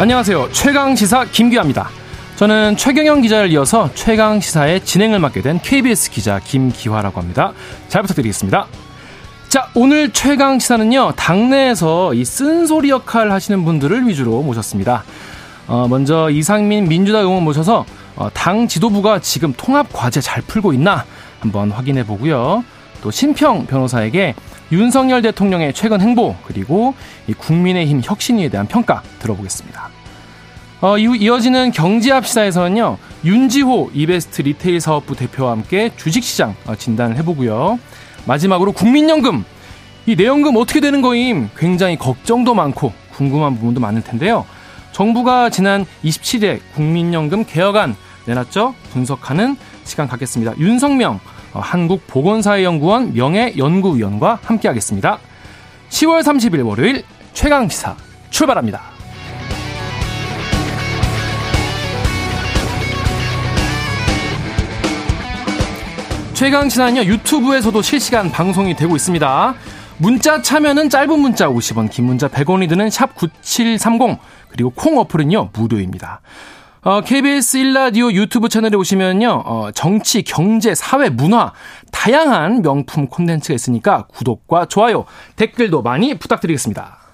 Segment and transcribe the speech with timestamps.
[0.00, 0.52] 안녕하세요.
[0.52, 1.88] 최강 시사 김기화입니다.
[2.36, 7.52] 저는 최경영 기자를 이어서 최강 시사의 진행을 맡게 된 KBS 기자 김기화라고 합니다.
[7.88, 8.68] 잘 부탁드리겠습니다.
[9.48, 15.02] 자, 오늘 최강 시사는요, 당내에서 이 쓴소리 역할 하시는 분들을 위주로 모셨습니다.
[15.66, 17.84] 어, 먼저 이상민 민주당 의원 모셔서
[18.14, 21.06] 어, 당 지도부가 지금 통합 과제 잘 풀고 있나
[21.40, 22.62] 한번 확인해 보고요.
[23.02, 24.36] 또 신평 변호사에게
[24.70, 26.94] 윤석열 대통령의 최근 행보 그리고
[27.38, 29.87] 국민의힘 혁신위에 대한 평가 들어보겠습니다.
[30.80, 37.78] 어, 이어지는 경제합 시사에서는요 윤지호 이베스트 리테일 사업부 대표와 함께 주식시장 어, 진단을 해보고요.
[38.26, 39.44] 마지막으로 국민연금
[40.06, 44.46] 이 내연금 어떻게 되는 거임 굉장히 걱정도 많고 궁금한 부분도 많을 텐데요.
[44.92, 48.74] 정부가 지난 27일 국민연금 개혁안 내놨죠.
[48.92, 50.56] 분석하는 시간 갖겠습니다.
[50.58, 51.18] 윤성명
[51.54, 55.18] 어, 한국보건사회연구원 명예연구위원과 함께하겠습니다.
[55.88, 57.96] 10월 30일 월요일 최강시사
[58.30, 58.97] 출발합니다.
[66.38, 69.54] 최강 시사는요 유튜브에서도 실시간 방송이 되고 있습니다.
[69.96, 76.20] 문자 참여는 짧은 문자 50원, 긴 문자 100원이 드는 샵 9730 그리고 콩 어플은요 무료입니다.
[76.82, 81.52] 어, KBS 1라디오 유튜브 채널에 오시면요, 어, 정치, 경제, 사회, 문화,
[81.90, 87.07] 다양한 명품 콘텐츠가 있으니까 구독과 좋아요, 댓글도 많이 부탁드리겠습니다.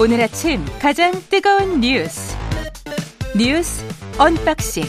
[0.00, 2.36] 오늘 아침 가장 뜨거운 뉴스.
[3.36, 3.84] 뉴스
[4.18, 4.84] unboxing.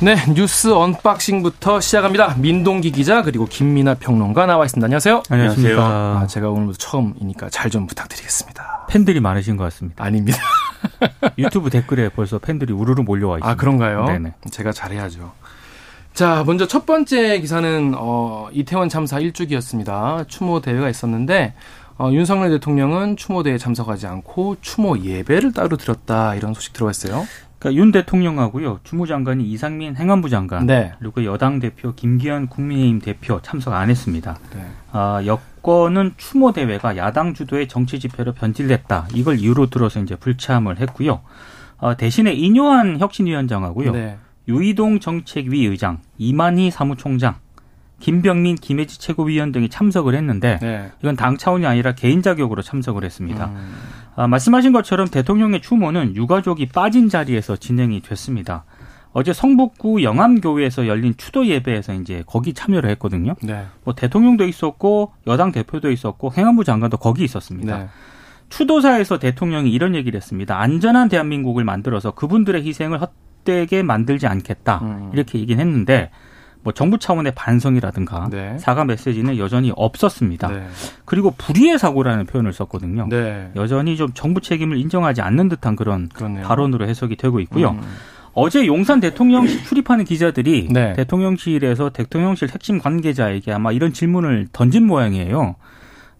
[0.00, 2.34] 네, 뉴스 unboxing부터 시작합니다.
[2.38, 4.84] 민동기 기자 그리고 김민아 평론가 나와 있습니다.
[4.84, 5.22] 안녕하세요.
[5.28, 5.80] 안녕하세요.
[5.80, 8.86] 아, 제가 오늘부터 처음이니까 잘 좀 부탁드리겠습니다.
[8.88, 10.04] 팬들이 많으신 것 같습니다.
[10.04, 10.38] 아닙니다.
[11.38, 13.50] 유튜브 댓글에 벌써 팬들이 우르르 몰려와 있습니다.
[13.50, 14.04] 아, 그런가요?
[14.06, 14.34] 네네.
[14.50, 15.32] 제가 잘해야죠.
[16.12, 20.28] 자, 먼저 첫 번째 기사는 어, 이태원 참사 1주기였습니다.
[20.28, 21.54] 추모 대회가 있었는데
[21.96, 27.24] 어, 윤석열 대통령은 추모 대회에 참석하지 않고 추모 예배를 따로 드렸다 이런 소식 들어와 있어요.
[27.58, 30.92] 그러니까 윤 대통령하고요 주무 장관이 이상민 행안부 장관 네.
[30.98, 34.38] 그리고 여당 대표 김기현 국민의힘 대표 참석 안 했습니다.
[34.54, 34.66] 네.
[34.92, 41.20] 아, 여권은 추모 대회가 야당 주도의 정치 집회로 변질됐다 이걸 이유로 들어서 이제 불참을 했고요.
[41.78, 44.18] 어, 대신에 인요한 혁신위원장하고요 네.
[44.48, 47.36] 유이동 정책위 의장 이만희 사무총장
[48.04, 50.90] 김병민, 김혜지 최고위원 등이 참석을 했는데 네.
[51.00, 53.46] 이건 당 차원이 아니라 개인 자격으로 참석을 했습니다.
[53.46, 53.74] 음,
[54.14, 58.64] 아, 말씀하신 것처럼 대통령의 추모는 유가족이 빠진 자리에서 진행이 됐습니다.
[59.14, 63.36] 어제 성북구 영암교회에서 열린 추도 예배에서 이제 거기 참여를 했거든요.
[63.42, 63.64] 네.
[63.84, 67.78] 뭐 대통령도 있었고 여당 대표도 있었고 행안부 장관도 거기 있었습니다.
[67.78, 67.88] 네.
[68.50, 70.60] 추도사에서 대통령이 이런 얘기를 했습니다.
[70.60, 74.80] 안전한 대한민국을 만들어서 그분들의 희생을 헛되게 만들지 않겠다.
[74.82, 75.10] 음.
[75.14, 76.10] 이렇게 얘기는 했는데
[76.64, 78.56] 뭐 정부 차원의 반성이라든가 네.
[78.58, 80.48] 사과 메시지는 여전히 없었습니다.
[80.48, 80.66] 네.
[81.04, 83.06] 그리고 불의의 사고라는 표현을 썼거든요.
[83.10, 83.50] 네.
[83.54, 86.46] 여전히 좀 정부 책임을 인정하지 않는 듯한 그런 그렇네요.
[86.46, 87.70] 발언으로 해석이 되고 있고요.
[87.72, 87.82] 음,
[88.32, 90.94] 어제 용산 대통령실 출입하는 기자들이 네.
[90.94, 95.56] 대통령실에서 대통령실 핵심 관계자에게 아마 이런 질문을 던진 모양이에요.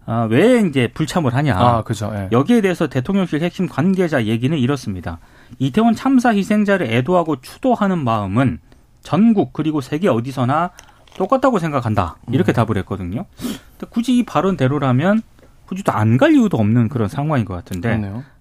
[0.05, 1.57] 아, 왜 이제 불참을 하냐.
[1.57, 2.11] 아, 그죠.
[2.13, 2.29] 예.
[2.31, 5.17] 여기에 대해서 대통령실 핵심 관계자 얘기는 이렇습니다.
[5.57, 8.59] 이태원 참사 희생자를 애도하고 추도하는 마음은
[9.05, 10.71] 전국 그리고 세계 어디서나
[11.15, 12.17] 똑같다고 생각한다.
[12.31, 12.53] 이렇게 음.
[12.53, 13.25] 답을 했거든요.
[13.39, 15.21] 근데 굳이 이 발언대로라면
[15.65, 17.89] 굳이 또 안 갈 이유도 없는 그런 상황인 것 같은데.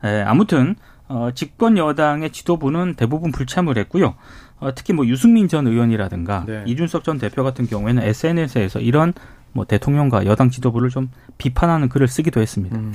[0.05, 0.75] 예, 아무튼
[1.07, 4.15] 어, 집권 여당의 지도부는 대부분 불참을 했고요.
[4.59, 6.65] 어, 특히 뭐 유승민 전 의원이라든가 네.
[6.67, 9.13] 이준석 전 대표 같은 경우에는 SNS에서 이런
[9.53, 12.77] 뭐 대통령과 여당 지도부를 좀 비판하는 글을 쓰기도 했습니다.
[12.77, 12.93] 음,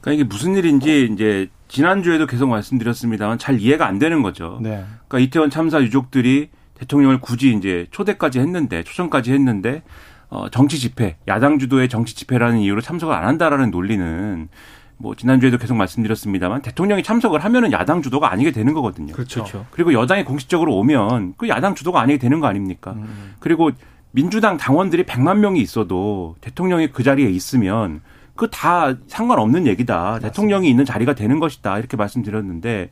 [0.00, 4.58] 그러니까 이게 무슨 일인지 이제 지난주에도 계속 말씀드렸습니다만 잘 이해가 안 되는 거죠.
[4.62, 4.84] 네.
[5.08, 6.48] 그러니까 이태원 참사 유족들이
[6.80, 9.82] 대통령을 굳이 이제 초대까지 했는데 초청까지 했는데
[10.28, 14.48] 어 정치 집회, 야당 주도의 정치 집회라는 이유로 참석을 안 한다라는 논리는
[14.96, 19.12] 뭐 지난주에도 계속 말씀드렸습니다만 대통령이 참석을 하면은 야당 주도가 아니게 되는 거거든요.
[19.12, 19.44] 그렇죠.
[19.44, 19.66] 그렇죠.
[19.70, 22.92] 그리고 여당이 공식적으로 오면 그 야당 주도가 아니게 되는 거 아닙니까?
[22.92, 23.70] 음, 그리고
[24.12, 28.00] 민주당 당원들이 100만 명이 있어도 대통령이 그 자리에 있으면
[28.40, 30.18] 그 다 상관없는 얘기다.
[30.20, 31.78] 대통령이 있는 자리가 되는 것이다.
[31.78, 32.88] 이렇게 말씀드렸는데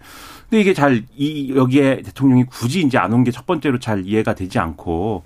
[0.51, 4.35] 근데 이게 잘 이 여기에 대통령이 굳이 이제 안 온 게 첫 번째로 잘 이해가
[4.35, 5.23] 되지 않고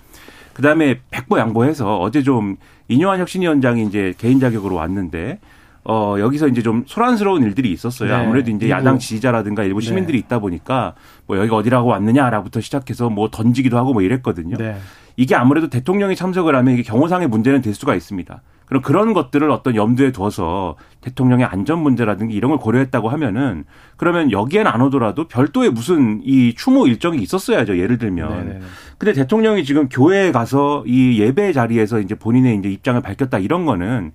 [0.53, 2.55] 그다음에 백보 양보해서 어제 좀
[2.87, 5.39] 이뇨한 혁신위원장이 이제 개인 자격으로 왔는데
[5.85, 8.09] 어 여기서 이제 좀 소란스러운 일들이 있었어요.
[8.09, 8.15] 네.
[8.15, 8.69] 아무래도 이제.
[8.69, 9.87] 야당 지지자라든가 일부 네.
[9.87, 10.93] 시민들이 있다 보니까
[11.27, 14.55] 뭐 여기가 어디라고 왔느냐라부터 시작해서 뭐 던지기도 하고 뭐 이랬거든요.
[14.55, 14.77] 네.
[15.17, 18.41] 이게 아무래도 대통령이 참석을 하면 이게 경호상의 문제는 될 수가 있습니다.
[18.65, 23.65] 그럼 그런 것들을 어떤 염두에 둬서 대통령의 안전 문제라든지 이런 걸 고려했다고 하면은
[23.97, 27.77] 그러면 여기엔 안 오더라도 별도의 무슨 이 추모 일정이 있었어야죠.
[27.77, 28.47] 예를 들면.
[28.47, 28.59] 네네.
[28.97, 34.13] 근데 대통령이 지금 교회에 가서 이 예배 자리에서 이제 본인의 이제 입장을 밝혔다 이런 거는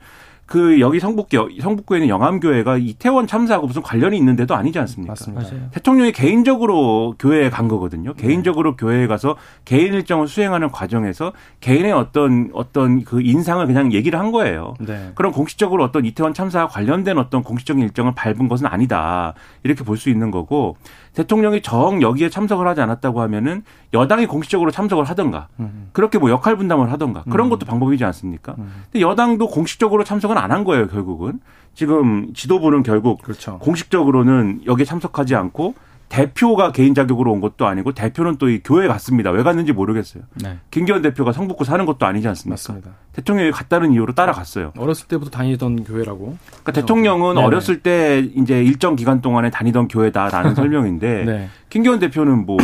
[0.48, 5.12] 그 여기 성북교 성북구에 있는 영암교회가 이태원 참사하고 무슨 관련이 있는데도 아니지 않습니까?
[5.12, 5.70] 맞습니다.
[5.72, 8.14] 대통령이 개인적으로 교회에 간 거거든요.
[8.14, 8.26] 네.
[8.26, 9.36] 개인적으로 교회에 가서
[9.66, 14.72] 개인 일정을 수행하는 과정에서 개인의 어떤 어떤 그 인상을 그냥 얘기를 한 거예요.
[14.80, 15.12] 네.
[15.16, 19.34] 그럼 공식적으로 어떤 이태원 참사와 관련된 어떤 공식적인 일정을 밟은 것은 아니다.
[19.64, 20.76] 이렇게 볼 수 있는 거고
[21.14, 25.88] 대통령이 정 여기에 참석을 하지 않았다고 하면은 여당이 공식적으로 참석을 하던가 음.
[25.92, 27.50] 그렇게 뭐 역할 분담을 하던가 그런 음.
[27.50, 28.54] 것도 방법이지 않습니까?
[28.58, 28.84] 음.
[28.84, 31.40] 근데 여당도 공식적으로 참석은 안 한 거예요 결국은
[31.75, 33.58] 지금 지도부는 결국 그렇죠.
[33.58, 35.75] 공식적으로는 여기에 참석하지 않고
[36.08, 39.31] 대표가 개인 자격으로 온 것도 아니고 대표는 또 이 교회 갔습니다.
[39.31, 40.23] 왜 갔는지 모르겠어요.
[40.43, 40.56] 네.
[40.70, 42.52] 김기현 대표가 성북구 사는 것도 아니지 않습니까?
[42.55, 42.90] 맞습니다.
[43.12, 44.73] 대통령이 갔다는 이유로 따라갔어요.
[44.79, 46.38] 어렸을 때부터 다니던 교회라고.
[46.49, 47.46] 그러니까 대통령은 네네.
[47.46, 51.49] 어렸을 때 이제 일정 기간 동안에 다니던 교회다라는 설명인데 네.
[51.69, 52.56] 김기현 대표는 뭐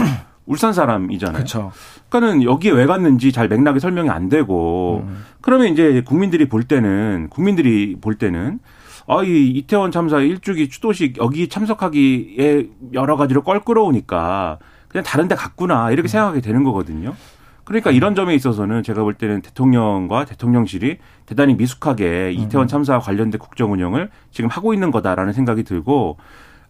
[0.46, 1.38] 울산 사람이잖아요.
[1.38, 1.73] 그쵸.
[2.08, 5.25] 그러니까는 여기에 왜 갔는지 잘 맥락이 설명이 안 되고 음.
[5.41, 8.58] 그러면 이제 국민들이 볼 때는 국민들이 볼 때는
[9.06, 14.58] 아, 이 이태원 참사 일주기 추도식 여기 참석하기에 여러 가지로 껄끄러우니까
[14.88, 16.08] 그냥 다른 데 갔구나 이렇게 음.
[16.08, 17.14] 생각하게 되는 거거든요.
[17.64, 17.94] 그러니까 음.
[17.94, 22.69] 이런 점에 있어서는 제가 볼 때는 대통령과 대통령실이 대단히 미숙하게 이태원 음.
[22.69, 26.19] 참사와 관련된 국정 운영을 지금 하고 있는 거다라는 생각이 들고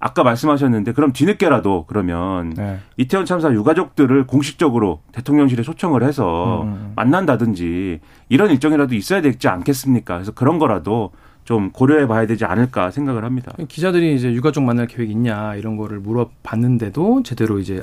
[0.04, 2.78] 아까 말씀하셨는데 그럼 뒤늦게라도 그러면 네.
[2.98, 6.92] 이태원 참사 유가족들을 공식적으로 대통령실에 초청을 해서 음.
[6.94, 10.16] 만난다든지 이런 일정이라도 있어야 되지 않겠습니까?
[10.16, 11.12] 그래서 그런 거라도
[11.44, 13.52] 좀 고려해 봐야 되지 않을까 생각을 합니다.
[13.66, 17.80] 기자들이 이제 유가족 만날 계획 있냐 이런 거를 물어봤는데도 제대로 이제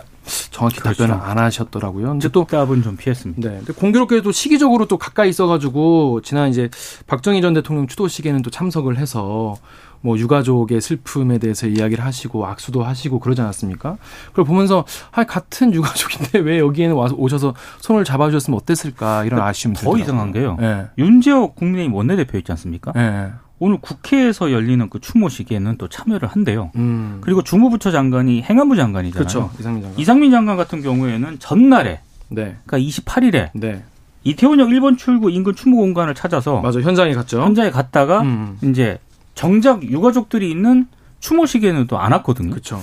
[0.51, 1.07] 정확히 그렇죠.
[1.07, 2.07] 답변을 안 하셨더라고요.
[2.07, 3.49] 근데 또 답은 좀 피했습니다.
[3.49, 3.57] 네.
[3.57, 6.69] 근데 공교롭게도 시기적으로 또 가까이 있어 가지고 지난 이제
[7.07, 9.55] 박정희 전 대통령 추도식에는 또 참석을 해서
[10.01, 13.97] 뭐 유가족의 슬픔에 대해서 이야기를 하시고 악수도 하시고 그러지 않았습니까?
[14.29, 19.81] 그걸 보면서 아 같은 유가족인데 왜 여기에는 와서 오셔서 손을 잡아주셨으면 어땠을까 이런 아쉬움이 더
[19.81, 20.03] 들더라고요.
[20.03, 20.57] 이상한 게요.
[20.59, 20.87] 네.
[20.97, 22.91] 윤재옥 국민의힘 원내대표 있지 않습니까?
[22.93, 23.31] 네.
[23.59, 26.71] 오늘 국회에서 열리는 그 추모식에는 또 참여를 한대요.
[26.77, 27.19] 음.
[27.21, 29.19] 그리고 주무부처 장관이 행안부 장관이잖아요.
[29.19, 29.51] 그렇죠.
[29.59, 29.99] 이상민 장관.
[29.99, 32.57] 이상민 장관 같은 경우에는 전날에, 네.
[32.65, 33.83] 그러니까 28일에 네.
[34.23, 37.39] 이태원역 1번 출구 인근 추모 공간을 찾아서 맞아 현장에 갔죠.
[37.41, 38.57] 현장에 갔다가 음.
[38.63, 38.97] 이제
[39.35, 40.87] 정작 유가족들이 있는
[41.19, 42.49] 추모식에는 또 안 왔거든요.
[42.51, 42.79] 그렇죠.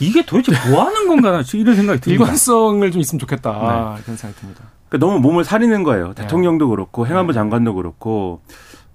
[0.00, 2.10] 이게 도대체 뭐 하는 건가 이런 생각이 듭니다.
[2.10, 3.50] 일관성을 좀 있으면 좋겠다.
[3.96, 4.02] 네.
[4.02, 4.64] 그런 생각이 듭니다.
[4.88, 6.14] 그러니까 너무 몸을 사리는 거예요.
[6.14, 7.34] 대통령도 그렇고 행안부 네.
[7.34, 8.40] 장관도 그렇고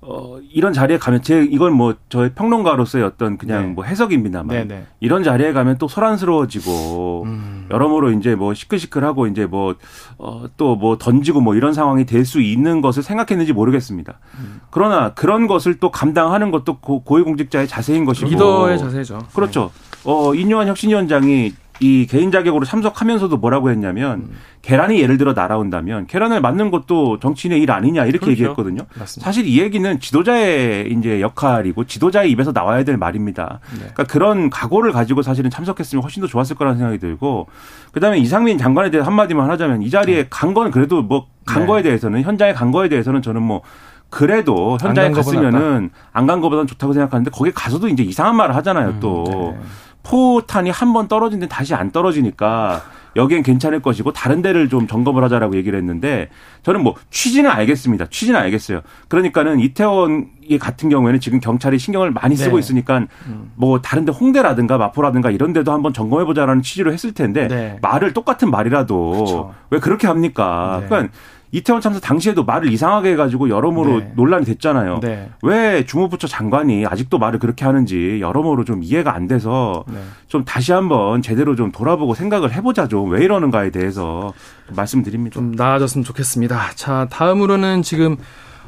[0.01, 3.67] 어, 이런 자리에 가면 제 이건 뭐 저의 평론가로서의 어떤 그냥 네.
[3.69, 4.85] 뭐 해석입니다만 네, 네.
[4.99, 7.62] 이런 자리에 가면 또 소란스러워지고 음.
[7.73, 9.75] 여러모로 이제 뭐 시끌시끌하고 이제 뭐
[10.17, 14.19] 어, 또 뭐 던지고 뭐 이런 상황이 될 수 있는 것을 생각했는지 모르겠습니다.
[14.39, 14.61] 음.
[14.69, 19.19] 그러나 그런 것을 또 감당하는 것도 고, 고위공직자의 자세인 것이고 리더의 자세죠.
[19.35, 19.71] 그렇죠.
[20.05, 24.35] 어, 인요한 혁신위원장이 이 개인 자격으로 참석하면서도 뭐라고 했냐면 음.
[24.61, 28.31] 계란이 예를 들어 날아온다면 계란을 맞는 것도 정치인의 일 아니냐 이렇게 그렇죠.
[28.31, 28.81] 얘기했거든요.
[28.97, 29.25] 맞습니다.
[29.25, 33.59] 사실 이 얘기는 지도자의 이제 역할이고 지도자의 입에서 나와야 될 말입니다.
[33.73, 33.79] 네.
[33.79, 37.47] 그러니까 그런 각오를 가지고 사실은 참석했으면 훨씬 더 좋았을 거라는 생각이 들고
[37.91, 40.27] 그다음에 이상민 장관에 대해 서 한마디만 하자면 이 자리에 네.
[40.29, 41.65] 간 거는 그래도 뭐간 네.
[41.65, 43.61] 거에 대해서는 현장에 간 거에 대해서는 저는 뭐
[44.09, 48.99] 그래도 현장에 갔으면은 안 간 거보다는 좋다고 생각하는데 거기 가서도 이제 이상한 말을 하잖아요 음,
[48.99, 49.23] 또.
[49.59, 49.65] 네.
[50.03, 52.83] 포탄이 한 번 떨어진 데 다시 안 떨어지니까
[53.15, 56.29] 여기엔 괜찮을 것이고 다른 데를 좀 점검을 하자라고 얘기를 했는데
[56.63, 58.07] 저는 뭐 취지는 알겠습니다.
[58.09, 58.81] 취지는 알겠어요.
[59.07, 60.27] 그러니까는 이태원
[60.59, 62.59] 같은 경우에는 지금 경찰이 신경을 많이 쓰고 네.
[62.59, 63.51] 있으니까 음.
[63.55, 67.77] 뭐 다른 데 홍대라든가 마포라든가 이런 데도 한번 점검해 보자라는 취지로 했을 텐데 네.
[67.81, 69.53] 말을 똑같은 말이라도 그렇죠.
[69.69, 70.79] 왜 그렇게 합니까?
[70.81, 70.87] 네.
[70.89, 71.13] 그러니까
[71.53, 74.11] 이태원 참사 당시에도 말을 이상하게 해가지고 여러모로 네.
[74.15, 74.99] 논란이 됐잖아요.
[75.01, 75.29] 네.
[75.43, 79.99] 왜 주무부처 장관이 아직도 말을 그렇게 하는지 여러모로 좀 이해가 안 돼서 네.
[80.27, 84.33] 좀 다시 한번 제대로 좀 돌아보고 생각을 해보자 좀 왜 이러는가에 대해서
[84.75, 85.35] 말씀드립니다.
[85.35, 86.71] 좀 나아졌으면 좋겠습니다.
[86.75, 88.17] 자 다음으로는 지금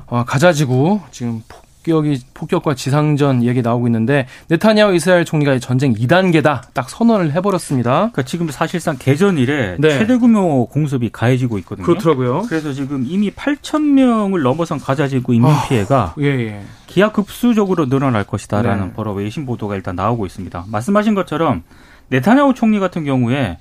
[0.05, 1.41] 어, 가자지구 지금
[1.85, 7.91] 폭격이 폭격과 지상전 얘기 나오고 있는데 네타냐후 이스라엘 총리가 전쟁 2단계다 딱 선언을 해버렸습니다.
[7.91, 9.89] 그러니까 지금 사실상 개전 이래 네.
[9.89, 11.85] 최대 규모 공습이 가해지고 있거든요.
[11.85, 12.43] 그렇더라고요.
[12.49, 16.61] 그래서 지금 이미 8천 명을 넘어선 가자 지구 인민 아, 피해가 예, 예.
[16.87, 18.93] 기하급수적으로 늘어날 것이다라는 네.
[18.93, 20.65] 버러 외신 보도가 일단 나오고 있습니다.
[20.67, 21.63] 말씀하신 것처럼
[22.09, 23.57] 네타냐후 총리 같은 경우에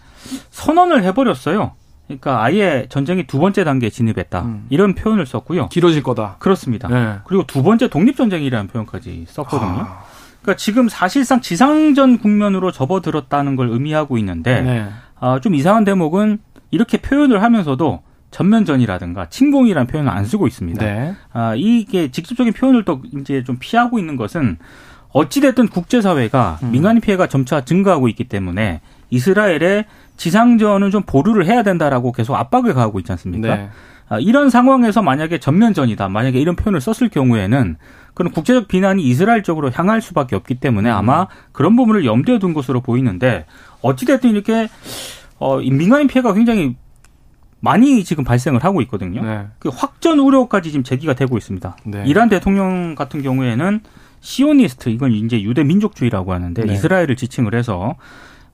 [0.51, 1.73] 선언을 해버렸어요.
[2.07, 4.43] 그러니까 아예 전쟁이 두 번째 단계에 진입했다.
[4.43, 4.67] 음.
[4.69, 5.69] 이런 표현을 썼고요.
[5.69, 6.37] 길어질 거다.
[6.39, 6.89] 그렇습니다.
[6.89, 7.19] 네.
[7.25, 9.81] 그리고 두 번째 독립전쟁이라는 표현까지 썼거든요.
[9.81, 10.05] 아.
[10.43, 14.89] 그러니까 지금 사실상 지상전 국면으로 접어들었다는 걸 의미하고 있는데 네.
[15.19, 16.39] 아, 좀 이상한 대목은
[16.71, 20.85] 이렇게 표현을 하면서도 전면전이라든가 침공이라는 표현을 안 쓰고 있습니다.
[20.85, 21.15] 네.
[21.33, 24.59] 아, 이게 직접적인 표현을 또 이제 좀 피하고 있는 것은
[25.13, 26.73] 어찌됐든 국제사회가 음.
[26.73, 28.81] 민간인 피해가 점차 증가하고 있기 때문에
[29.11, 33.57] 이스라엘의 지상전은 좀 보류를 해야 된다라고 계속 압박을 가하고 있지 않습니까?
[33.57, 33.69] 네.
[34.09, 37.77] 아, 이런 상황에서 만약에 전면전이다, 만약에 이런 표현을 썼을 경우에는
[38.13, 40.95] 그런 국제적 비난이 이스라엘 쪽으로 향할 수밖에 없기 때문에 음.
[40.95, 43.47] 아마 그런 부분을 염두에 둔 것으로 보이는데
[43.83, 44.69] 어찌됐든 이렇게
[45.39, 46.77] 어, 민간인 피해가 굉장히
[47.61, 49.23] 많이 지금 발생을 하고 있거든요.
[49.23, 49.47] 네.
[49.59, 51.77] 그 확전 우려까지 지금 제기가 되고 있습니다.
[51.85, 52.05] 네.
[52.07, 53.81] 이란 대통령 같은 경우에는
[54.21, 56.73] 시오니스트 이건 이제 유대 민족주의라고 하는데 네.
[56.73, 57.97] 이스라엘을 지칭을 해서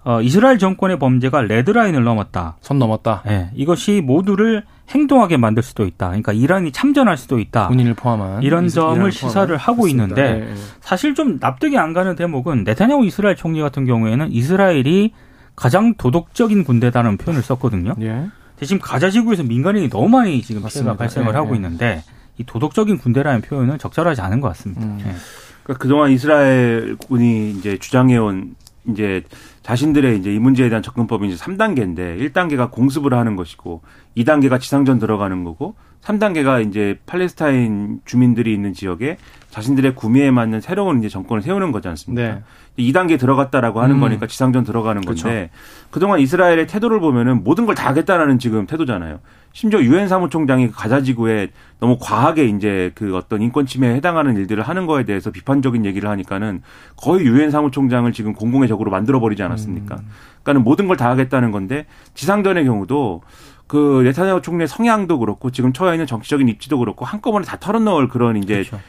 [0.03, 2.57] 어, 이스라엘 정권의 범죄가 레드라인을 넘었다.
[2.61, 3.23] 선 넘었다.
[3.27, 6.09] 네, 이것이 모두를 행동하게 만들 수도 있다.
[6.09, 7.69] 그러니까 이란이 참전할 수도 있다.
[7.69, 10.05] 본인을 포함한 이런 점을 시사를 하고 그렇습니다.
[10.05, 10.61] 있는데 네, 네.
[10.81, 15.13] 사실 좀 납득이 안 가는 대목은 네타냐후 이스라엘 총리 같은 경우에는 이스라엘이
[15.55, 17.95] 가장 도덕적인 군대다는 표현을 썼거든요.
[18.01, 18.27] 예.
[18.63, 20.93] 지금 가자 지구에서 민간인이 너무 많이 지금 맞습니다.
[20.93, 21.57] 피해가 발생을 예, 하고 예.
[21.57, 22.03] 있는데
[22.39, 24.83] 이 도덕적인 군대라는 표현은 적절하지 않은 것 같습니다.
[24.83, 24.99] 음.
[25.01, 25.15] 예.
[25.63, 28.57] 그러니까 그동안 이스라엘 군이 이제 주장해온
[28.89, 29.23] 이제
[29.71, 33.83] 자신들의 이제 이 문제에 대한 접근법이 이제 3단계인데 1단계가 공습을 하는 것이고
[34.17, 39.19] 2단계가 지상전 들어가는 거고 3단계가 이제 팔레스타인 주민들이 있는 지역에
[39.51, 42.23] 자신들의 구매에 맞는 새로운 이제 정권을 세우는 거지 않습니까?
[42.23, 42.43] 네.
[42.79, 44.01] 2단계 들어갔다라고 하는 음.
[44.01, 45.49] 거니까 지상전 들어가는 건데 그렇죠.
[45.91, 49.21] 그동안 이스라엘의 태도를 보면은 모든 걸 다 하겠다라는 지금 태도잖아요.
[49.53, 51.49] 심지어 유엔 사무총장이 가자 지구에
[51.81, 56.63] 너무 과하게 이제 그 어떤 인권 침해에 해당하는 일들을 하는 거에 대해서 비판적인 얘기를 하니까는
[56.97, 59.97] 거의 유엔 사무총장을 지금 공공의 적으로 만들어 버리지 않았습니까?
[59.97, 60.09] 음.
[60.43, 63.23] 그러니까는 모든 걸 다 하겠다는 건데 지상전의 경우도
[63.71, 68.37] 그 네타냐후 총리의 성향도 그렇고 지금 처해 있는 정치적인 입지도 그렇고 한꺼번에 다 털어넣을 그런
[68.37, 68.81] 이제 그렇죠.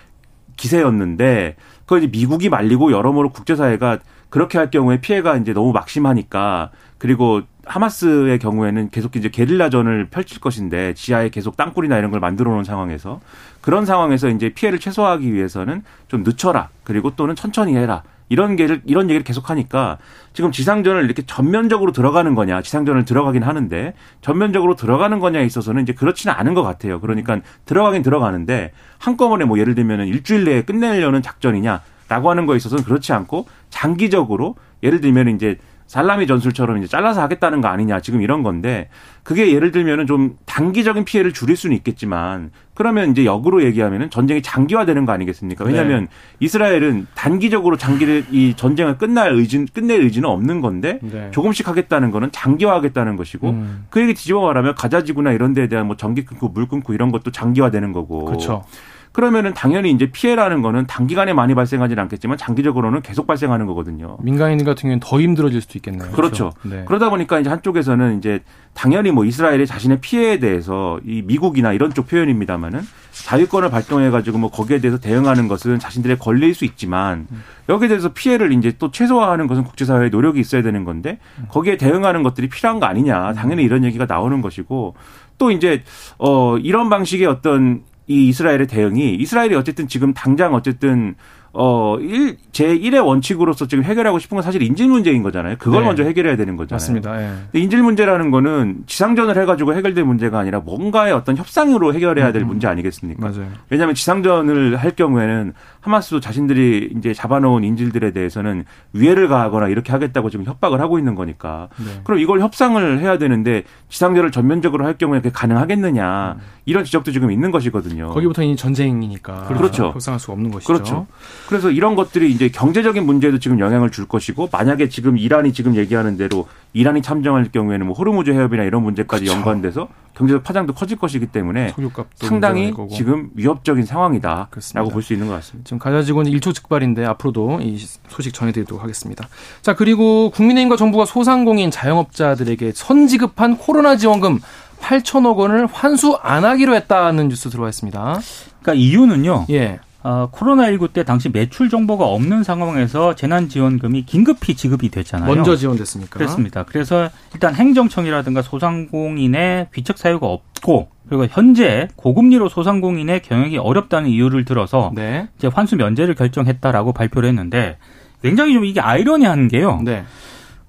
[0.57, 3.99] 기세였는데 그걸 이제 미국이 말리고 여러모로 국제사회가
[4.31, 10.95] 그렇게 할 경우에 피해가 이제 너무 막심하니까 그리고 하마스의 경우에는 계속 이제 게릴라전을 펼칠 것인데
[10.95, 13.21] 지하에 계속 땅굴이나 이런 걸 만들어 놓은 상황에서
[13.61, 16.69] 그런 상황에서 이제 피해를 최소화하기 위해서는 좀 늦춰라.
[16.83, 18.01] 그리고 또는 천천히 해라.
[18.31, 19.97] 이런 얘기를 이런 얘기를 계속 하니까
[20.31, 26.33] 지금 지상전을 이렇게 전면적으로 들어가는 거냐 지상전을 들어가긴 하는데 전면적으로 들어가는 거냐에 있어서는 이제 그렇지는
[26.35, 27.01] 않은 것 같아요.
[27.01, 33.11] 그러니까 들어가긴 들어가는데 한꺼번에 뭐 예를 들면은 일주일 내에 끝내려는 작전이냐라고 하는 거에 있어서는 그렇지
[33.11, 35.57] 않고 장기적으로 예를 들면 이제
[35.91, 38.87] 살라미 전술처럼 이제 잘라서 하겠다는 거 아니냐 지금 이런 건데
[39.23, 45.05] 그게 예를 들면은 좀 단기적인 피해를 줄일 수는 있겠지만 그러면 이제 역으로 얘기하면은 전쟁이 장기화되는
[45.05, 45.65] 거 아니겠습니까?
[45.65, 46.07] 왜냐하면 네.
[46.39, 51.29] 이스라엘은 단기적으로 장기를 이 전쟁을 끝날 의지 끝낼 의지는 없는 건데 네.
[51.31, 53.85] 조금씩 하겠다는 거는 장기화하겠다는 것이고 음.
[53.89, 57.31] 그 얘기 뒤집어 말하면 가자지구나 이런 데에 대한 뭐 전기 끊고 물 끊고 이런 것도
[57.31, 58.23] 장기화되는 거고.
[58.23, 58.63] 그렇죠.
[59.11, 64.17] 그러면은 당연히 이제 피해라는 거는 단기간에 많이 발생하지는 않겠지만 장기적으로는 계속 발생하는 거거든요.
[64.21, 66.11] 민간인 같은 경우는 더 힘들어질 수도 있겠네요.
[66.11, 66.51] 그렇죠.
[66.51, 66.51] 그렇죠.
[66.63, 66.85] 네.
[66.85, 68.39] 그러다 보니까 이제 한쪽에서는 이제
[68.73, 74.49] 당연히 뭐 이스라엘이 자신의 피해에 대해서 이 미국이나 이런 쪽 표현입니다만은 자유권을 발동해 가지고 뭐
[74.49, 77.27] 거기에 대해서 대응하는 것은 자신들의 권리일 수 있지만
[77.67, 82.47] 여기에 대해서 피해를 이제 또 최소화하는 것은 국제사회의 노력이 있어야 되는 건데 거기에 대응하는 것들이
[82.47, 84.95] 필요한 거 아니냐 당연히 이런 얘기가 나오는 것이고
[85.37, 85.83] 또 이제
[86.17, 91.15] 어 이런 방식의 어떤 이 이스라엘의 대응이 이스라엘이 어쨌든 지금 당장 어쨌든
[91.53, 95.57] 어, 일, 제1의 원칙으로서 지금 해결하고 싶은 건 사실 인질 문제인 거잖아요.
[95.59, 95.87] 그걸 네.
[95.87, 96.75] 먼저 해결해야 되는 거잖아요.
[96.75, 97.21] 맞습니다.
[97.21, 97.27] 예.
[97.51, 102.47] 근데 인질 문제라는 거는 지상전을 해가지고 해결될 문제가 아니라 뭔가의 어떤 협상으로 해결해야 될 음.
[102.47, 103.21] 문제 아니겠습니까?
[103.21, 103.47] 맞아요.
[103.69, 110.45] 왜냐하면 지상전을 할 경우에는 하마스도 자신들이 이제 잡아놓은 인질들에 대해서는 위해를 가하거나 이렇게 하겠다고 지금
[110.45, 111.67] 협박을 하고 있는 거니까.
[111.77, 112.01] 네.
[112.05, 116.37] 그럼 이걸 협상을 해야 되는데 지상전을 전면적으로 할 경우에 그게 가능하겠느냐.
[116.39, 116.41] 음.
[116.65, 118.09] 이런 지적도 지금 있는 것이거든요.
[118.11, 119.47] 거기부터 이 전쟁이니까.
[119.47, 119.87] 그렇죠.
[119.87, 120.71] 협상할 수 없는 것이죠.
[120.71, 121.07] 그렇죠.
[121.47, 126.15] 그래서 이런 것들이 이제 경제적인 문제도 지금 영향을 줄 것이고 만약에 지금 이란이 지금 얘기하는
[126.17, 129.37] 대로 이란이 참정할 경우에는 뭐 호르무즈 해협이나 이런 문제까지 그렇죠.
[129.37, 131.73] 연관돼서 경제적 파장도 커질 것이기 때문에
[132.15, 135.67] 상당히 지금 위협적인 상황이다라고 볼 수 있는 것 같습니다.
[135.67, 139.27] 지금 가자지구는 일초즉발인데 앞으로도 이 소식 전해드리도록 하겠습니다.
[139.61, 144.39] 자 그리고 국민의힘과 정부가 소상공인 자영업자들에게 선지급한 코로나 지원금
[144.81, 148.19] 8천억 원을 환수 안 하기로 했다는 뉴스 들어와 있습니다.
[148.61, 149.45] 그러니까 이유는요.
[149.51, 149.79] 예.
[150.03, 155.33] 어, 코로나19 때 당시 매출 정보가 없는 상황에서 재난지원금이 긴급히 지급이 됐잖아요.
[155.33, 156.17] 먼저 지원됐습니까?
[156.17, 156.63] 그렇습니다.
[156.63, 164.91] 그래서 일단 행정청이라든가 소상공인의 귀책 사유가 없고 그리고 현재 고금리로 소상공인의 경영이 어렵다는 이유를 들어서
[164.95, 165.27] 네.
[165.37, 167.77] 이제 환수 면제를 결정했다라고 발표를 했는데
[168.23, 169.81] 굉장히 좀 이게 아이러니한 게요.
[169.83, 170.03] 네.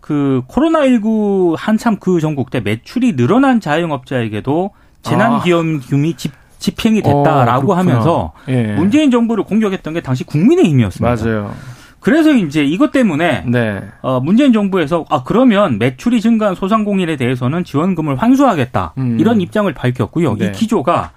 [0.01, 4.73] 그 코로나19 한참 그 전국 때 매출이 늘어난 자영업자에게도
[5.03, 6.17] 재난기원금이 아.
[6.17, 8.75] 집 집행이 됐다라고 어, 하면서 예.
[8.75, 11.25] 문재인 정부를 공격했던 게 당시 국민의힘이었습니다.
[11.25, 11.55] 맞아요.
[12.01, 13.81] 그래서 이제 이것 때문에 네.
[14.01, 19.19] 어, 문재인 정부에서 아 그러면 매출이 증가한 소상공인에 대해서는 지원금을 환수하겠다 음.
[19.21, 20.37] 이런 입장을 밝혔고요.
[20.37, 20.47] 네.
[20.47, 21.13] 이 기조가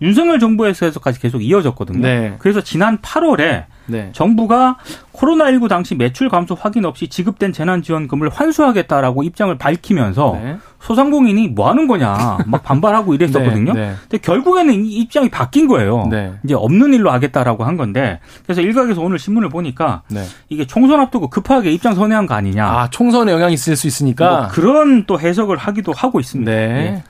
[0.00, 2.00] 윤석열 정부에서까지 계속 이어졌거든요.
[2.00, 2.36] 네.
[2.38, 4.10] 그래서 지난 8월에 네.
[4.12, 4.76] 정부가
[5.12, 10.56] 코로나19 당시 매출 감소 확인 없이 지급된 재난지원금을 환수하겠다라고 입장을 밝히면서 네.
[10.80, 13.72] 소상공인이 뭐 하는 거냐 막 반발하고 이랬었거든요.
[13.74, 13.94] 네, 네.
[14.02, 16.06] 근데 결국에는 이 입장이 바뀐 거예요.
[16.10, 16.32] 네.
[16.44, 20.24] 이제 없는 일로 하겠다라고 한 건데 그래서 일각에서 오늘 신문을 보니까 네.
[20.48, 22.66] 이게 총선 앞두고 급하게 입장 선회한 거 아니냐.
[22.66, 26.50] 아 총선에 영향이 있을 수 있으니까 뭐 그런 또 해석을 하기도 하고 있습니다.
[26.50, 27.02] 네.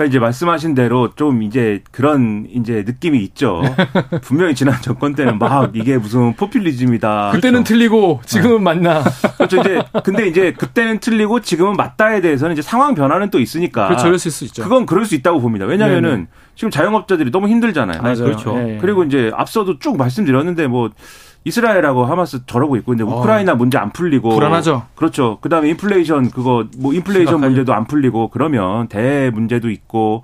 [0.00, 0.04] 예.
[0.04, 3.62] 그러니까 이제 말씀하신 대로 좀 이제 그런 이제 느낌이 있죠.
[4.22, 7.32] 분명히 지난 정권 때는 막 이게 무슨 포퓰리즘이다.
[7.32, 7.74] 그때는 그렇죠.
[7.74, 8.62] 틀리고 지금은 네.
[8.62, 9.02] 맞나.
[9.36, 9.60] 그렇죠.
[9.60, 13.88] 이제 근데 이제 그때는 틀리고 지금은 맞다에 대해서는 이제 상황 변화는 또 있으니까.
[13.88, 14.04] 그렇죠.
[14.04, 14.62] 그럴 수 있죠.
[14.62, 15.66] 그건 그럴 수 있다고 봅니다.
[15.66, 16.26] 왜냐면은 네네.
[16.54, 18.02] 지금 자영업자들이 너무 힘들잖아요.
[18.02, 18.24] 맞아요.
[18.24, 18.54] 그렇죠.
[18.54, 18.78] 네.
[18.80, 20.90] 그리고 이제 앞서도 쭉 말씀드렸는데 뭐
[21.44, 23.06] 이스라엘하고 하마스 저러고 있고 근데 어.
[23.06, 23.56] 우크라이나 어.
[23.56, 24.86] 문제 안 풀리고 불안하죠.
[24.94, 25.38] 그렇죠.
[25.40, 27.48] 그다음에 인플레이션 그거 뭐 인플레이션 심각하죠.
[27.48, 30.22] 문제도 안 풀리고 그러면 대 문제도 있고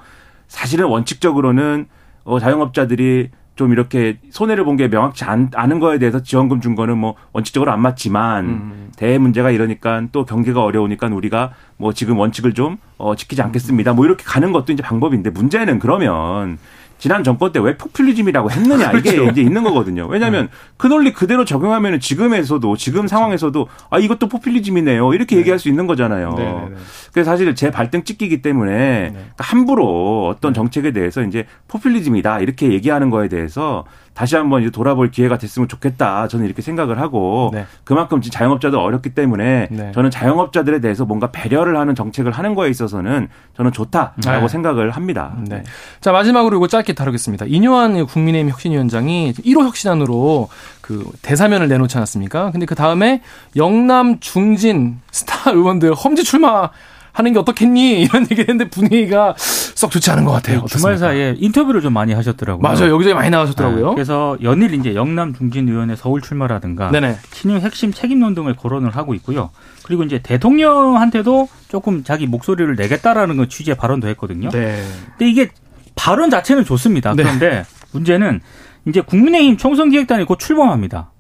[0.48, 1.86] 사실은 원칙적으로는
[2.24, 6.98] 어 자영업자들이 좀 이렇게 손해를 본 게 명확치 않, 은 거에 대해서 지원금 준 거는
[6.98, 8.92] 뭐 원칙적으로 안 맞지만 음.
[8.96, 13.94] 대 문제가 이러니까 또 경계가 어려우니까 우리가 뭐 지금 원칙을 좀 어, 지키지 않겠습니다.
[13.94, 16.58] 뭐 이렇게 가는 것도 이제 방법인데 문제는 그러면
[16.98, 19.30] 지난 정권 때 왜 포퓰리즘이라고 했느냐 이게 그렇죠.
[19.30, 20.06] 이제 있는 거거든요.
[20.06, 20.50] 왜냐하면 네.
[20.76, 23.08] 그 논리 그대로 적용하면 지금에서도 지금 그렇죠.
[23.08, 25.40] 상황에서도 아 이것도 포퓰리즘이네요 이렇게 네.
[25.40, 26.34] 얘기할 수 있는 거잖아요.
[26.36, 26.76] 네, 네, 네.
[27.12, 29.10] 그래서 사실 제 발등 찍기기 때문에 네.
[29.10, 33.84] 그러니까 함부로 어떤 정책에 대해서 이제 포퓰리즘이다 이렇게 얘기하는 거에 대해서
[34.16, 36.26] 다시 한번 돌아볼 기회가 됐으면 좋겠다.
[36.26, 37.66] 저는 이렇게 생각을 하고 네.
[37.84, 39.92] 그만큼 지금 자영업자도 어렵기 때문에 네.
[39.92, 44.48] 저는 자영업자들에 대해서 뭔가 배려를 하는 정책을 하는 거에 있어서는 저는 좋다라고 네.
[44.48, 45.36] 생각을 합니다.
[45.46, 45.62] 네.
[46.00, 47.44] 자 마지막으로 이거 짧게 다루겠습니다.
[47.46, 50.48] 이뇨한 국민의힘 혁신위원장이 1호 혁신안으로
[50.80, 52.52] 그 대사면을 내놓지 않았습니까?
[52.52, 53.20] 근데 그 다음에
[53.54, 56.70] 영남 중진 스타 의원들 험지 출마
[57.16, 58.02] 하는 게 어떻겠니?
[58.02, 60.60] 이런 얘기 했는데 분위기가 썩 좋지 않은 것 같아요.
[60.60, 62.62] 네, 주말 사이에 인터뷰를 좀 많이 하셨더라고요.
[62.62, 62.92] 맞아요.
[62.92, 63.88] 여기저기 많이 나가셨더라고요.
[63.88, 67.16] 네, 그래서 연일 이제 영남 중진 의원의 서울 출마라든가 네네.
[67.30, 69.50] 친윤 핵심 책임론 등을 거론을 하고 있고요.
[69.82, 74.50] 그리고 이제 대통령한테도 조금 자기 목소리를 내겠다라는 건 취지의 발언도 했거든요.
[74.50, 74.82] 네.
[75.16, 75.48] 근데 이게
[75.94, 77.14] 발언 자체는 좋습니다.
[77.14, 77.22] 네.
[77.22, 78.42] 그런데 문제는
[78.86, 81.10] 이제 국민의힘 총선기획단이 곧 출범합니다.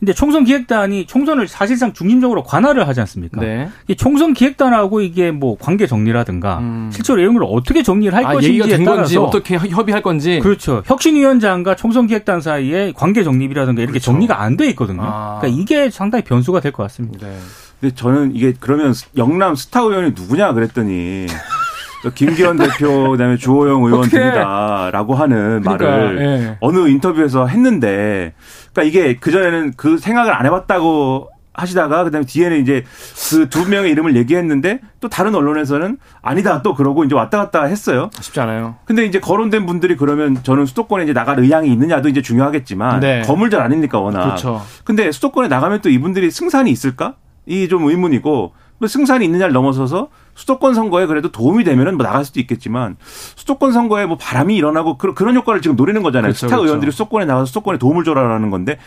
[0.00, 3.40] 근데 총선 기획단이 총선을 사실상 중심적으로 관할을 하지 않습니까?
[3.40, 3.70] 네.
[3.88, 6.90] 이 총선 기획단하고 이게 뭐 관계 정리라든가 음.
[6.92, 10.82] 실제로 이런 걸 어떻게 정리를 할 아, 것인지에 따라서 어떻게 협의할 건지 그렇죠.
[10.84, 14.04] 혁신위원장과 총선 기획단 사이에 관계 정립이라든가 이렇게 그렇죠.
[14.12, 15.02] 정리가 안 돼 있거든요.
[15.02, 15.38] 아.
[15.40, 17.26] 그러니까 이게 상당히 변수가 될 것 같습니다.
[17.26, 17.36] 네.
[17.80, 21.26] 근데 저는 이게 그러면 영남 스타 의원이 누구냐 그랬더니
[22.10, 26.56] 김기현 대표 그다음에 주호영 의원 들이다라고 하는 그러니까, 말을 예.
[26.60, 28.34] 어느 인터뷰에서 했는데
[28.72, 32.82] 그러니까 이게 그 전에는 그 생각을 안 해봤다고 하시다가 그다음에 뒤에는 이제
[33.30, 38.10] 그 두 명의 이름을 얘기했는데 또 다른 언론에서는 아니다 또 그러고 이제 왔다 갔다 했어요.
[38.20, 38.74] 쉽지 않아요.
[38.86, 43.22] 근데 이제 거론된 분들이 그러면 저는 수도권에 이제 나갈 의향이 있느냐도 이제 중요하겠지만 네.
[43.22, 44.24] 거물들 아닙니까 워낙.
[44.24, 44.62] 그렇죠.
[44.82, 47.14] 근데 수도권에 나가면 또 이분들이 승산이 있을까?
[47.46, 52.40] 이 좀 의문이고 뭐 승산이 있느냐를 넘어서서 수도권 선거에 그래도 도움이 되면은 뭐 나갈 수도
[52.40, 52.96] 있겠지만
[53.36, 56.30] 수도권 선거에 뭐 바람이 일어나고 그런 그런 효과를 지금 노리는 거잖아요.
[56.30, 56.66] 그렇죠, 스타 그렇죠.
[56.66, 58.78] 의원들이 수도권에 나가서 수도권에 도움을 줘라라는 건데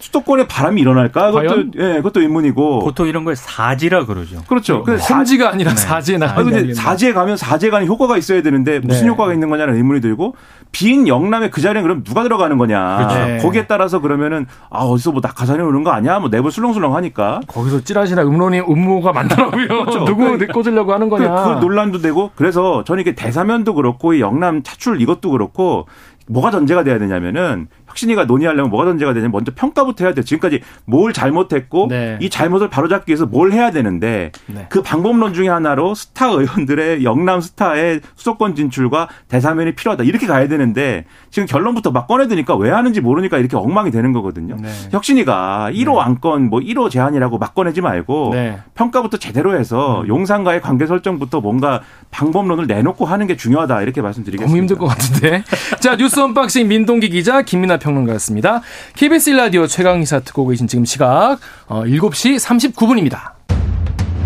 [0.00, 1.32] 수도권에 바람이 일어날까?
[1.32, 4.42] 그것도 예, 그것도 의문이고 보통 이런 걸 사지라 그러죠.
[4.46, 4.84] 그렇죠.
[4.84, 5.76] 그 사지가 아니라 네.
[5.76, 6.30] 사지에 나.
[6.30, 9.08] 아 근데 사지에 가면 사지에 가는 효과가 있어야 되는데 무슨 네.
[9.08, 10.36] 효과가 있는 거냐는 의문이 들고
[10.70, 12.96] 빈 영남의 그 자리에 그럼 누가 들어가는 거냐?
[12.98, 13.14] 그렇죠.
[13.14, 13.38] 네.
[13.38, 16.20] 거기에 따라서 그러면은 아 어디서 뭐 낙하산이 오는 거 아니야?
[16.20, 19.66] 뭐 내부 술렁술렁 하니까 거기서 찌라시나 음론이 음모가 많더라고요.
[19.84, 20.04] 그렇죠.
[20.04, 21.44] 누구 꽂으려 고 하는 거냐?
[21.44, 25.86] 그, 그 논란도 되고 그래서 저는 이게 대사면도 그렇고 이 영남 차출 이것도 그렇고
[26.28, 30.24] 뭐가 전제가 돼야 되냐면은 혁신이가 논의하려면 뭐가 전제가 되냐면 먼저 평가부터 해야 돼요.
[30.24, 32.18] 지금까지 뭘 잘못했고 네.
[32.20, 34.66] 이 잘못을 바로잡기 위해서 뭘 해야 되는데 네.
[34.68, 40.04] 그 방법론 중에 하나로 스타 의원들의 영남 스타의 수도권 진출과 대사면이 필요하다.
[40.04, 44.56] 이렇게 가야 되는데 지금 결론부터 막 꺼내드니까 왜 하는지 모르니까 이렇게 엉망이 되는 거거든요.
[44.60, 44.68] 네.
[44.90, 46.00] 혁신이가 1호 네.
[46.00, 48.58] 안건 뭐 1호 제한이라고 막 꺼내지 말고 네.
[48.74, 50.08] 평가부터 제대로 해서 음.
[50.08, 53.82] 용산과의 관계 설정부터 뭔가 방법론을 내놓고 하는 게 중요하다.
[53.82, 54.46] 이렇게 말씀드리겠습니다.
[54.48, 55.42] 너무 힘들 것 같은데.
[55.80, 58.62] 자 뉴스 unboxing 민동기 기자 김민아 평론가였습니다.
[58.96, 61.38] KBS 라디오 최강시사 듣고 계신 지금 시각
[61.68, 63.32] 7시 어, 39분입니다.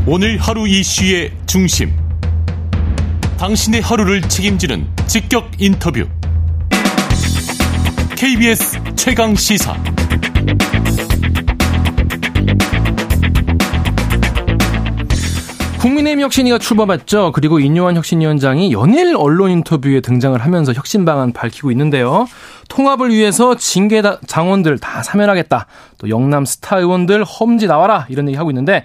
[0.06, 1.92] 오늘 하루 이슈의 중심.
[3.38, 6.06] 당신의 하루를 책임지는 직격 인터뷰.
[8.16, 9.76] KBS 최강 시사.
[15.82, 17.32] 국민의힘 혁신위가 출범했죠.
[17.32, 22.28] 그리고 인요한 혁신위원장이 연일 언론 인터뷰에 등장을 하면서 혁신 방안 밝히고 있는데요.
[22.68, 25.66] 통합을 위해서 징계 장원들 다 사면하겠다.
[25.98, 28.84] 또 영남 스타 의원들 험지 나와라 이런 얘기 하고 있는데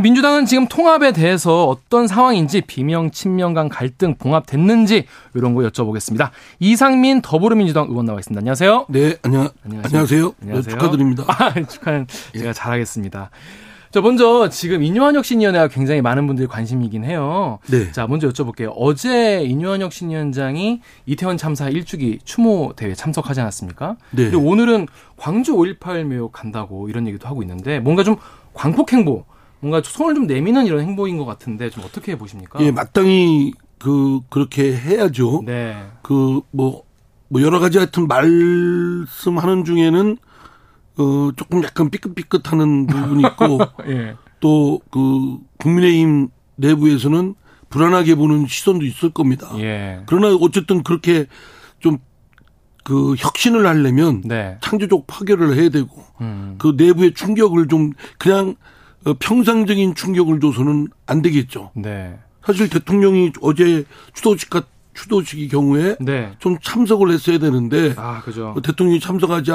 [0.00, 6.30] 민주당은 지금 통합에 대해서 어떤 상황인지 비명, 친명 간 갈등 봉합됐는지 이런 거 여쭤보겠습니다.
[6.58, 8.38] 이상민 더불어민주당 의원 나와 있습니다.
[8.38, 8.86] 안녕하세요.
[8.88, 10.00] 네, 안녕, 안녕하세요.
[10.00, 10.34] 안녕하세요.
[10.40, 11.24] 네, 축하드립니다.
[11.26, 13.28] 아, 축하는 제가 잘하겠습니다.
[13.90, 17.58] 자, 먼저 지금 인유한혁 신위원회가 굉장히 많은 분들이 관심이긴 해요.
[17.68, 17.90] 네.
[17.90, 18.72] 자, 먼저 여쭤볼게요.
[18.76, 23.96] 어제 인유한혁 신위원장이 이태원 참사 1주기 추모 대회 참석하지 않았습니까?
[24.12, 24.30] 네.
[24.30, 28.16] 그리고 오늘은 광주 5.18 묘역 간다고 이런 얘기도 하고 있는데 뭔가 좀
[28.54, 29.24] 광폭 행보,
[29.58, 32.60] 뭔가 손을 좀 내미는 이런 행보인 것 같은데 좀 어떻게 보십니까?
[32.62, 35.42] 예, 마땅히 그 그렇게 해야죠.
[35.44, 35.76] 네.
[36.02, 36.82] 그 뭐뭐
[37.26, 40.16] 뭐 여러 가지 하여튼 말씀하는 중에는
[41.00, 43.58] 어, 조금 약간 삐끗삐끗하는 부분이 있고
[43.88, 44.16] 예.
[44.40, 47.34] 또그 국민의힘 내부에서는
[47.68, 49.50] 불안하게 보는 시선도 있을 겁니다.
[49.58, 50.02] 예.
[50.06, 51.26] 그러나 어쨌든 그렇게
[51.78, 51.98] 좀
[52.84, 54.58] 그 혁신을 하려면 네.
[54.60, 56.56] 창조적 파괴를 해야 되고 음.
[56.58, 58.56] 그 내부의 충격을 좀 그냥
[59.04, 61.70] 어, 평상적인 충격을 줘서는 안 되겠죠.
[61.74, 62.18] 네.
[62.44, 63.84] 사실 대통령이 어제
[64.14, 66.32] 추도식 같 추도식의 경우에 네.
[66.40, 68.56] 좀 참석을 했어야 되는데 아, 그죠.
[68.62, 69.52] 대통령이 참석하지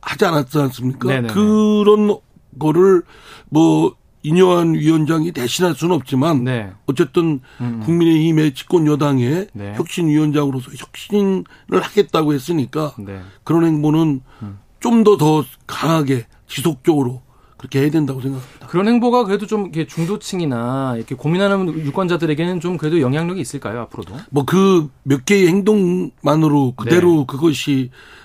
[0.00, 1.08] 하지 않았지 않습니까?
[1.08, 1.32] 네네네.
[1.34, 2.16] 그런
[2.58, 3.02] 거를
[3.48, 6.72] 뭐 인여한 위원장이 대신할 수는 없지만 네.
[6.86, 7.80] 어쨌든 음.
[7.84, 9.74] 국민의힘의 집권 여당의 네.
[9.76, 13.20] 혁신위원장으로서 혁신을 하겠다고 했으니까 네.
[13.44, 14.58] 그런 행보는 음.
[14.80, 17.22] 좀더 더 강하게 지속적으로
[17.56, 18.66] 그렇게 해야 된다고 생각합니다.
[18.68, 24.14] 그런 행보가 그래도 좀 이렇게 중도층이나 이렇게 고민하는 유권자들에게는 좀 그래도 영향력이 있을까요 앞으로도?
[24.30, 27.24] 뭐 그 몇 개의 행동만으로 그대로 네.
[27.26, 28.17] 그것이 어,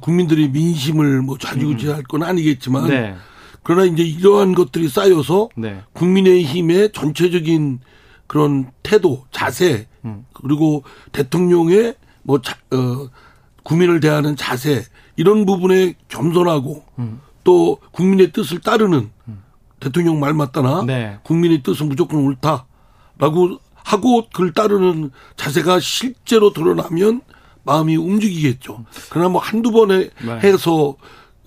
[0.00, 3.14] 국민들이 민심을 뭐 좌지우지할 건 아니겠지만 네.
[3.62, 5.82] 그러나 이제 이러한 것들이 쌓여서 네.
[5.92, 7.80] 국민의힘의 전체적인
[8.26, 10.24] 그런 태도, 자세 음.
[10.34, 13.08] 그리고 대통령의 뭐 자, 어,
[13.62, 14.84] 국민을 대하는 자세
[15.16, 17.20] 이런 부분에 겸손하고 음.
[17.44, 19.42] 또 국민의 뜻을 따르는 음.
[19.80, 21.18] 대통령 말 맞다나 네.
[21.22, 27.20] 국민의 뜻은 무조건 옳다라고 하고 그걸 따르는 자세가 실제로 드러나면
[27.66, 28.84] 마음이 움직이겠죠.
[29.10, 30.38] 그러나 뭐 한두 번에 네.
[30.42, 30.94] 해서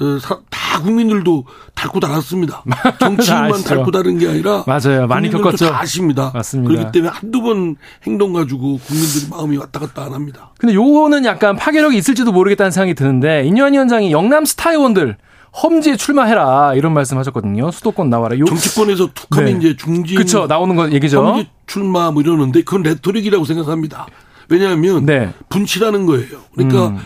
[0.02, 0.18] 어,
[0.50, 2.64] 다 국민들도 닳고 닳았습니다.
[3.00, 5.08] 정치인만 닳고 닳은 게 아니라 맞아요.
[5.08, 5.72] 많이 겪었죠.
[5.72, 6.32] 다 아십니다.
[6.34, 6.74] 맞습니다.
[6.74, 10.52] 그렇기 때문에 한두 번 행동 가지고 국민들이 마음이 왔다 갔다 안 합니다.
[10.58, 15.18] 근데 요거는 약간 파괴력이 있을지도 모르겠다는 생각이 드는데 인현 위원장이 영남 스타 의원들
[15.64, 17.72] 험지에 출마해라 이런 말씀하셨거든요.
[17.72, 18.38] 수도권 나와라.
[18.38, 19.58] 요 정치권에서 툭하면 네.
[19.58, 21.26] 이제 중진 그쵸 나오는 거 얘기죠.
[21.26, 24.08] 험지 출마 뭐 이러는데 그건 rhetoric이라고 생각합니다.
[24.50, 25.34] 왜냐하면 네.
[25.50, 26.40] 분치라는 거예요.
[26.54, 26.98] 그러니까 음.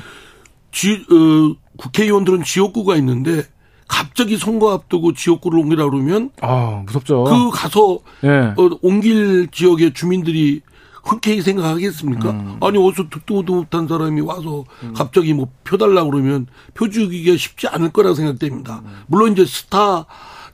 [0.71, 3.43] 지, 어, 국회의원들은 지역구가 있는데
[3.88, 7.25] 갑자기 선거 앞두고 지역구를 옮기라 그러면 아 무섭죠.
[7.25, 8.29] 그 가서 네.
[8.29, 10.62] 어, 옮길 지역의 주민들이
[11.03, 12.29] 흔쾌히 생각하겠습니까?
[12.32, 12.58] 음.
[12.62, 14.93] 아니 어디서 듣도 못한 사람이 와서 음.
[14.95, 18.82] 갑자기 뭐 표 달라 그러면 표 주기가 쉽지 않을 거라 생각됩니다.
[18.86, 19.01] 음.
[19.08, 20.06] 물론 이제 스타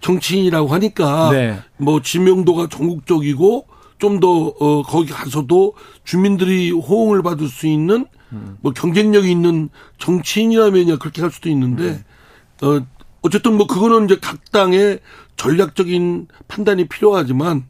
[0.02, 1.60] 정치인이라고 하니까 네.
[1.78, 3.67] 뭐 지명도가 전국적이고
[3.99, 8.05] 좀더 어, 거기 가서도 주민들이 호응을 받을 수 있는
[8.62, 12.03] 뭐 경쟁력이 있는 정치인이라면야 그렇게 할 수도 있는데
[12.62, 12.81] 어
[13.21, 14.99] 어쨌든 뭐 그거는 이제 각 당의
[15.35, 17.65] 전략적인 판단이 필요하지만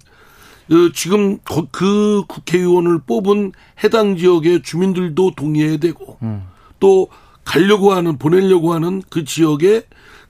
[0.72, 1.40] 어, 지금
[1.72, 6.44] 그 국회의원을 뽑은 해당 지역의 주민들도 동의해야 되고 음.
[6.80, 7.08] 또
[7.44, 9.86] 가려고 하는 보내려고 하는 그 지역의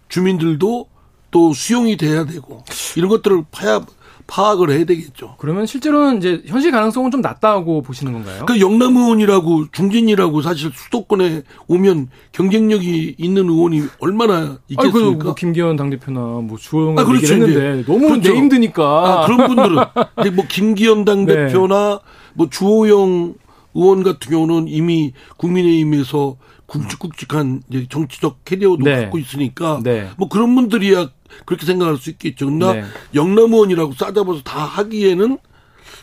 [0.07, 0.88] 주민들도
[1.31, 2.63] 또 수용이 돼야 되고
[2.95, 3.85] 이런 것들을 파야
[4.29, 5.35] 파악을 해야 되겠죠.
[5.39, 8.45] 그러면 실제로는 이제 현실 가능성은 좀 낮다고 보시는 건가요?
[8.45, 15.07] 그 영남 의원이라고 중진이라고 사실 수도권에 오면 경쟁력이 있는 의원이 얼마나 있겠습니까?
[15.07, 17.33] 아니, 뭐 김기현 당대표나 뭐 주호영 아, 그렇죠.
[17.33, 18.31] 했는데 너무 그렇죠.
[18.31, 18.83] 내 힘드니까.
[18.83, 19.77] 아, 그런 분들은
[20.21, 21.97] 이제 뭐 김기현 당대표나 네.
[22.35, 23.33] 뭐 주호영
[23.73, 26.37] 의원 같은 경우는 이미 국민의힘에서
[26.67, 29.01] 굵직굵직한 정치적 캐리어도 네.
[29.01, 30.09] 갖고 있으니까 네.
[30.17, 31.09] 뭐 그런 분들이야
[31.45, 32.47] 그렇게 생각할 수 있겠죠.
[32.47, 32.83] 그러나 네.
[33.13, 35.37] 영남의원이라고 싸잡아서 다 하기에는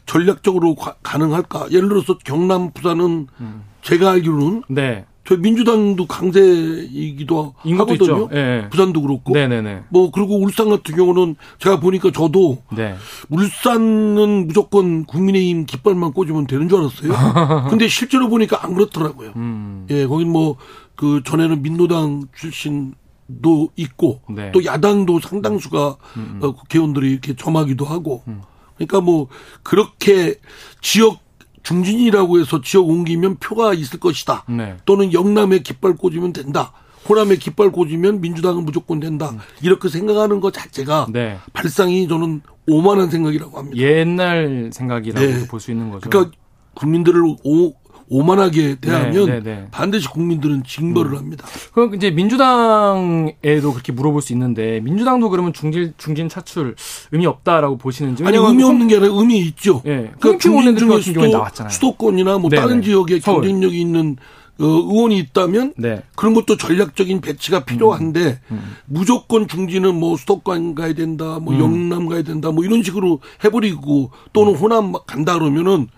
[0.06, 3.62] 전략적으로 가, 능할까 예를 들어서 경남, 부산은 음.
[3.82, 5.04] 제가 알기로는 네.
[5.24, 8.28] 저 민주당도 강세이기도 하거든요.
[8.28, 8.68] 네.
[8.70, 9.32] 부산도 그렇고.
[9.32, 9.62] 네네네.
[9.62, 9.82] 네, 네.
[9.88, 12.94] 뭐 그리고 울산 같은 경우는 제가 보니까 저도 네.
[13.28, 17.66] 울산은 무조건 국민의힘 깃발만 꽂으면 되는 줄 알았어요.
[17.70, 19.32] 근데 실제로 보니까 안 그렇더라고요.
[19.34, 19.86] 음.
[19.90, 20.56] 예, 거긴 뭐
[20.96, 22.94] 그 전에는 민노당 출신
[23.42, 24.52] 도 있고 네.
[24.52, 26.38] 또 야당도 상당수가 음.
[26.42, 28.42] 어, 국회의원들이 이렇게 점하기도 하고 음.
[28.76, 29.28] 그러니까 뭐
[29.62, 30.36] 그렇게
[30.80, 31.18] 지역
[31.62, 34.44] 중진이라고 해서 지역 옮기면 표가 있을 것이다.
[34.48, 34.76] 네.
[34.84, 36.72] 또는 영남에 깃발 꽂으면 된다.
[37.08, 39.30] 호남에 깃발 꽂으면 민주당은 무조건 된다.
[39.30, 39.38] 음.
[39.62, 41.38] 이렇게 생각하는 것 자체가 네.
[41.52, 43.76] 발상이 저는 오만한 생각이라고 합니다.
[43.78, 45.46] 옛날 생각이라고 네.
[45.48, 46.08] 볼수 있는 거죠.
[46.08, 46.36] 그러니까
[46.74, 47.74] 국민들을 오,
[48.08, 49.68] 오만하게 대하면 네, 네, 네.
[49.70, 51.18] 반드시 국민들은 징벌을 음.
[51.18, 51.46] 합니다.
[51.72, 56.76] 그럼 이제 민주당에도 그렇게 물어볼 수 있는데 민주당도 그러면 중진 중진 차출
[57.12, 59.82] 의미 없다라고 보시는지 아니 의미 없는 게 아니라 의미 있죠.
[59.86, 60.12] 예.
[60.18, 61.22] 그러니까 중진 중에 수도,
[61.68, 62.62] 수도권이나 뭐 네네.
[62.62, 64.16] 다른 지역에 경쟁력이 있는
[64.58, 66.02] 어, 의원이 있다면 네.
[66.14, 68.76] 그런 것도 전략적인 배치가 필요한데 음, 음.
[68.86, 71.60] 무조건 중진은 뭐 수도권 가야 된다, 뭐 음.
[71.60, 75.88] 영남 가야 된다, 뭐 이런 식으로 해버리고 또는 호남 간다 그러면은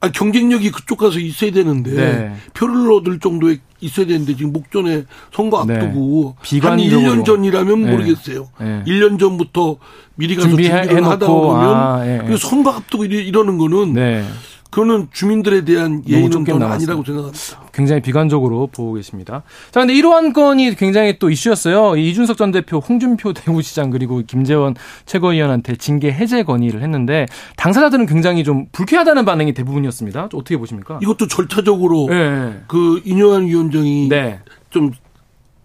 [0.00, 2.34] 아 경쟁력이 그쪽 가서 있어야 되는데 네.
[2.54, 5.74] 표를 얻을 정도에 있어야 되는데 지금 목전에 선거 네.
[5.76, 6.58] 앞두고 네.
[6.60, 7.90] 한 1년 전이라면 네.
[7.90, 8.48] 모르겠어요.
[8.60, 8.82] 네.
[8.86, 9.76] 1년 전부터
[10.14, 12.36] 미리 가서 준비를 하다 보면 아, 예, 예.
[12.36, 14.24] 선거 앞두고 이러는 거는 네.
[14.70, 17.60] 그거는 주민들에 대한 예의는 더 아니라고 생각합니다.
[17.72, 19.42] 굉장히 비관적으로 보고 계십니다.
[19.72, 21.96] 자, 근데 이러한 건이 굉장히 또 이슈였어요.
[21.96, 24.74] 이준석 전 대표, 홍준표 대구시장 그리고 김재원
[25.06, 30.24] 최고위원한테 징계 해제 건의를 했는데 당사자들은 굉장히 좀 불쾌하다는 반응이 대부분이었습니다.
[30.32, 31.00] 어떻게 보십니까?
[31.02, 32.62] 이것도 절차적으로 네.
[32.68, 34.40] 그 인효한 위원장이 네.
[34.70, 34.92] 좀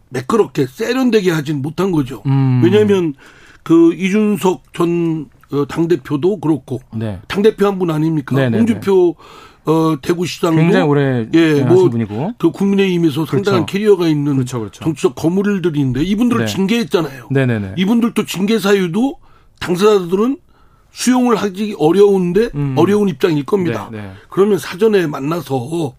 [0.09, 2.23] 매끄럽게 세련되게 하진 못한 거죠.
[2.25, 2.61] 음.
[2.63, 3.13] 왜냐하면
[3.63, 5.34] 그 이준석 전 어,
[5.67, 7.19] 당 대표도 그렇고 네.
[7.27, 8.35] 당 대표 한 분 아닙니까?
[8.35, 8.57] 네네네.
[8.57, 9.15] 홍준표
[9.67, 12.33] 어, 대구시장도 굉장히 오래 예, 뭐, 분이고.
[12.37, 13.65] 그 국민의힘에서 상당한 그렇죠.
[13.65, 14.83] 캐리어가 있는 그렇죠, 그렇죠.
[14.83, 16.51] 정치적 거물들인데 이분들을 네.
[16.51, 17.29] 징계했잖아요.
[17.31, 17.73] 네네네.
[17.77, 19.15] 이분들도 징계 사유도
[19.59, 20.37] 당사자들은
[20.91, 22.75] 수용을 하기 어려운데 음.
[22.77, 23.89] 어려운 입장일 겁니다.
[23.91, 24.11] 네, 네.
[24.29, 25.93] 그러면 사전에 만나서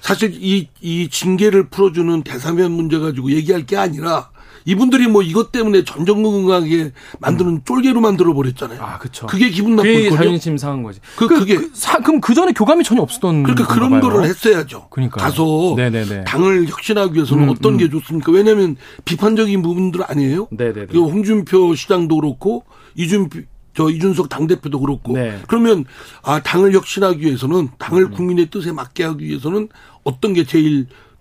[0.00, 4.30] 사실 이, 이 징계를 풀어주는 대사면 문제 가지고 얘기할 게 아니라
[4.64, 7.60] 이분들이 뭐 이것 때문에 전전긍긍하게 만드는 음.
[7.64, 8.80] 쫄개로 만들어 버렸잖아요.
[8.80, 9.26] 아, 그렇죠.
[9.26, 10.16] 그게 기분 나쁜 거죠.
[10.16, 11.00] 자존심 상한 거지.
[11.16, 14.00] 그, 그 그게 그, 사, 그럼 그 전에 교감이 전혀 없었던 그러니까 그런 봐요.
[14.00, 14.88] 거를 했어야죠.
[14.90, 16.24] 그러니까 가서 네네네.
[16.24, 17.78] 당을 혁신하기 위해서는 음, 어떤 음.
[17.78, 18.32] 게 좋습니까?
[18.32, 20.48] 왜냐하면 비판적인 부분들 아니에요.
[20.50, 20.86] 네네네.
[20.86, 23.40] 그 홍준표 시장도 그렇고 이준표
[23.74, 25.40] 저 이준석 당대표도 그렇고 네.
[25.48, 25.84] 그러면
[26.22, 28.10] 아 당을 혁신하기 위해서는 당을 음.
[28.10, 29.68] 국민의 뜻에 맞게 하기 위해서는
[30.04, 31.11] 어떤 게 제일 저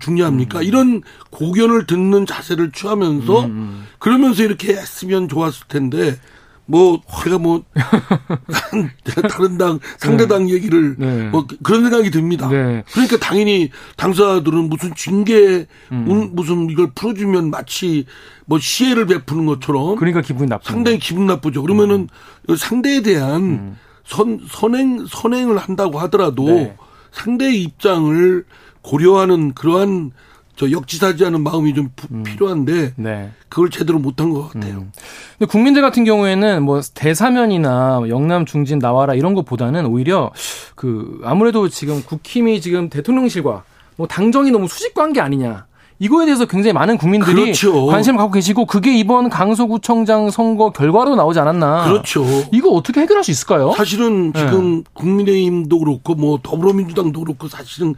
[0.00, 0.60] 중요합니까?
[0.60, 0.64] 음.
[0.64, 3.50] 이런 고견을 듣는 자세를 취하면서 음.
[3.50, 3.86] 음.
[3.98, 6.16] 그러면서 이렇게 했으면 좋았을 텐데
[6.66, 7.62] 뭐 제가 뭐
[9.28, 10.54] 다른 당 상대 당 네.
[10.54, 11.28] 얘기를 네.
[11.28, 12.48] 뭐 그런 생각이 듭니다.
[12.48, 12.82] 네.
[12.92, 16.30] 그러니까 당연히 당사자들은 무슨 징계 음.
[16.32, 18.06] 무슨 이걸 풀어주면 마치
[18.46, 21.62] 뭐 시혜를 베푸는 것처럼 그러니까 기분이 나쁘 상당히 기분 나쁘죠.
[21.62, 22.08] 그러면은
[22.48, 22.56] 음.
[22.56, 23.76] 상대에 대한 음.
[24.04, 26.76] 선 선행 선행을 한다고 하더라도 네.
[27.12, 28.44] 상대의 입장을
[28.84, 30.12] 고려하는 그러한
[30.56, 32.22] 저 역지사지 하는 마음이 좀 음.
[32.22, 33.30] 필요한데 네.
[33.48, 34.74] 그걸 제대로 못한 것 같아요.
[34.74, 34.92] 음.
[35.36, 40.30] 근데 국민들 같은 경우에는 뭐 대사면이나 영남 중진 나와라 이런 것보다는 오히려
[40.76, 43.64] 그 아무래도 지금 국힘이 지금 대통령실과
[43.96, 45.66] 뭐 당정이 너무 수직 관계 아니냐.
[46.04, 47.86] 이거에 대해서 굉장히 많은 국민들이 그렇죠.
[47.86, 51.84] 관심을 갖고 계시고 그게 이번 강서구청장 선거 결과로 나오지 않았나.
[51.84, 52.26] 그렇죠.
[52.52, 53.72] 이거 어떻게 해결할 수 있을까요?
[53.72, 54.84] 사실은 지금 네.
[54.92, 57.94] 국민의힘도 그렇고 뭐 더불어민주당도 그렇고 사실은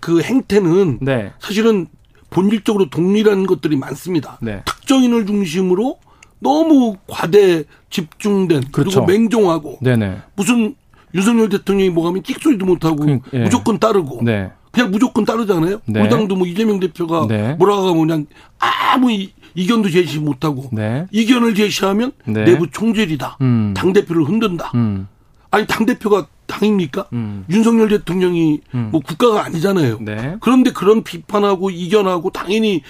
[0.00, 1.32] 그 행태는 네.
[1.38, 1.86] 사실은
[2.30, 4.38] 본질적으로 동일한 것들이 많습니다.
[4.40, 4.62] 네.
[4.64, 5.98] 특정인을 중심으로
[6.38, 9.02] 너무 과대 집중된 그렇죠.
[9.02, 10.16] 그리고 맹종하고 네네.
[10.34, 10.74] 무슨
[11.14, 13.40] 윤석열 대통령이 뭐 하면 찍소리도 못하고 그, 예.
[13.40, 14.50] 무조건 따르고 네.
[14.70, 15.80] 그냥 무조건 따르잖아요.
[15.86, 16.00] 네.
[16.00, 17.54] 우리 당도 뭐 이재명 대표가 네.
[17.54, 18.26] 뭐라고 하면 그냥
[18.58, 19.32] 아무 이,
[19.66, 21.06] 견도 제시 못하고 네.
[21.10, 22.44] 이견을 제시하면 네.
[22.44, 23.38] 내부 총질이다.
[23.40, 23.74] 음.
[23.76, 24.70] 당 대표를 흔든다.
[24.74, 25.08] 음.
[25.50, 27.06] 아니 당 대표가 당입니까?
[27.12, 27.44] 음.
[27.50, 28.88] 윤석열 대통령이 음.
[28.92, 29.98] 뭐 국가가 아니잖아요.
[30.00, 30.36] 네.
[30.40, 32.82] 그런데 그런 비판하고 이견하고 당연히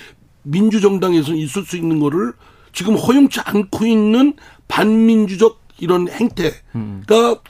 [0.42, 2.32] 민주정당에서 있을 수 있는 거를
[2.72, 4.34] 지금 허용치 않고 있는
[4.68, 7.02] 반민주적 이런 행태가 음.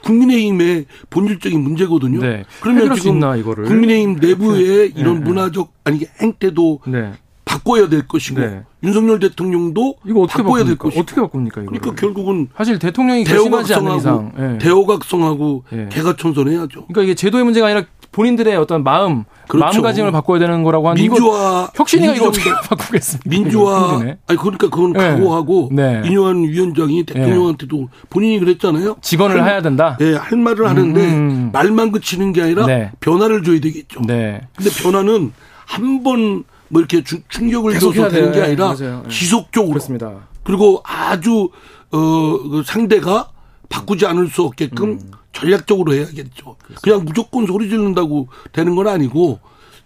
[0.03, 2.19] 국민의힘의 본질적인 문제거든요.
[2.19, 2.45] 네.
[2.61, 4.99] 그러면 지금 있나, 국민의힘 내부의 네.
[4.99, 5.25] 이런 네.
[5.25, 7.11] 문화적 아니 행태도 네.
[7.45, 8.63] 바꿔야 될 것이고 네.
[8.83, 10.67] 윤석열 대통령도 이거 어떻게 바꿔야 바꿉니까?
[10.67, 11.61] 될 것이고 어떻게 바꿉니까?
[11.61, 13.25] 이거 그러니까 결국은 사실 대통령이
[13.73, 14.57] 않는 이상 네.
[14.59, 15.89] 대호각성하고 네.
[15.91, 16.85] 개가천선해야죠.
[16.87, 19.65] 그러니까 이게 제도의 문제가 아니라 본인들의 어떤 마음, 그렇죠.
[19.65, 23.29] 마음가짐을 바꿔야 되는 거라고 하는데 민주화 혁신이가 이거 어떻게 바꾸겠습니까?
[23.29, 24.99] 민주화 아니 그러니까 그건 네.
[24.99, 26.01] 각오하고 네.
[26.05, 27.87] 인요한 위원장이 대통령한테도 네.
[28.09, 28.97] 본인이 그랬잖아요.
[29.01, 29.95] 직원을 할, 해야 된다.
[29.99, 31.29] 네, 할 말을 하는데 음.
[31.29, 31.49] 음.
[31.53, 32.91] 말만 그치는 게 아니라 네.
[32.99, 34.01] 변화를 줘야 되겠죠.
[34.07, 34.41] 네.
[34.55, 35.31] 근데 변화는
[35.65, 36.43] 한 번
[36.73, 39.01] 뭐 이렇게 주, 충격을 줘서 되는 게 아니라 네.
[39.09, 40.13] 지속적으로 그렇습니다.
[40.43, 41.49] 그리고 아주
[41.91, 43.27] 어 그 상대가
[43.67, 45.11] 바꾸지 않을 수 없게끔 음.
[45.33, 46.55] 전략적으로 해야겠죠.
[46.57, 46.81] 그렇습니다.
[46.81, 49.39] 그냥 무조건 소리 지른다고 되는 건 아니고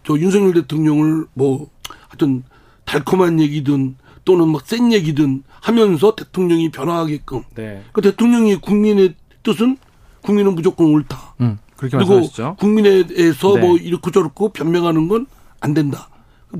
[0.05, 1.69] 저 윤석열 대통령을 뭐
[2.09, 2.43] 하여튼
[2.85, 7.43] 달콤한 얘기든 또는 막 센 얘기든 하면서 대통령이 변화하게끔.
[7.55, 7.83] 네.
[7.93, 9.77] 그 대통령이 국민의 뜻은
[10.21, 11.35] 국민은 무조건 옳다.
[11.41, 12.55] 음, 그리고 말씀하시죠.
[12.59, 13.61] 국민에서 네.
[13.61, 15.27] 뭐 이렇고 저렇고 변명하는 건
[15.65, 16.09] 안 된다.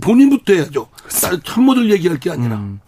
[0.02, 0.88] 본인부터 해야죠.
[1.44, 2.56] 참모들 얘기할 게 아니라.
[2.58, 2.80] 음.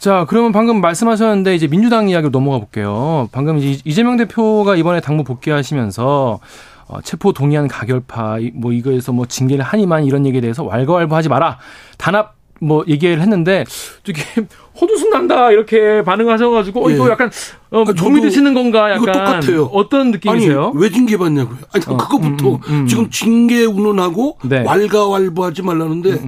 [0.00, 3.28] 자, 그러면 방금 말씀하셨는데 이제 민주당 이야기로 넘어가 볼게요.
[3.32, 6.40] 방금 이제 이재명 대표가 이번에 당무 복귀하시면서
[6.88, 11.58] 어, 체포 동의안 가결파 뭐 이거에서 뭐 징계를 하니만 이런 얘기에 대해서 왈가왈부하지 마라.
[11.98, 13.64] 단합 뭐 얘기를 했는데
[14.02, 14.22] 되게
[14.80, 17.10] 호두순 난다 이렇게 반응하셔가지고 어, 이거 예.
[17.10, 17.30] 약간
[17.70, 19.64] 어, 아, 좀이 드시는 건가 약간 똑같아요.
[19.64, 20.72] 어떤 느낌이세요?
[20.74, 21.58] 아니, 왜 징계 받냐고요?
[21.74, 22.86] 아니 어, 그거부터 음, 음, 음.
[22.86, 24.62] 지금 징계 운운하고 네.
[24.64, 26.20] 왈가왈부하지 말라는데.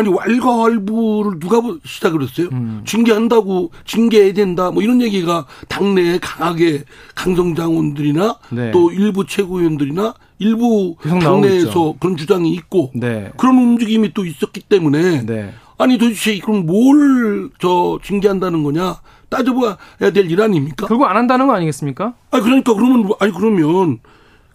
[0.00, 2.48] 아니 왈가왈부를 누가 시작을 했어요?
[2.52, 2.82] 음.
[2.86, 6.84] 징계한다고 징계해야 된다 뭐 이런 얘기가 당내에 강하게
[7.14, 8.70] 강성장원들이나 네.
[8.70, 13.30] 또 일부 최고위원들이나 일부 당내에서 그런 주장이 있고 네.
[13.36, 15.52] 그런 움직임이 또 있었기 때문에 네.
[15.78, 18.96] 아니 도대체 그럼 뭘 저 징계한다는 거냐
[19.28, 19.76] 따져봐야
[20.14, 20.86] 될 일 아닙니까?
[20.86, 22.14] 결국 안 한다는 거 아니겠습니까?
[22.30, 23.98] 아니 그러니까 그러면 아니 그러면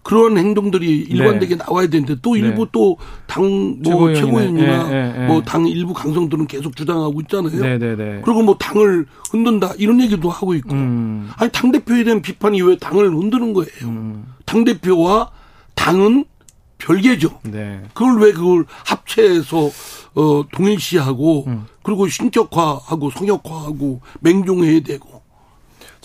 [0.06, 1.63] 그런 행동들이 일관되게 네.
[1.65, 2.72] 나와야 되는데 또 일부 네.
[2.72, 5.26] 또당 뭐 최고위원이나 예, 예, 예.
[5.26, 7.60] 뭐당 일부 강성들은 계속 주장하고 있잖아요.
[7.60, 8.22] 네, 네, 네.
[8.24, 11.32] 그리고 뭐 당을 흔든다 이런 얘기도 하고 있고 음.
[11.38, 13.72] 아니 당 대표에 대한 비판이 왜 당을 흔드는 거예요?
[13.86, 14.28] 음.
[14.46, 15.32] 당 대표와
[15.74, 16.26] 당은
[16.78, 17.39] 별개죠.
[17.41, 17.82] 네.
[17.96, 19.72] 그걸 왜 그걸 합체해서
[20.13, 21.65] 어 동일시하고 음.
[21.82, 25.14] 그리고 신격화하고 성역화하고 맹종해야 되고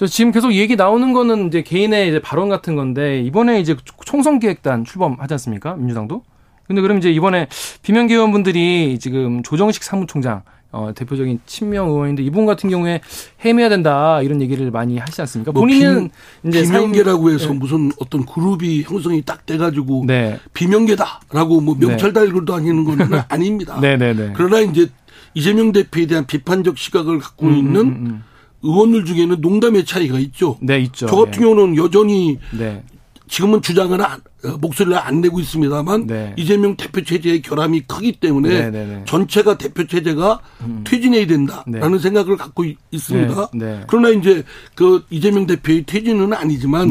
[0.01, 4.39] 저 지금 계속 얘기 나오는 거는 이제 개인의 이제 발언 같은 건데 이번에 이제 총선
[4.39, 5.75] 기획단 출범하지 않습니까?
[5.75, 6.23] 민주당도.
[6.67, 7.49] 근데 그럼 이제 이번에
[7.83, 10.41] 비명계 의원분들이 지금 조정식 사무총장
[10.73, 13.03] 어, 대표적인 친명 의원인데 이분 같은 경우에
[13.45, 15.53] 해임해야 된다 이런 얘기를 많이 하시지 않습니까?
[15.53, 16.09] 뭐 본인은
[16.45, 17.59] 비, 이제 비명계라고 해서 네.
[17.59, 20.41] 무슨 어떤 그룹이 형성이 딱 돼가지고 네.
[20.55, 22.21] 비명계다라고 뭐 명찰 네.
[22.21, 23.79] 달고도 아니는 건 아닙니다.
[23.79, 24.15] 네네네.
[24.15, 24.33] 네, 네.
[24.35, 24.89] 그러나 이제
[25.35, 28.07] 이재명 대표에 대한 비판적 시각을 갖고 음, 있는 음, 음.
[28.07, 28.30] 음.
[28.63, 30.59] 의원들 중에는 농담의 차이가 있죠.
[30.61, 31.07] 네, 있죠.
[31.07, 31.39] 저 같은 네.
[31.41, 32.83] 경우는 여전히 네.
[33.29, 36.35] 지금은 주장은 안, 어, 목소리를 안 내고 있습니다만 네.
[36.37, 39.03] 이재명 대표 체제의 결함이 크기 때문에 네, 네, 네.
[39.07, 40.83] 전체가 대표 체제가 음.
[40.85, 41.99] 퇴진해야 된다라는 네.
[41.99, 43.51] 생각을 갖고 있습니다.
[43.87, 44.43] 그러나 이제
[44.75, 46.91] 그 이재명 대표의 퇴진은 아니지만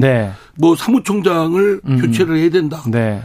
[0.56, 2.02] 뭐 사무총장을 음.
[2.02, 2.84] 교체를 해야 된다.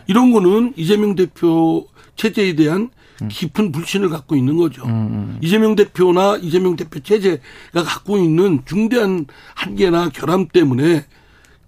[0.08, 3.03] 이런 거는 이재명 대표 체제에 대한 음.
[3.28, 4.84] 깊은 불신을 갖고 있는 거죠.
[4.84, 5.38] 음, 음.
[5.40, 11.04] 이재명 대표나 이재명 대표 체제가 갖고 있는 중대한 한계나 결함 때문에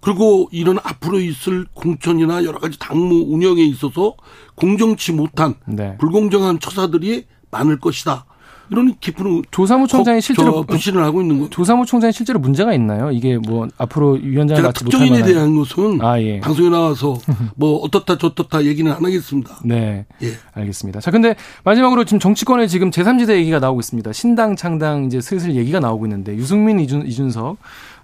[0.01, 4.15] 그리고 이런 앞으로 있을 공천이나 여러 가지 당무 운영에 있어서
[4.55, 5.97] 공정치 못한 네.
[5.97, 8.25] 불공정한 처사들이 많을 것이다.
[8.69, 11.49] 이런 깊은 조사무총장이 실제로 부신을 하고 있는 거.
[11.49, 13.11] 조사무총장이 실제로 문제가 있나요?
[13.11, 16.39] 이게 뭐 앞으로 위원장을 맡지 특정인에 대한 것은 아, 예.
[16.39, 17.17] 방송에 나와서
[17.55, 19.59] 뭐 어떻다 저떻다 얘기는 안 하겠습니다.
[19.63, 20.33] 네, 예.
[20.53, 20.99] 알겠습니다.
[20.99, 24.13] 자, 근데 마지막으로 지금 정치권에 지금 제3지대 얘기가 나오고 있습니다.
[24.13, 27.57] 신당 창당 이제 슬슬 얘기가 나오고 있는데 유승민 이준, 이준석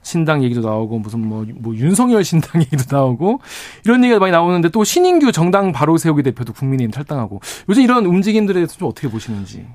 [0.03, 3.39] 신당 얘기도 나오고 무슨 뭐, 뭐 윤석열 신당 얘기도 나오고
[3.85, 8.55] 이런 얘기가 많이 나오는데 또 신인규 정당 바로 세우기 대표도 국민의힘 탈당하고 요즘 이런 움직임들에
[8.55, 9.65] 대해서 좀 어떻게 보시는지.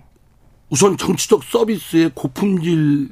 [0.70, 3.08] 우선 정치적 서비스의 고품질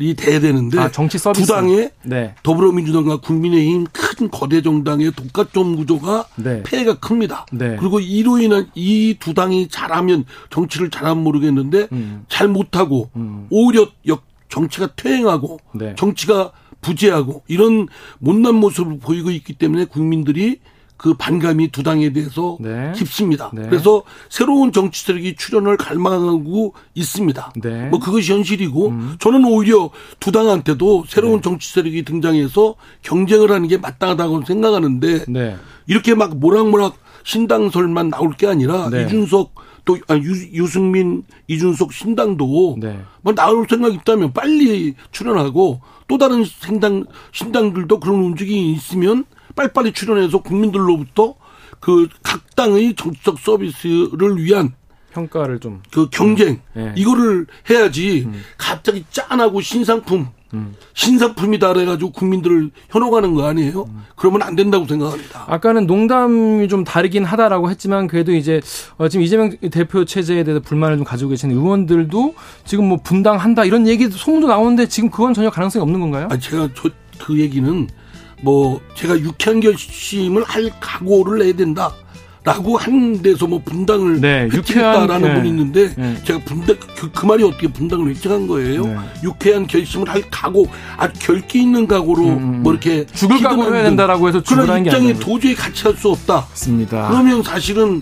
[0.00, 1.44] 이 돼야 되는데 아, 정치 서비스.
[1.44, 2.32] 두 당의 네.
[2.44, 6.62] 더불어민주당과 국민의힘 큰 거대 정당의 독과점 구조가 네.
[6.62, 7.46] 폐해가 큽니다.
[7.50, 7.74] 네.
[7.80, 12.24] 그리고 이로 인한 이 두 당이 잘하면 정치를 잘하면 모르겠는데 음.
[12.28, 13.48] 잘 못하고 음.
[13.50, 15.94] 오히려 역 정치가 퇴행하고 네.
[15.96, 17.88] 정치가 부재하고 이런
[18.20, 20.60] 못난 모습을 보이고 있기 때문에 국민들이
[20.98, 22.92] 그 반감이 두 당에 대해서 네.
[22.94, 23.50] 깊습니다.
[23.54, 23.62] 네.
[23.62, 27.52] 그래서 새로운 정치 세력이 출연을 갈망하고 있습니다.
[27.62, 27.88] 네.
[27.88, 29.16] 뭐 그것이 현실이고 음.
[29.20, 31.42] 저는 오히려 두 당한테도 새로운 네.
[31.42, 35.56] 정치 세력이 등장해서 경쟁을 하는 게 마땅하다고 생각하는데 네.
[35.86, 39.04] 이렇게 막 모락모락 신당설만 나올 게 아니라 네.
[39.04, 42.76] 이준석 또 아, 유, 승민 이준석 신당도
[43.22, 49.24] 뭐 나올 생각 있다면 빨리 출연하고 또 다른 신당 신당들도 그런 움직임이 있으면
[49.58, 51.34] 빨리빨리 출연해서 국민들로부터
[51.80, 54.72] 그 각 당의 정치적 서비스를 위한
[55.12, 56.60] 평가를 좀 그 경쟁 음.
[56.74, 56.92] 네.
[56.96, 58.40] 이거를 해야지 음.
[58.56, 60.74] 갑자기 짠하고 신상품 음.
[60.94, 63.82] 신상품이다 그래가지고 국민들을 현혹하는 거 아니에요?
[63.88, 64.02] 음.
[64.16, 65.44] 그러면 안 된다고 생각합니다.
[65.46, 68.60] 아까는 농담이 좀 다르긴 하다라고 했지만 그래도 이제
[68.96, 73.86] 어, 지금 이재명 대표 체제에 대해서 불만을 좀 가지고 계시는 의원들도 지금 뭐 분당한다 이런
[73.86, 76.28] 얘기도 소문도 나오는데 지금 그건 전혀 가능성이 없는 건가요?
[76.30, 77.86] 아 제가 저, 그 얘기는
[78.40, 81.92] 뭐 제가 유쾌한 결심을 할 각오를 내야 된다.
[82.44, 85.34] 라고 한 데서 뭐 분당을 네, 획득했다라는 네.
[85.34, 86.16] 분이 있는데 네.
[86.24, 88.86] 제가 분당 그, 그, 말이 어떻게 분당을 획득한 거예요?
[88.86, 88.96] 네.
[89.22, 90.66] 유쾌한 결심을 할 각오,
[90.96, 92.62] 아주 결기 있는 각오로 음, 음.
[92.62, 96.46] 뭐 이렇게 죽을 각오를 해야 된다라고 해서 그런 입장에 도저히 같이 할 수 없다.
[96.48, 97.08] 맞습니다.
[97.08, 98.00] 그러면 사실은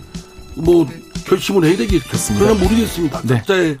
[0.55, 0.87] 뭐
[1.25, 2.17] 결심을 해야 되겠죠.
[2.37, 3.21] 그러나 모르겠습니다.
[3.23, 3.35] 네.
[3.35, 3.77] 각자의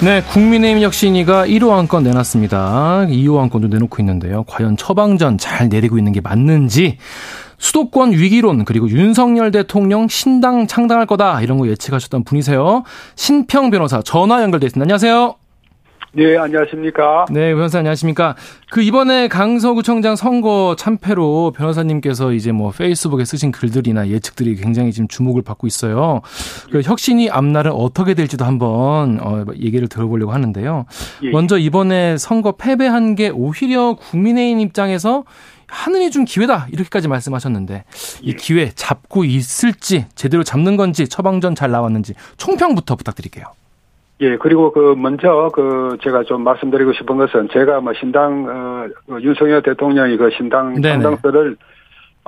[0.00, 3.06] 네, 국민의힘 혁신위가 1호 안건 내놨습니다.
[3.08, 4.44] 2호 안건도 내놓고 있는데요.
[4.44, 6.98] 과연 처방전 잘 내리고 있는 게 맞는지
[7.58, 12.84] 수도권 위기론 그리고 윤석열 대통령 신당 창당할 거다 이런 거 예측하셨던 분이세요.
[13.16, 14.84] 신평 변호사 전화 연결돼 있습니다.
[14.84, 15.34] 안녕하세요.
[16.12, 17.26] 네, 안녕하십니까.
[17.30, 18.34] 네, 변호사 안녕하십니까.
[18.70, 25.42] 그 이번에 강서구청장 선거 참패로 변호사님께서 이제 뭐 페이스북에 쓰신 글들이나 예측들이 굉장히 지금 주목을
[25.42, 26.22] 받고 있어요.
[26.70, 30.86] 그 혁신이 앞날은 어떻게 될지도 한번 어, 얘기를 들어보려고 하는데요.
[31.24, 31.30] 예.
[31.30, 35.24] 먼저 이번에 선거 패배한 게 오히려 국민의힘 입장에서
[35.66, 37.84] 하늘이 준 기회다 이렇게까지 말씀하셨는데
[38.22, 38.32] 이 예.
[38.32, 43.44] 기회 잡고 있을지 제대로 잡는 건지 처방전 잘 나왔는지 총평부터 부탁드릴게요.
[44.20, 49.62] 예, 그리고 그 먼저 그 제가 좀 말씀드리고 싶은 것은 제가 뭐 신당 어그 윤석열
[49.62, 51.56] 대통령이 그 신당 상당서를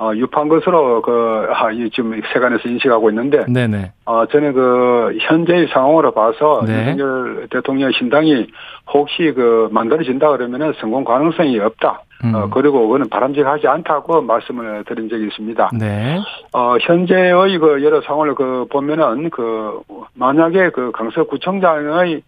[0.01, 3.91] 어 유포한 것으로 그 아, 이 지금 세간에서 인식하고 있는데 네네.
[4.05, 6.89] 어 저는 그 현재의 상황으로 봐서 네.
[6.89, 8.47] 윤석열 대통령 신당이
[8.91, 12.01] 혹시 그 만들어진다 그러면은 성공 가능성이 없다.
[12.23, 12.33] 음.
[12.33, 15.69] 어, 그리고 그거는 바람직하지 않다고 말씀을 드린 적이 있습니다.
[15.77, 16.19] 네.
[16.51, 19.81] 어, 현재의 그 여러 상황을 그 보면은 그
[20.15, 22.23] 만약에 그 강서구청장의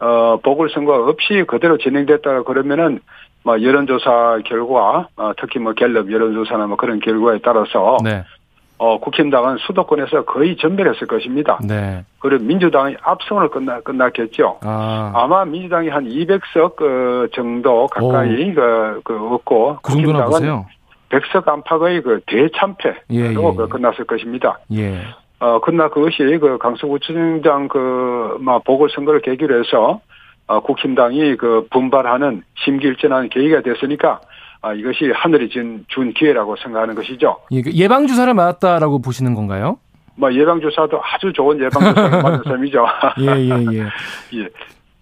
[0.00, 3.00] 어, 보궐선거 없이 그대로 진행됐다 그러면은
[3.44, 8.24] 뭐 여론조사 결과 어, 특히 뭐 갤럽 여론조사나 뭐 그런 결과에 따라서 네.
[8.78, 11.58] 어, 국힘당은 수도권에서 거의 전멸했을 것입니다.
[11.66, 12.04] 네.
[12.20, 14.58] 그리고 민주당이 압승으로 끝나, 끝났겠죠.
[14.62, 15.26] 아.
[15.28, 20.64] 마 민주당이 한 200석 그 정도 가까이 그, 그 얻고 그 국힘당은
[21.10, 23.68] 100석 안팎의 그 대참패로 예, 예, 예.
[23.68, 24.58] 끝났을 것입니다.
[24.72, 25.00] 예.
[25.40, 30.00] 어, 그러나 그것이 그 강서구청장 그, 뭐, 보궐선거를 계기로 해서, 어,
[30.48, 34.20] 국힘당이 그 분발하는 심기일전하는 계기가 됐으니까,
[34.60, 37.36] 아, 이것이 하늘이 준, 준 기회라고 생각하는 것이죠.
[37.52, 39.78] 예, 그 예방 주사를 맞았다라고 보시는 건가요?
[40.16, 42.86] 뭐 예방 주사도 아주 좋은 예방 주사를 맞은 셈이죠.
[43.20, 43.82] 예, 예, 예.
[44.40, 44.48] 예.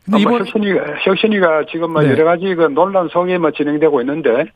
[0.05, 2.11] 근데 이번 혁신이가, 혁신이가 지금 뭐 네.
[2.11, 4.47] 여러 가지 그 논란 속에 뭐 진행되고 있는데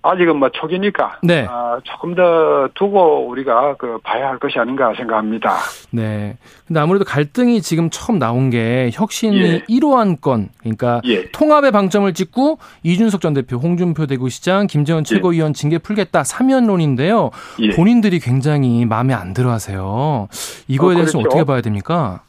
[0.00, 1.44] 아직은 뭐 초기니까 네.
[1.50, 5.56] 아, 조금 더 두고 우리가 그 봐야 할 것이 아닌가 생각합니다.
[5.90, 6.36] 네.
[6.66, 9.58] 근데 아무래도 갈등이 지금 처음 나온 게 혁신이 예.
[9.68, 11.30] 1호 안 건 그러니까 예.
[11.32, 15.04] 통합의 방점을 찍고 이준석 전 대표, 홍준표 대구시장, 김재원 예.
[15.04, 17.30] 최고위원 징계 풀겠다 사면론인데요.
[17.60, 17.70] 예.
[17.70, 20.28] 본인들이 굉장히 마음에 안 들어하세요.
[20.68, 21.28] 이거에 어, 대해서 그렇죠.
[21.28, 22.22] 어떻게 봐야 됩니까?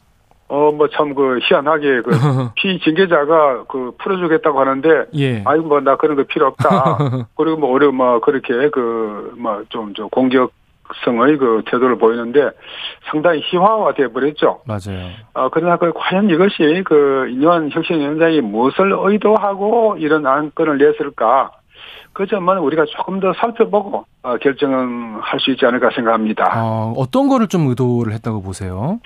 [0.50, 2.10] 어, 뭐, 참, 그, 희한하게, 그,
[2.56, 5.42] 피징계자가, 그, 풀어주겠다고 하는데, 예.
[5.44, 6.98] 아이고, 뭐, 나 그런 거 필요 없다.
[7.38, 10.50] 그리고 뭐, 어려, 뭐, 그렇게, 그, 뭐, 좀, 저, 공격,
[11.04, 12.50] 성의 그 태도를 보이는데
[13.08, 14.60] 상당히 희화화돼 버렸죠.
[14.64, 15.10] 맞아요.
[15.34, 21.52] 어, 그러나 그 과연 이것이 그 인현 혁신위원장이 무엇을 의도하고 이런 안건을 냈을까?
[22.12, 26.52] 그 점은 우리가 조금 더 살펴보고 어, 결정할 수 있지 않을까 생각합니다.
[26.56, 29.00] 어, 어떤 거를 좀 의도를 했다고 보세요?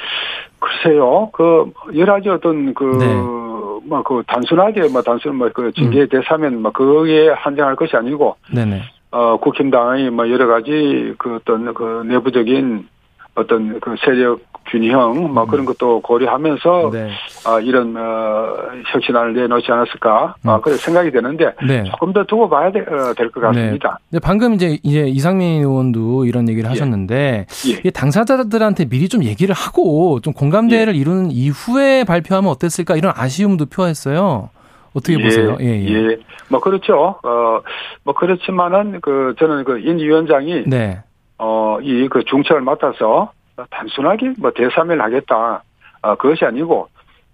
[0.58, 3.44] 글쎄요, 그 여러 가지 어떤 그 네.
[3.86, 6.08] 뭐그 단순하게 뭐 단순 뭐그 징계 음.
[6.08, 8.82] 대사면 뭐 거기에 한정할 것이 아니고 네네.
[9.10, 12.88] 어 국힘당의 뭐 여러 가지 그 어떤 그 내부적인
[13.34, 14.40] 어떤 그 세력
[14.70, 15.48] 균형 뭐 음.
[15.48, 17.10] 그런 것도 고려하면서 네.
[17.46, 18.56] 아 이런 어
[18.92, 20.48] 혁신안을 내놓지 않았을까 아, 음.
[20.50, 21.84] 아 그래 생각이 되는데 네.
[21.84, 23.40] 조금 더 두고 봐야 될것 될 네.
[23.40, 23.98] 같습니다.
[24.10, 24.18] 네.
[24.22, 26.68] 방금 이제 이제 이상민 의원도 이런 얘기를 예.
[26.70, 27.46] 하셨는데
[27.84, 27.90] 예.
[27.90, 30.98] 당사자들한테 미리 좀 얘기를 하고 좀 공감대를 예.
[30.98, 34.50] 이루는 이후에 발표하면 어땠을까 이런 아쉬움도 표했어요.
[34.94, 35.56] 어떻게 예, 보세요?
[35.60, 36.16] 예, 예, 예.
[36.48, 37.16] 뭐 그렇죠.
[37.24, 37.60] 어,
[38.04, 41.02] 뭐 그렇지만은 그 저는 그 인 위원장이 네.
[41.38, 43.32] 어, 이 그 중책을 맡아서
[43.70, 45.62] 단순하게 뭐 대사면 하겠다.
[46.02, 46.88] 어, 그것이 아니고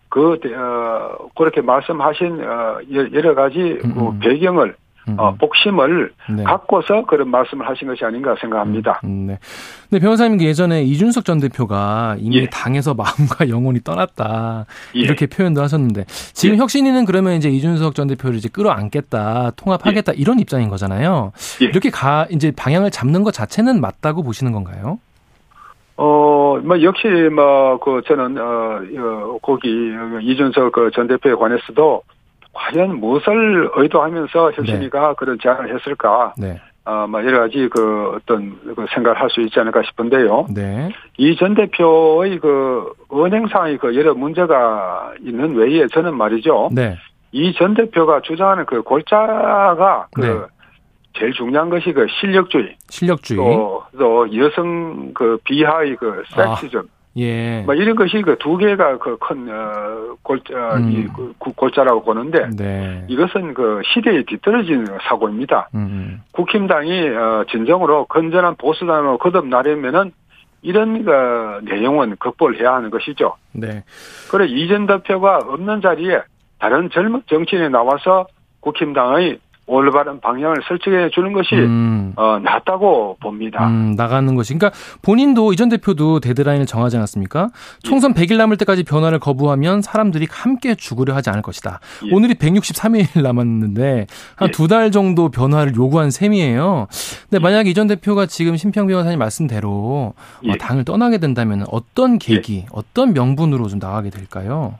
[0.08, 2.78] 그, 어, 그렇게 말씀하신, 어,
[3.12, 4.18] 여러 가지 음, 그 음.
[4.18, 4.74] 배경을
[5.16, 6.44] 어, 복심을 네.
[6.44, 9.00] 갖고서 그런 말씀을 하신 것이 아닌가 생각합니다.
[9.04, 9.38] 음, 네.
[9.88, 12.46] 근데 변호사님 예전에 이준석 전 대표가 이미 예.
[12.46, 15.00] 당에서 마음과 영혼이 떠났다 예.
[15.00, 16.58] 이렇게 표현도 하셨는데 지금 예.
[16.60, 20.16] 혁신이는 그러면 이제 이준석 전 대표를 이제 끌어안겠다, 통합하겠다 예.
[20.16, 21.32] 이런 입장인 거잖아요.
[21.62, 21.64] 예.
[21.66, 24.98] 이렇게 가 이제 방향을 잡는 것 자체는 맞다고 보시는 건가요?
[26.02, 29.68] 어, 뭐, 역시, 뭐, 그, 저는, 어, 어 거기,
[30.22, 32.02] 이준석 그 전 대표에 관해서도
[32.54, 35.14] 과연 무엇을 의도하면서 혁신이가 네.
[35.18, 36.32] 그런 제안을 했을까?
[36.38, 36.58] 네.
[36.86, 40.46] 어, 뭐 여러 가지 그 어떤 그 생각을 할 수 있지 않을까 싶은데요.
[40.54, 40.88] 네.
[41.18, 46.70] 이 전 대표의 그 은행상의 그 여러 문제가 있는 외에 저는 말이죠.
[46.72, 46.96] 네.
[47.32, 50.34] 이전 대표가 주장하는 그 골자가 그 네.
[51.14, 52.76] 제일 중요한 것이 그 실력주의.
[52.88, 53.38] 실력주의.
[53.38, 56.80] 또, 또 여성 그 비하의 그 섹시즘.
[56.80, 57.00] 아.
[57.16, 57.62] 예.
[57.66, 60.90] 뭐 이런 것이 그 두 개가 그큰 어, 골자 음.
[60.92, 63.04] 이 그, 골자라고 보는데 네.
[63.08, 65.68] 이것은 그 시대에 뒤떨어진 사고입니다.
[65.74, 66.22] 음.
[66.32, 70.12] 국힘당이 어, 진정으로 건전한 보수당으로 거듭나려면은
[70.62, 73.34] 이런 그 내용은 극복해야 하는 것이죠.
[73.52, 73.82] 네.
[74.30, 76.20] 그래 이전 대표가 없는 자리에
[76.58, 78.26] 다른 젊은 정치인이 나와서
[78.60, 79.38] 국힘당의
[79.70, 82.12] 올바른 방향을 설정해 주는 것이 음.
[82.16, 83.68] 어, 낫다고 봅니다.
[83.68, 84.52] 음, 나가는 것이.
[84.52, 87.50] 그러니까 본인도 이전 대표도 데드라인을 정하지 않았습니까?
[87.84, 88.20] 총선 예.
[88.20, 91.78] 100일 남을 때까지 변화를 거부하면 사람들이 함께 죽으려 하지 않을 것이다.
[92.06, 92.12] 예.
[92.12, 94.90] 오늘이 163일 남았는데 한 두달 예.
[94.90, 96.88] 정도 변화를 요구한 셈이에요.
[97.30, 97.38] 근데 예.
[97.38, 100.56] 만약 이전 대표가 지금 심평 변호사님 말씀대로 어, 예.
[100.56, 102.66] 당을 떠나게 된다면 어떤 계기, 예.
[102.72, 104.74] 어떤 명분으로 좀 나가게 될까요?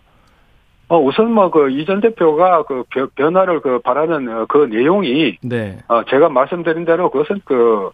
[0.91, 2.85] 어, 우선 뭐 그 이전 대표가 그
[3.15, 5.79] 변화를 그 바라는 어, 그 내용이 네.
[5.89, 7.91] 어, 제가 말씀드린 대로 그것은 그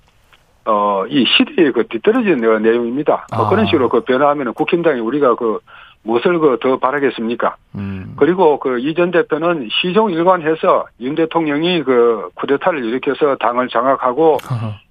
[0.65, 3.27] 어, 이 시대에 그 뒤떨어진 내용입니다.
[3.31, 3.43] 뭐 아.
[3.43, 5.61] 뭐 그런 식으로 그 변화하면 국힘당이 우리가 그
[6.03, 7.57] 무엇을 그 더 바라겠습니까?
[7.75, 8.15] 음.
[8.17, 14.39] 그리고 그 이전 대표는 시종 일관해서 윤 대통령이 그 쿠데타를 일으켜서 당을 장악하고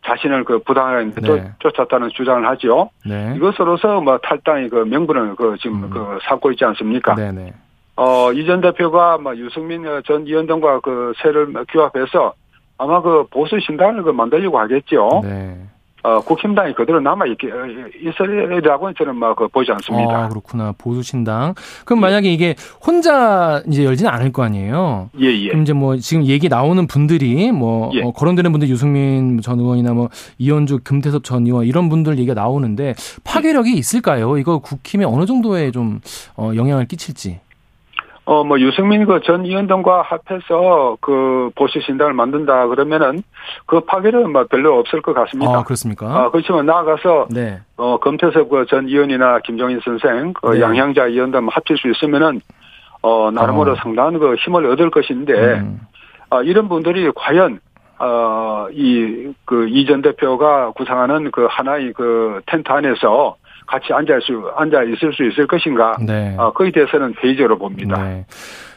[0.05, 1.51] 자신을 그 부당하게 네.
[1.59, 2.89] 쫓았다는 주장을 하죠.
[3.05, 3.33] 네.
[3.37, 5.89] 이것으로서 뭐 탈당의 그 명분을 그 지금 음.
[5.89, 7.15] 그 삼고 있지 않습니까?
[7.15, 7.53] 네네.
[7.97, 12.33] 어, 이 전 대표가 뭐 유승민 전 위원장과 그 세를 규합해서
[12.77, 15.21] 아마 그 보수 신당을 그 만들려고 하겠죠.
[15.23, 15.57] 네.
[16.03, 17.47] 어, 국힘당이 그대로 남아 있게
[17.99, 20.25] 있으리라고 저는 막 그 보지 않습니다.
[20.25, 20.71] 아, 그렇구나.
[20.77, 21.55] 보수 신당.
[21.83, 22.53] 그럼 만약에 이게
[22.85, 25.09] 혼자 이제 열지는 않을 거 아니에요.
[25.19, 25.47] 예, 예.
[25.47, 28.03] 그럼 이제 뭐 지금 얘기 나오는 분들이 뭐 예.
[28.03, 32.93] 어, 거론되는 분들 유승민 전 의원이나 뭐 이현주 금태섭 전 의원 이런 분들 얘기가 나오는데
[33.23, 34.37] 파괴력이 있을까요?
[34.37, 36.01] 이거 국힘에 어느 정도의 좀
[36.37, 37.39] 어, 영향을 끼칠지.
[38.25, 43.21] 어, 뭐, 유승민 그 전 위원장과 합해서 그 보수 신당을 만든다 그러면은
[43.67, 45.59] 그 파괴는 뭐 별로 없을 것 같습니다.
[45.59, 46.07] 아, 그렇습니까?
[46.07, 47.59] 아, 그렇지만 나아가서, 네.
[47.77, 50.61] 어, 검태섭 그 전 의원이나 김종인 선생, 그 네.
[50.61, 52.41] 양향자 위원단 합칠 수 있으면은,
[53.03, 53.75] 어, 나름으로 어.
[53.75, 55.81] 상당한 그 힘을 얻을 것인데, 음.
[56.31, 57.59] 아, 이런 분들이 과연,
[57.99, 64.83] 어, 이, 그, 이전 대표가 구상하는 그 하나의 그 텐트 안에서 같이 앉아 수 앉아
[64.83, 65.97] 있을 수 있을 것인가?
[66.01, 66.35] 네.
[66.37, 68.03] 어, 거기에 대해서는 회의적으로 봅니다.
[68.03, 68.25] 네.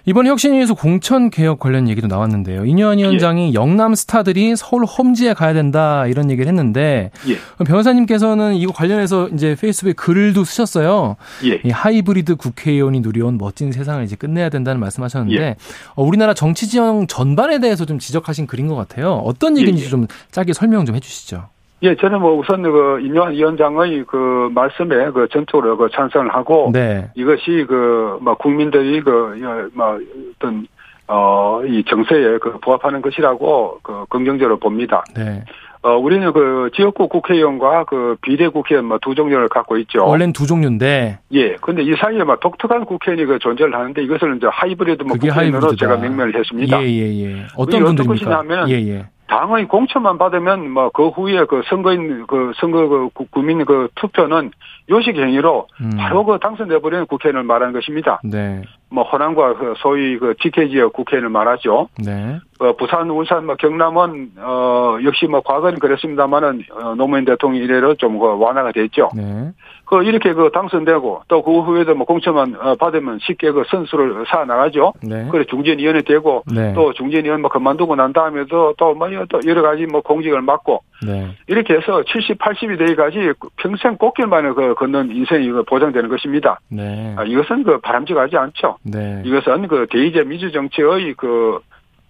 [0.09, 2.64] 이번 혁신위에서 공천 개혁 관련 얘기도 나왔는데요.
[2.64, 3.53] 이뇨한 위원장이 예.
[3.53, 7.64] 영남 스타들이 서울 홈지에 가야 된다 이런 얘기를 했는데 예.
[7.64, 11.16] 변호사님께서는 이거 관련해서 이제 페이스북에 글도 쓰셨어요.
[11.45, 11.61] 예.
[11.62, 15.57] 이 하이브리드 국회의원이 누려온 멋진 세상을 이제 끝내야 된다는 말씀하셨는데 예.
[15.95, 19.12] 어, 우리나라 정치 지형 전반에 대해서 좀 지적하신 글인 것 같아요.
[19.12, 19.91] 어떤 얘기인지 예, 예.
[19.91, 21.51] 좀 짧게 설명 좀 해주시죠.
[21.83, 27.09] 예, 저는 뭐 우선 그 임요한 위원장의 그 말씀에 그 전적으로 그 찬성을 하고 네.
[27.14, 29.99] 이것이 그뭐 국민들이 그뭐
[30.37, 30.66] 어떤
[31.07, 35.05] 어이 정세에 그 부합하는 것이라고 그 긍정적으로 봅니다.
[35.16, 35.45] 네.
[35.81, 40.05] 어 우리는 그 지역구 국회의원과 그 비례 국회의원 뭐 두 종류를 갖고 있죠.
[40.05, 41.20] 원래는 두 종류인데.
[41.33, 41.55] 예.
[41.61, 45.97] 근데 이 사이에 막 독특한 국회의원이 그 존재를 하는데 이것을 이제 하이브리드 뭐 국회의원으로 제가
[45.99, 46.83] 명명을 했습니다.
[46.83, 47.47] 예, 예, 예.
[47.57, 48.05] 어떤 분들입니까?
[48.12, 49.07] 것이냐면 예, 예.
[49.29, 54.51] 당의 공천만 받으면 뭐 그 후에 그 선거인 그 선거 그 국민 그 투표는
[54.91, 55.91] 요식 행위로 음.
[55.97, 58.20] 바로 그 당선돼 버리는 국회의원을 말하는 것입니다.
[58.24, 58.62] 네.
[58.91, 61.89] 뭐 호남과 그 소위 그 TK 지역 국회의원을 말하죠.
[62.05, 62.39] 네.
[62.61, 68.18] 어, 부산, 울산, 뭐 경남은 어 역시 뭐 과거는 그랬습니다만은 어, 노무현 대통령 이래로 좀
[68.18, 69.11] 그 완화가 됐죠.
[69.14, 69.53] 네.
[69.84, 74.45] 그 이렇게 그 당선되고 또 그 후에도 뭐 공천만 어, 받으면 쉽게 그 선수를 사
[74.45, 74.93] 나가죠.
[75.03, 75.28] 네.
[75.30, 76.74] 그래 중진위원회 되고 네.
[76.74, 81.28] 또 중진위원 뭐 그만두고 난 다음에도 또뭐 또 여러 가지 뭐 공직을 맡고 네.
[81.47, 86.59] 이렇게 해서 70, 80이 되기까지 평생 꽃길만을 그 걷는 인생이 그 보장되는 것입니다.
[86.68, 87.14] 네.
[87.16, 88.78] 아, 이것은 그 바람직하지 않죠.
[88.83, 89.22] 네.
[89.24, 91.61] 이것은 그 대의제 민주 정치의 그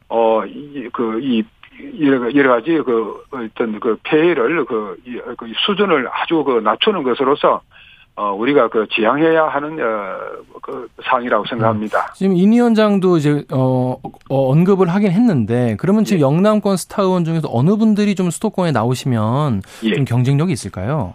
[0.09, 1.45] 어, 이, 그, 이,
[2.01, 4.97] 여러, 여러 가지 그 어떤 그 폐해를 그,
[5.37, 7.61] 그 수준을 아주 그 낮추는 것으로서
[8.19, 10.19] 어, 우리가 그 지향해야 하는, 어,
[10.61, 12.01] 그 사항이라고 생각합니다.
[12.01, 12.15] 음.
[12.17, 13.97] 지금 인 위원장도 이제, 어,
[14.29, 16.23] 어, 언급을 하긴 했는데, 그러면 지금 예.
[16.23, 19.95] 영남권 스타 의원 중에서 어느 분들이 좀 수도권에 나오시면 예.
[19.95, 21.15] 좀 경쟁력이 있을까요?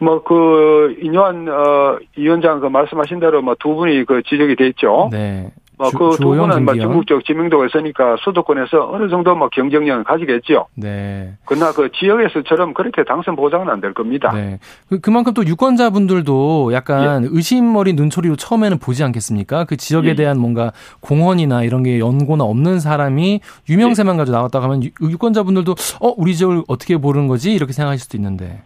[0.00, 5.08] 뭐, 그, 인요한, 어, 위원장 그 말씀하신 대로 뭐 두 분이 그 지적이 됐죠.
[5.10, 5.50] 네.
[5.78, 10.66] 뭐그두 분은 뭐 중국적 지명도가 있으니까 수도권에서 어느 정도 뭐 경쟁력을 가지겠죠.
[10.74, 11.34] 네.
[11.44, 14.32] 그러나 그 지역에서처럼 그렇게 당선 보장은 안 될 겁니다.
[14.34, 14.58] 네.
[14.88, 17.28] 그, 그만큼 또 유권자분들도 약간 예.
[17.30, 19.66] 의심 어린 눈초리로 처음에는 보지 않겠습니까?
[19.66, 20.14] 그 지역에 예.
[20.16, 24.18] 대한 뭔가 공헌이나 이런 게 연고나 없는 사람이 유명세만 예.
[24.18, 28.62] 가지고 나왔다 가면 유권자분들도 어 우리 지역을 어떻게 모르는 거지 이렇게 생각하실 수도 있는데.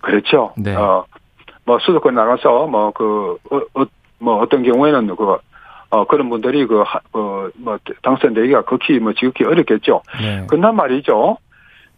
[0.00, 0.52] 그렇죠.
[0.56, 0.74] 네.
[0.74, 1.04] 어
[1.68, 3.84] 뭐 수도권 나가서 뭐그 어, 어,
[4.18, 5.36] 뭐 어떤 경우에는 그
[5.90, 10.02] 어, 그런 분들이 그, 어, 뭐, 당선되기가 극히 뭐 지극히 어렵겠죠.
[10.20, 10.44] 네.
[10.46, 11.38] 그런단 말이죠.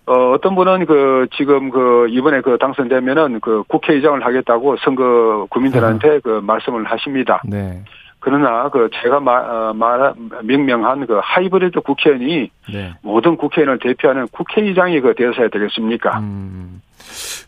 [0.06, 6.20] 어, 어떤 분은 그, 지금 그, 이번에 그 당선되면은 그 국회의장을 하겠다고 선거 국민들한테 네.
[6.22, 7.42] 그 말씀을 하십니다.
[7.44, 7.82] 네.
[8.20, 12.94] 그러나 그 제가 말, 어, 말, 명명한 그 하이브리드 국회의원이 네.
[13.02, 16.20] 모든 국회의원을 대표하는 국회의장이 그 되어서야 되겠습니까?
[16.20, 16.80] 음.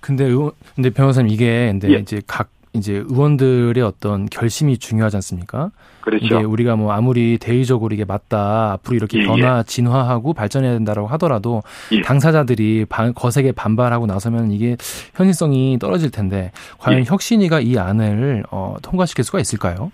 [0.01, 1.99] 근데 의원, 근데 변호사님 이게 근데 예.
[1.99, 5.71] 이제 각 이제 의원들의 어떤 결심이 중요하지 않습니까?
[6.01, 6.25] 그렇죠.
[6.25, 9.63] 이게 우리가 뭐 아무리 대의적으로 이게 맞다 앞으로 이렇게 예, 변화 예.
[9.65, 12.01] 진화하고 발전해야 된다라고 하더라도 예.
[12.01, 14.77] 당사자들이 반, 거세게 반발하고 나서면 이게
[15.15, 17.05] 현실성이 떨어질 텐데 과연 예.
[17.07, 19.93] 혁신위가 이 안을 어, 통과시킬 수가 있을까요?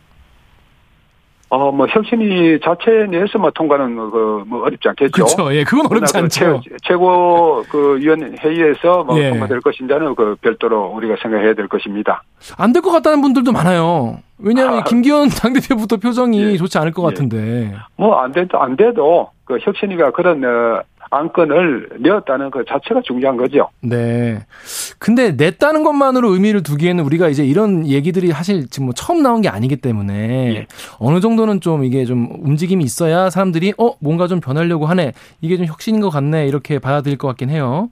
[1.51, 5.11] 어, 뭐, 혁신위 자체 내에서 뭐 통과는 그, 뭐, 어렵지 않겠죠.
[5.12, 5.55] 그렇죠.
[5.55, 6.61] 예, 그건 어렵지 그 않죠.
[6.82, 9.30] 최, 고 그, 위원 회의에서 뭐, 예.
[9.30, 12.22] 통과될 것인지는 그, 별도로 우리가 생각해야 될 것입니다.
[12.59, 14.18] 안 될 것 같다는 분들도 많아요.
[14.38, 16.57] 왜냐하면 아, 김기현 당대표부터 표정이 예.
[16.59, 17.07] 좋지 않을 것 예.
[17.09, 17.74] 같은데.
[17.96, 23.69] 뭐, 안 돼도, 안 돼도, 그 혁신위가 그런, 어, 안건을 내었다는 그 자체가 중요한 거죠.
[23.81, 24.41] 네.
[24.99, 29.49] 근데 냈다는 것만으로 의미를 두기에는 우리가 이제 이런 얘기들이 사실 지금 뭐 처음 나온 게
[29.49, 30.67] 아니기 때문에 예.
[30.99, 35.67] 어느 정도는 좀 이게 좀 움직임이 있어야 사람들이 어 뭔가 좀 변하려고 하네 이게 좀
[35.67, 37.89] 혁신인 것 같네 이렇게 받아들일 것 같긴 해요.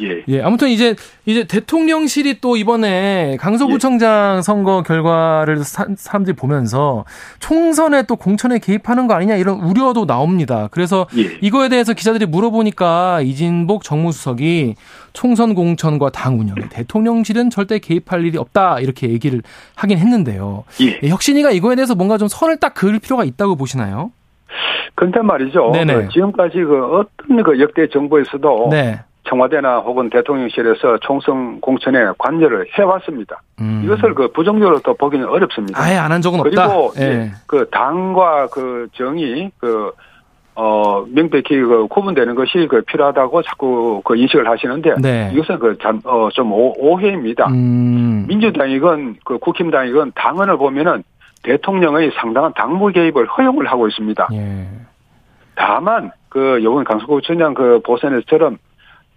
[0.00, 0.24] 예.
[0.28, 0.42] 예.
[0.42, 0.94] 아무튼 이제
[1.24, 4.42] 이제 대통령실이 또 이번에 강서구청장 예.
[4.42, 7.04] 선거 결과를 사, 람들이 보면서
[7.40, 10.68] 총선에 또 공천에 개입하는 거 아니냐 이런 우려도 나옵니다.
[10.70, 11.38] 그래서 예.
[11.40, 14.74] 이거에 대해서 기자들이 물어보 보니까 이진복 정무수석이
[15.12, 19.42] 총선 공천과 당 운영에 대통령실은 절대 개입할 일이 없다 이렇게 얘기를
[19.76, 20.64] 하긴 했는데요.
[20.82, 21.00] 예.
[21.02, 21.08] 예.
[21.08, 24.10] 혁신이가 이거에 대해서 뭔가 좀 선을 딱 그을 필요가 있다고 보시나요?
[24.94, 25.72] 근데 말이죠.
[25.72, 28.98] 그 지금까지 그 어떤 그 역대 정부에서도 네.
[29.28, 33.42] 청와대나 혹은 대통령실에서 총선 공천에 관여를 해왔습니다.
[33.60, 33.82] 음.
[33.84, 35.80] 이것을 그 부정적으로 또 보기는 어렵습니다.
[35.80, 36.74] 아예 안 한 적은 그리고 없다.
[36.74, 37.30] 그리고 예.
[37.46, 39.92] 그 당과 그 정이 그
[40.60, 45.30] 어, 명백히 그 구분되는 것이 그 필요하다고 자꾸 그 인식을 하시는데 네.
[45.32, 48.24] 이것은 그 잠, 어, 좀 오, 해입니다 음.
[48.26, 51.04] 민주당이건 그 국힘당이건 당원을 보면은
[51.44, 54.28] 대통령의 상당한 당무 개입을 허용을 하고 있습니다.
[54.32, 54.66] 예.
[55.54, 58.58] 다만 그 요번 강서구청장 그 보선에서처럼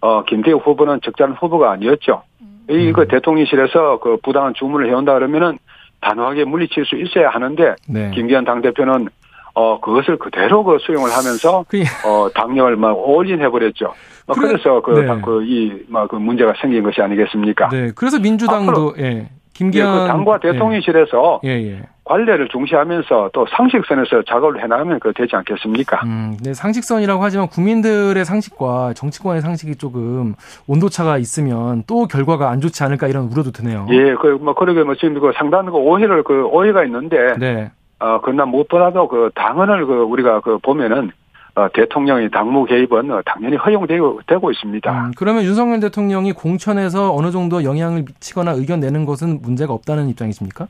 [0.00, 2.22] 어, 김대우 후보는 적절한 후보가 아니었죠.
[2.70, 3.08] 이그 음.
[3.08, 5.58] 대통령실에서 그 부당한 주문을 해온다 그러면은
[6.02, 8.12] 단호하게 물리칠 수 있어야 하는데 네.
[8.14, 9.08] 김기현 당 대표는
[9.54, 13.92] 어, 그것을 그대로 그 수용을 하면서, 그, 어, 당력을 막 올인해버렸죠.
[14.26, 15.20] 어, 그래, 서 그, 네.
[15.22, 17.68] 그, 이, 막, 그 문제가 생긴 것이 아니겠습니까?
[17.68, 17.90] 네.
[17.94, 19.28] 그래서 민주당도, 예.
[19.52, 19.86] 김기현.
[19.86, 20.52] 예, 그 당과 예.
[20.52, 21.48] 대통령실에서 예.
[21.50, 21.82] 예, 예.
[22.04, 26.00] 관례를 중시하면서 또 상식선에서 작업을 해나가면 그 되지 않겠습니까?
[26.04, 30.34] 음, 네, 상식선이라고 하지만 국민들의 상식과 정치권의 상식이 조금
[30.66, 33.86] 온도차가 있으면 또 결과가 안 좋지 않을까 이런 우려도 드네요.
[33.90, 37.34] 예, 그, 뭐, 그러게 뭐 지금 그 상당한 그 오해를 그 오해가 있는데.
[37.38, 37.70] 네.
[38.02, 41.12] 어, 그러나 무엇보다도 그 당헌을 그 우리가 그 보면은
[41.54, 44.90] 어, 대통령의 당무 개입은 어, 당연히 허용되고 되고 있습니다.
[44.90, 50.66] 음, 그러면 윤석열 대통령이 공천에서 어느 정도 영향을 미치거나 의견 내는 것은 문제가 없다는 입장이십니까?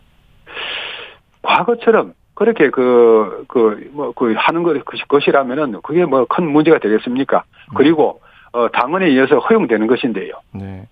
[1.41, 4.77] 과거처럼 그렇게 그, 그, 뭐, 그 하는 것,
[5.09, 7.45] 것이라면은 그게 뭐 큰 문제가 되겠습니까?
[7.71, 7.75] 음.
[7.77, 8.21] 그리고 어,
[8.73, 10.35] 당원에 의해서 허용되는 것인데요.
[10.53, 10.87] 네.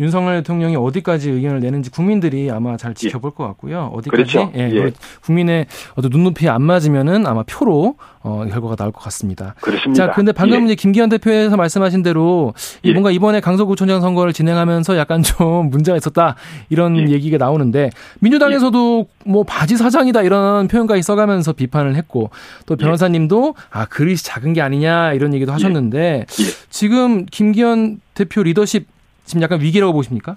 [0.00, 3.36] 윤석열 대통령이 어디까지 의견을 내는지 국민들이 아마 잘 지켜볼 예.
[3.36, 3.90] 것 같고요.
[3.94, 4.52] 어디까지 그렇죠.
[4.56, 4.92] 예, 예.
[5.24, 9.54] 국민의 어떤 눈높이에 안 맞으면은 아마 표로 어, 결과가 나올 것 같습니다.
[9.60, 10.06] 그렇습니다.
[10.06, 10.64] 자, 근데 방금 예.
[10.66, 12.54] 이제 김기현 대표에서 말씀하신 대로
[12.84, 12.92] 예.
[12.92, 16.36] 뭔가 이번에 강서구청장 선거를 진행하면서 약간 좀 문제가 있었다
[16.70, 17.12] 이런 예.
[17.12, 17.90] 얘기가 나오는데
[18.20, 22.30] 민주당에서도 뭐 바지 사장이다 이런 표현까지 써가면서 비판을 했고
[22.66, 26.26] 또 변호사님도 아 그릇이 작은 게 아니냐 이런 얘기도 하셨는데
[26.70, 28.86] 지금 김기현 대표 리더십
[29.24, 30.36] 지금 약간 위기라고 보십니까?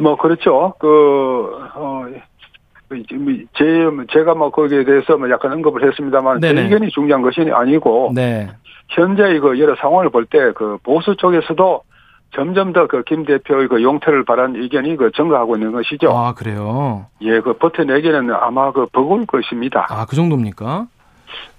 [0.00, 0.74] 뭐 그렇죠.
[0.78, 2.06] 그 어.
[3.58, 3.64] 제,
[4.12, 6.40] 제가 뭐 거기에 대해서 뭐 약간 언급을 했습니다만.
[6.40, 8.48] 제 의견이 중요한 것이 아니고, 네.
[8.90, 11.82] 현재 이거 여러 상황을 볼 때 그 보수 쪽에서도
[12.36, 16.10] 점점 더 그 김 대표의 그 용퇴를 바란 의견이 그 증가하고 있는 것이죠.
[16.16, 17.06] 아, 그래요?
[17.22, 19.86] 예, 그 버텨내기는 아마 그 버거울 것입니다.
[19.90, 20.86] 아, 그 정도입니까?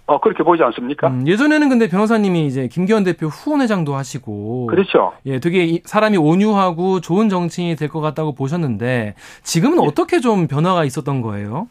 [0.08, 1.08] 어, 그렇게 보지 않습니까?
[1.08, 4.68] 음, 예전에는 근데 변호사님이 이제 김기현 대표 후원회장도 하시고.
[4.68, 5.14] 그렇죠.
[5.26, 9.88] 예, 되게 사람이 온유하고 좋은 정치인이 될 것 같다고 보셨는데, 지금은 예.
[9.88, 11.68] 어떻게 좀 변화가 있었던 거예요?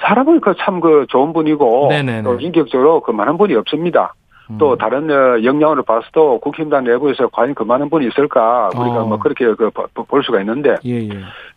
[0.00, 2.22] 사람은 그 참그 그 좋은 분이고, 네네네.
[2.22, 4.14] 또 인격적으로 그 많은 분이 없습니다.
[4.50, 4.58] 음.
[4.58, 9.06] 또 다른 어, 역량으로 봐서도 국힘당 내부에서 과연 그 많은 분이 있을까 우리가 어.
[9.06, 9.70] 뭐 그렇게 그
[10.06, 11.10] 볼 수가 있는데 예, 예.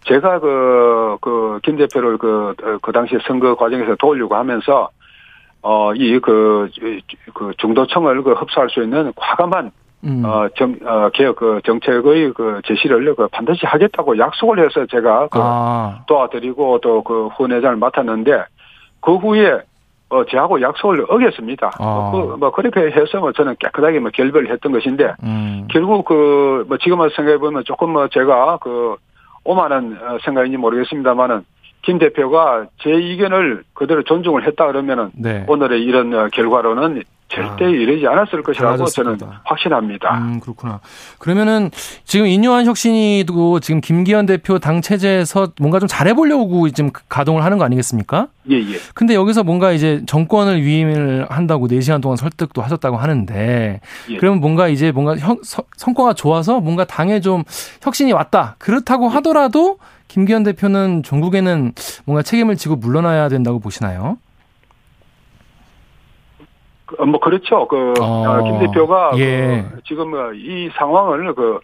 [0.05, 4.89] 제가 그 그 김 대표를 그그 어, 그 당시 선거 과정에서 도우려고 하면서
[5.61, 6.69] 어, 이, 그,
[7.33, 9.71] 그 중도층을 그 흡수할 수 있는 과감한
[10.05, 10.23] 음.
[10.25, 15.39] 어, 정, 어, 개혁, 그, 정책의 그 제시를 그 반드시 하겠다고 약속을 해서 제가 그
[15.41, 16.03] 아.
[16.07, 18.45] 도와드리고 또 그 후원회장을 맡았는데
[19.01, 19.59] 그 후에
[20.09, 21.71] 어, 저하고 약속을 어겼습니다.
[21.77, 22.11] 아.
[22.11, 25.67] 그, 뭐, 그렇게 해서 뭐 저는 깨끗하게 뭐 결별을 했던 것인데, 음.
[25.69, 28.95] 결국 그, 뭐 지금 와 생각해보면 조금 뭐 제가 그,
[29.43, 31.45] 오만한 어, 생각인지 모르겠습니다만은,
[31.81, 35.45] 김 대표가 제 의견을 그대로 존중을 했다 그러면은 네.
[35.47, 40.17] 오늘의 이런 어, 결과로는 절대 아, 이러지 않았을 것이라고 저는 확신합니다.
[40.17, 40.79] 음, 그렇구나.
[41.19, 41.69] 그러면은
[42.03, 47.65] 지금 인요한 혁신이도 지금 김기현 대표 당 체제에서 뭔가 좀 잘해보려고 지금 가동을 하는 거
[47.65, 48.27] 아니겠습니까?
[48.49, 48.77] 예, 예.
[48.95, 54.17] 근데 여기서 뭔가 이제 정권을 위임을 한다고 4시간 동안 설득도 하셨다고 하는데 예.
[54.17, 57.43] 그러면 뭔가 이제 뭔가 형, 서, 성과가 좋아서 뭔가 당에 좀
[57.83, 58.55] 혁신이 왔다.
[58.57, 59.09] 그렇다고 예.
[59.09, 59.77] 하더라도
[60.09, 61.71] 김기현 대표는 종국에는
[62.05, 64.17] 뭔가 책임을 지고 물러나야 된다고 보시나요?
[66.85, 67.67] 그, 뭐 그렇죠.
[67.67, 69.65] 그 어, 김 대표가 예.
[69.71, 71.59] 그 지금 이 상황을 그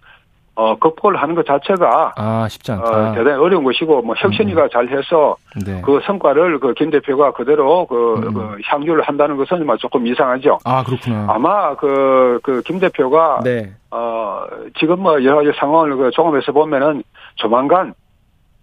[0.57, 2.87] 어, 극복을 하는 것 자체가 아, 쉽지 않다.
[2.87, 4.69] 어, 대단히 어려운 것이고 뭐 혁신이가 음.
[4.71, 5.35] 잘해서
[5.65, 5.81] 네.
[5.83, 8.33] 그 성과를 그 김 대표가 그대로 그, 음.
[8.33, 10.59] 그 향유를 한다는 것은 조금 이상하죠.
[10.63, 11.25] 아 그렇구나.
[11.27, 13.73] 아마 그 그 김 대표가 네.
[13.91, 14.43] 어
[14.79, 17.03] 지금 뭐 여러 가지 상황을 그 종합해서 보면은
[17.35, 17.93] 조만간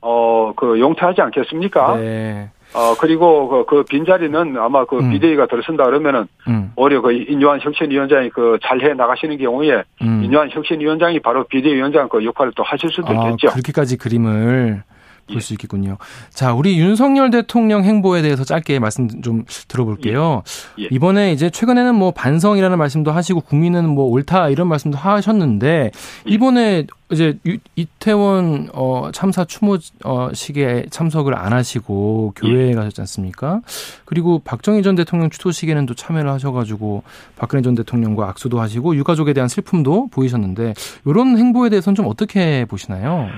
[0.02, 1.96] 어 그 용퇴하지 않겠습니까?
[1.96, 2.50] 네.
[2.74, 5.10] 어, 그리고 그, 그 빈자리는 아마 그 음.
[5.10, 6.72] 비대위가 들어선다 그러면은 음.
[6.76, 10.22] 오히려 그 인요한 혁신위원장이 그 잘해 나가시는 경우에 음.
[10.24, 13.52] 인요한 혁신위원장이 바로 비대위원장 그 역할을 또 하실 수도 아, 있겠죠.
[13.52, 14.82] 그렇게까지 그림을
[15.26, 15.54] 볼수 예.
[15.54, 15.98] 있겠군요.
[16.30, 20.42] 자, 우리 윤석열 대통령 행보에 대해서 짧게 말씀 좀 들어볼게요.
[20.78, 20.84] 예.
[20.84, 20.88] 예.
[20.90, 25.90] 이번에 이제 최근에는 뭐 반성이라는 말씀도 하시고 국민은 뭐 옳다 이런 말씀도 하셨는데
[26.26, 26.30] 예.
[26.30, 27.38] 이번에 이제
[27.76, 32.74] 이태원 어 참사 추모식에 참석을 안 하시고 교회에 예.
[32.74, 33.60] 가셨지 않습니까?
[34.06, 37.02] 그리고 박정희 전 대통령 추도식에는 또 참여를 하셔가지고
[37.36, 43.28] 박근혜 전 대통령과 악수도 하시고 유가족에 대한 슬픔도 보이셨는데 이런 행보에 대해서는 좀 어떻게 보시나요?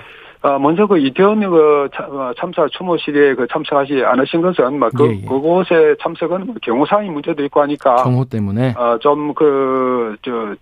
[0.45, 5.16] 어, 먼저 그 이태원 그 어, 참사 추모식에 그 참석하지 않으신 것은 막 그 예,
[5.22, 5.26] 예.
[5.26, 10.53] 그곳에 참석은 뭐 경호상의 문제도 있고 하니까 경호 때문에 어 좀 그저뭐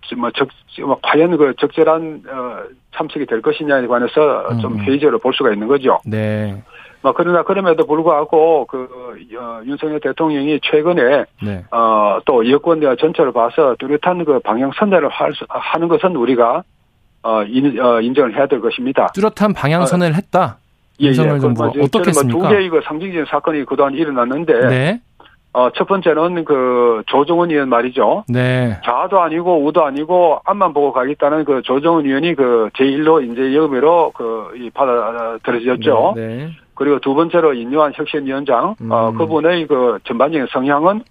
[0.85, 2.63] 뭐 과연 그 적절한 어
[2.95, 4.59] 참석이 될 것이냐에 관해서 음.
[4.59, 5.99] 좀 회의적으로 볼 수가 있는 거죠.
[6.05, 6.63] 네.
[7.01, 8.87] 뭐 그러나 그럼에도 불구하고 그
[9.37, 11.65] 어, 윤석열 대통령이 최근에 네.
[11.69, 14.71] 어또 여권 전체를 봐서 뚜렷한 그 방향
[15.33, 16.63] 수, 하는 것은 우리가
[17.23, 19.07] 어, 인, 어, 인정을 해야 될 것입니다.
[19.13, 20.57] 뚜렷한 방향선을 어, 했다.
[20.99, 21.39] 예, 윤석열 예.
[21.39, 22.49] 정부가 그, 어떻게 했습니까?
[22.49, 25.01] 두 개의 그 상징적인 사건이 그동안 일어났는데 네.
[25.53, 28.25] 어, 첫 번째는 그 조정은 의원 말이죠.
[28.27, 28.79] 네.
[28.83, 34.69] 좌도 아니고 우도 아니고 앞만 보고 가겠다는 그 조정은 의원이 그 제1로 이제 혐의로 그
[34.73, 36.13] 받아들여졌죠.
[36.15, 36.49] 네, 네.
[36.75, 38.91] 그리고 두 번째로 인류한 혁신위원장 음.
[38.91, 41.03] 어, 그분의 그 전반적인 성향은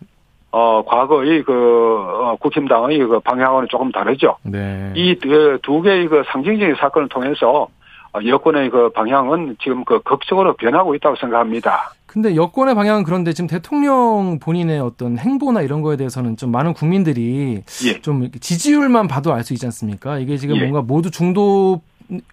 [0.53, 4.37] 어, 과거의 그, 어, 국힘당의 그 방향과는 조금 다르죠.
[4.43, 4.93] 네.
[4.95, 7.69] 이두 그 개의 그 상징적인 사건을 통해서
[8.15, 11.95] 어, 여권의 그 방향은 지금 그 극적으로 변하고 있다고 생각합니다.
[12.07, 17.63] 근데 여권의 방향은 그런데 지금 대통령 본인의 어떤 행보나 이런 거에 대해서는 좀 많은 국민들이
[17.87, 18.01] 예.
[18.03, 20.19] 좀 지지율만 봐도 알 수 있지 않습니까?
[20.19, 20.61] 이게 지금 예.
[20.61, 21.81] 뭔가 모두 중도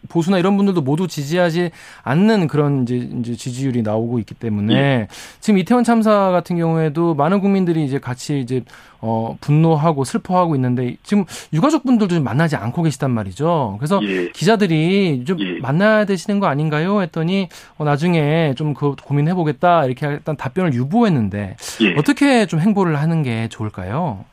[0.09, 1.71] 보수나 이런 분들도 모두 지지하지
[2.03, 5.07] 않는 그런 이제, 이제 지지율이 나오고 있기 때문에 예.
[5.39, 8.63] 지금 이태원 참사 같은 경우에도 많은 국민들이 이제 같이 이제
[9.01, 13.77] 어 분노하고 슬퍼하고 있는데 지금 유가족 분들도 좀 만나지 않고 계시단 말이죠.
[13.79, 14.29] 그래서 예.
[14.31, 15.59] 기자들이 좀 예.
[15.59, 17.01] 만나야 되시는 거 아닌가요?
[17.01, 21.95] 했더니 어 나중에 좀 그 고민해 보겠다 이렇게 일단 답변을 유보했는데 예.
[21.97, 24.23] 어떻게 좀 행보를 하는 게 좋을까요?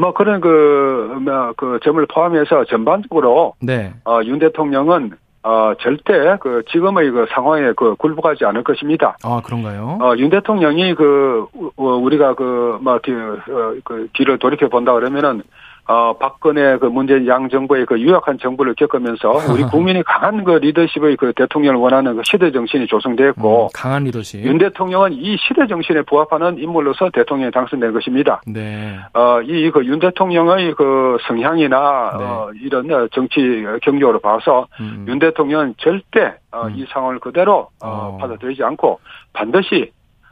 [0.00, 3.92] 뭐 그런 그, 뭐, 그 점을 포함해서 전반적으로 네.
[4.06, 9.16] 어, 윤 대통령은 어, 절대 그 지금의 그 상황에 그 굴복하지 않을 것입니다.
[9.22, 9.98] 아, 그런가요?
[10.00, 11.46] 어, 윤 대통령이 그,
[11.76, 15.42] 어, 우리가 그, 뭐, 뒤, 어, 그 뒤를 돌이켜 본다 그러면은
[15.90, 21.16] 어, 박근혜 그 문재인 양 정부의 그 유약한 정부를 겪으면서 우리 국민이 강한 그 리더십의
[21.16, 24.44] 그 대통령을 원하는 그 시대 정신이 조성되었고 음, 강한 리더십.
[24.44, 28.40] 윤 대통령은 이 시대 정신에 부합하는 인물로서 대통령이 당선된 것입니다.
[28.46, 28.98] 네.
[29.14, 32.24] 어, 이 그 윤 대통령의 그 성향이나 네.
[32.24, 35.04] 어, 이런 정치 경력으로 봐서 음.
[35.08, 36.74] 윤 대통령은 절대 어, 음.
[36.76, 38.18] 이 상황을 그대로 어, 어.
[38.20, 39.00] 받아들이지 않고
[39.32, 39.90] 반드시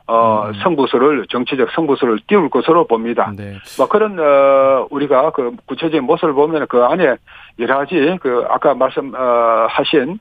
[0.08, 0.54] 어, 음.
[0.62, 3.30] 성부수를, 정치적 성부수를 띄울 것으로 봅니다.
[3.36, 3.58] 네.
[3.76, 7.16] 뭐 그런, 어, 우리가 그 구체적인 모습을 보면 그 안에
[7.58, 10.18] 여러 가지 그 아까 말씀하신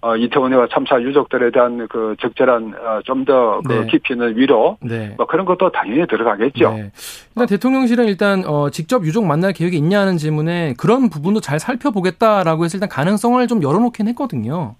[0.00, 3.86] 어, 이태원과 참사 유족들에 대한 그 적절한 어, 좀더 그 네.
[3.86, 5.14] 깊이 있는 위로 네.
[5.16, 6.74] 뭐 그런 것도 당연히 들어가겠죠.
[6.74, 6.90] 네.
[7.28, 12.76] 일단 대통령실은 일단 어, 직접 유족 만날 계획이 있냐는 질문에 그런 부분도 잘 살펴보겠다라고 해서
[12.76, 14.74] 일단 가능성을 좀 열어놓긴 했거든요.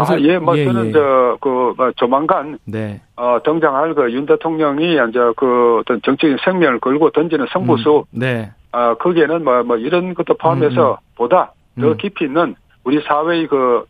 [0.00, 0.92] 아, 예, 뭐, 예, 저는, 예.
[0.92, 3.00] 저, 그, 뭐, 조만간, 네.
[3.16, 8.50] 어, 등장할 그 윤 대통령이, 이제 그 어떤 정치적인 생명을 걸고 던지는 성부수, 음, 네.
[8.72, 11.14] 아, 거기에는 뭐, 뭐, 이런 것도 포함해서 음, 음.
[11.16, 11.96] 보다 더 음.
[11.96, 13.84] 깊이 있는 우리 사회의 그,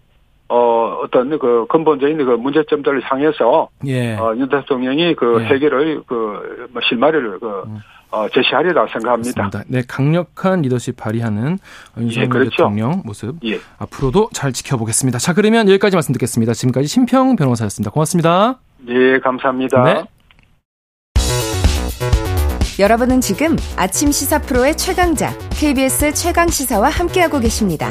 [0.49, 4.17] 어, 어떤 그 근본적인 그 문제점들을 향해서, 예.
[4.17, 5.45] 어, 윤 대통령이 그 예.
[5.45, 7.79] 해결의 그, 뭐 실마리를 그, 음.
[8.11, 9.43] 어, 제시하리라 생각합니다.
[9.43, 9.65] 맞습니다.
[9.69, 11.59] 네, 강력한 리더십 발휘하는
[11.99, 12.51] 윤석열 예, 그렇죠.
[12.51, 13.61] 대통령 모습 예.
[13.79, 15.19] 앞으로도 잘 지켜보겠습니다.
[15.19, 16.53] 자, 그러면 여기까지 말씀 듣겠습니다.
[16.53, 17.91] 지금까지 심평 변호사였습니다.
[17.91, 18.59] 고맙습니다.
[18.79, 19.85] 네, 감사합니다.
[19.85, 20.05] 네.
[22.81, 27.91] 여러분은 지금 아침 시사 프로의 최강자 KBS 최강 시사와 함께하고 계십니다.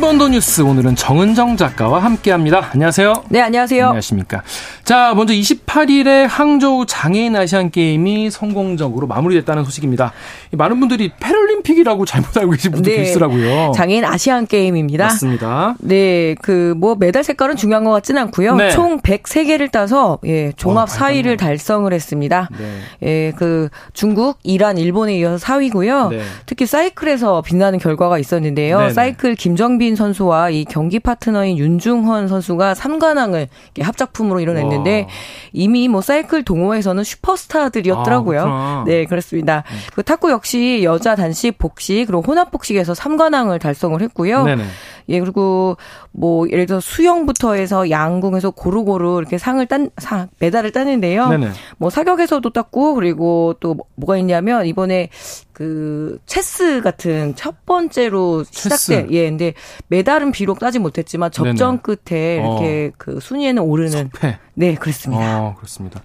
[0.00, 2.70] 한 번 더 뉴스 오늘은 정은정 작가와 함께합니다.
[2.72, 3.24] 안녕하세요.
[3.28, 3.84] 네, 안녕하세요.
[3.84, 4.42] 안녕하십니까.
[4.82, 10.12] 자, 먼저 28일에 항저우 장애인 아시안 게임이 성공적으로 마무리됐다는 소식입니다.
[10.52, 13.72] 많은 분들이 패럴림픽이라고 잘못 알고 계신 분들 네, 계시더라고요.
[13.74, 15.04] 장애인 아시안 게임입니다.
[15.04, 15.76] 맞습니다.
[15.80, 18.56] 네, 그 뭐 메달 색깔은 중요한 것 같지는 않고요.
[18.56, 18.70] 네.
[18.70, 22.48] 총 103개를 따서 예, 종합 어, 4위를 달성을 했습니다.
[22.58, 22.78] 네.
[23.02, 26.08] 예, 그 중국, 이란, 일본에 이어서 4위고요.
[26.10, 26.22] 네.
[26.46, 28.78] 특히 사이클에서 빛나는 결과가 있었는데요.
[28.80, 28.92] 네, 네.
[28.94, 33.48] 사이클 김정빈 선수와 이 경기 파트너인 윤중헌 선수가 3관왕을
[33.80, 35.08] 합작품으로 이뤄냈는데
[35.52, 38.44] 이미 뭐 사이클 동호회에서는 슈퍼스타들이었더라고요.
[38.46, 39.64] 아, 네, 그렇습니다.
[39.70, 39.76] 음.
[39.94, 44.44] 그 탁구 역시 여자 단식 복식 그리고 혼합 복식에서 3관왕을 달성을 했고요.
[44.44, 44.64] 네네.
[45.08, 45.76] 예, 그리고
[46.12, 51.28] 뭐 예를 들어 수영부터 해서 양궁에서 고루고루 이렇게 상을 딴, 상, 메달을 따는데요.
[51.28, 51.50] 네네.
[51.78, 55.10] 뭐 사격에서도 땄고 그리고 또 뭐가 있냐면 이번에
[55.52, 59.52] 그 체스 같은 첫 번째로 시작된 예, 근데
[59.88, 61.82] 메달은 비록 따지 못했지만 접전 네네.
[61.82, 62.96] 끝에 이렇게 어.
[62.96, 64.38] 그 순위에는 오르는 석패.
[64.60, 65.40] 네, 그렇습니다.
[65.40, 66.02] 어, 그렇습니다.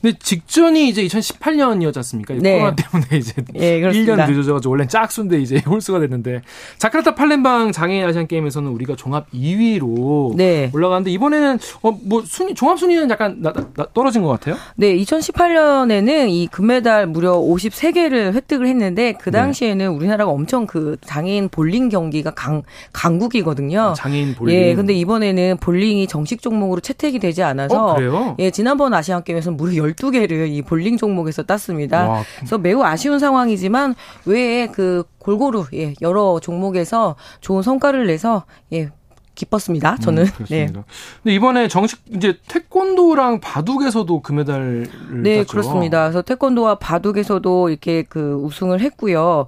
[0.00, 2.32] 근데 직전이 이제 2018년이었지 않습니까?
[2.34, 2.52] 네.
[2.52, 6.42] 코로나 때문에 이제 네, 1년 늦어져가지고 원래 짝수인데 이제 홀수가 됐는데
[6.78, 10.70] 자카르타 팔렘방 장애인 아시안 게임에서는 우리가 종합 2위로 네.
[10.72, 14.56] 올라가는데 이번에는 어 뭐 순위 종합 순위는 약간 나, 나, 떨어진 것 같아요?
[14.76, 19.38] 네, 2018년에는 이 금메달 무려 53개를 획득을 했는데 그 네.
[19.38, 19.86] 당시에는 네.
[19.86, 23.80] 우리나라가 엄청 그 장애인 볼링 경기가 강 강국이거든요.
[23.80, 24.54] 아, 장애인 볼링.
[24.54, 28.36] 예, 근데 이번에는 볼링이 정식 종목으로 채택이 되지 않아서 어, 그래요?
[28.38, 32.08] 예, 지난번 아시안 게임에서는 무려 12개를 이 볼링 종목에서 땄습니다.
[32.08, 32.22] 와.
[32.36, 33.94] 그래서 매우 아쉬운 상황이지만
[34.24, 38.90] 왜그 골고루 예, 여러 종목에서 좋은 성과를 내서 예,
[39.38, 39.92] 기뻤습니다.
[39.92, 40.22] 음, 저는.
[40.24, 40.66] 음, 네.
[40.66, 44.88] 근데 이번에 정식 이제 태권도랑 바둑에서도 금메달을
[45.22, 45.50] 네, 땄죠.
[45.52, 46.02] 그렇습니다.
[46.04, 49.46] 그래서 태권도와 바둑에서도 이렇게 그 우승을 했고요.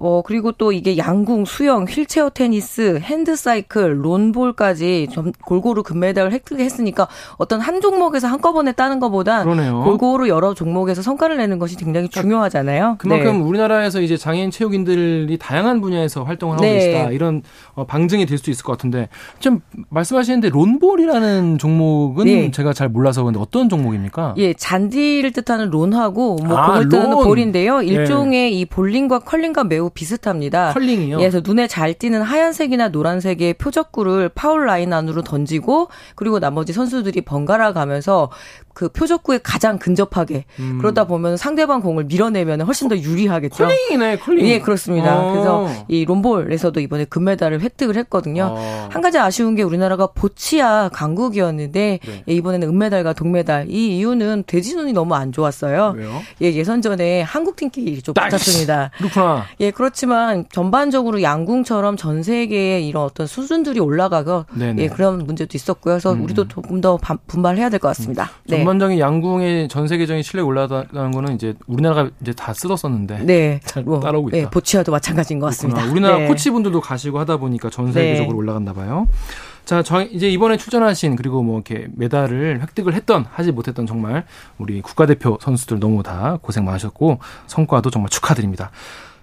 [0.00, 7.60] 어, 그리고 또 이게 양궁, 수영, 휠체어 테니스, 핸드사이클, 론볼까지 좀 골고루 금메달을 획득했으니까 어떤
[7.60, 9.82] 한 종목에서 한꺼번에 따는 것보다 그러네요.
[9.82, 12.96] 골고루 여러 종목에서 성과를 내는 것이 굉장히 중요하잖아요.
[12.98, 13.44] 그만큼 네.
[13.44, 16.74] 우리나라에서 이제 장애인 체육인들이 다양한 분야에서 활동을 하고 네.
[16.74, 17.10] 계시다.
[17.10, 17.42] 이런
[17.74, 19.08] 어, 방증이 될 수 있을 것 같은데
[19.40, 22.50] 좀 말씀하시는데 론볼이라는 종목은 네.
[22.52, 24.34] 제가 잘 몰라서 그런데 어떤 종목입니까?
[24.38, 27.80] 예, 잔디를 뜻하는 lawn하고 뭐 아, 공을 뜻하는 bowl인데요.
[27.80, 27.86] 네.
[27.86, 30.72] 일종의 이 볼링과 컬링과 매우 비슷합니다.
[30.72, 31.16] 컬링이요?
[31.16, 37.22] 예, 그래서 눈에 잘 띄는 하얀색이나 노란색의 표적구를 파울 라인 안으로 던지고 그리고 나머지 선수들이
[37.22, 38.30] 번갈아 가면서
[38.74, 40.78] 그 표적구에 가장 근접하게 음.
[40.78, 43.64] 그러다 보면 상대방 공을 밀어내면 훨씬 더 유리하겠죠.
[43.64, 44.46] 컬링이네, 컬링.
[44.46, 45.18] 예, 그렇습니다.
[45.18, 45.32] 어.
[45.32, 48.54] 그래서 이 롬볼에서도 이번에 금메달을 획득을 했거든요.
[48.56, 48.88] 어.
[48.88, 52.24] 한 가지 아쉬운 게 우리나라가 보치아 강국이었는데 네.
[52.28, 53.66] 예, 이번에는 은메달과 동메달.
[53.68, 55.94] 이 이유는 돼지 눈이 너무 안 좋았어요.
[55.96, 56.22] 왜요?
[56.42, 58.92] 예, 예선전에 한국 팀끼리 좀 붙었습니다.
[58.98, 59.44] 그렇구나.
[59.58, 64.82] 예, 그렇지만 전반적으로 양궁처럼 전 세계의 이런 어떤 수준들이 올라가고 네네.
[64.82, 65.94] 예, 그런 문제도 있었고요.
[65.94, 66.24] 그래서 음.
[66.24, 66.98] 우리도 조금 더
[67.28, 68.24] 분발해야 될 것 같습니다.
[68.24, 68.42] 음.
[68.48, 68.56] 네.
[68.56, 73.60] 전반적인 양궁의 전 세계적인 실력 올라가는 거는 이제 우리나라가 이제 다 쓰었었는데 네.
[73.64, 74.36] 잘 뭐, 따라오고 있다.
[74.36, 75.84] 네, 보치아도 마찬가지인 것 같습니다.
[75.84, 76.26] 우리나라 네.
[76.26, 78.38] 코치분들도 가시고 하다 보니까 전 세계적으로 네.
[78.38, 79.06] 올라갔나 봐요.
[79.64, 84.24] 자, 저 이제 이번에 출전하신 그리고 뭐 이렇게 메달을 획득을 했던 하지 못했던 정말
[84.58, 88.72] 우리 국가대표 선수들 너무 다 고생 많으셨고 성과도 정말 축하드립니다.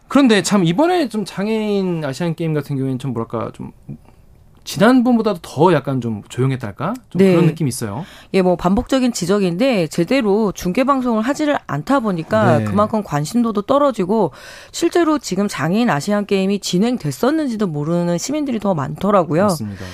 [0.08, 3.72] 그런데 참 이번에 좀 장애인 아시안 게임 같은 경우에는 좀 뭐랄까 좀
[4.66, 6.96] 지난번보다도 더 약간 좀 조용했달까?
[7.10, 7.32] 좀 네.
[7.32, 8.04] 그런 느낌이 있어요.
[8.34, 12.66] 예, 뭐 반복적인 지적인데 제대로 중계 방송을 하지를 않다 보니까 네.
[12.66, 14.32] 그만큼 관심도도 떨어지고
[14.72, 19.44] 실제로 지금 장애인 아시안 게임이 진행됐었는지도 모르는 시민들이 더 많더라고요.
[19.44, 19.86] 맞습니다.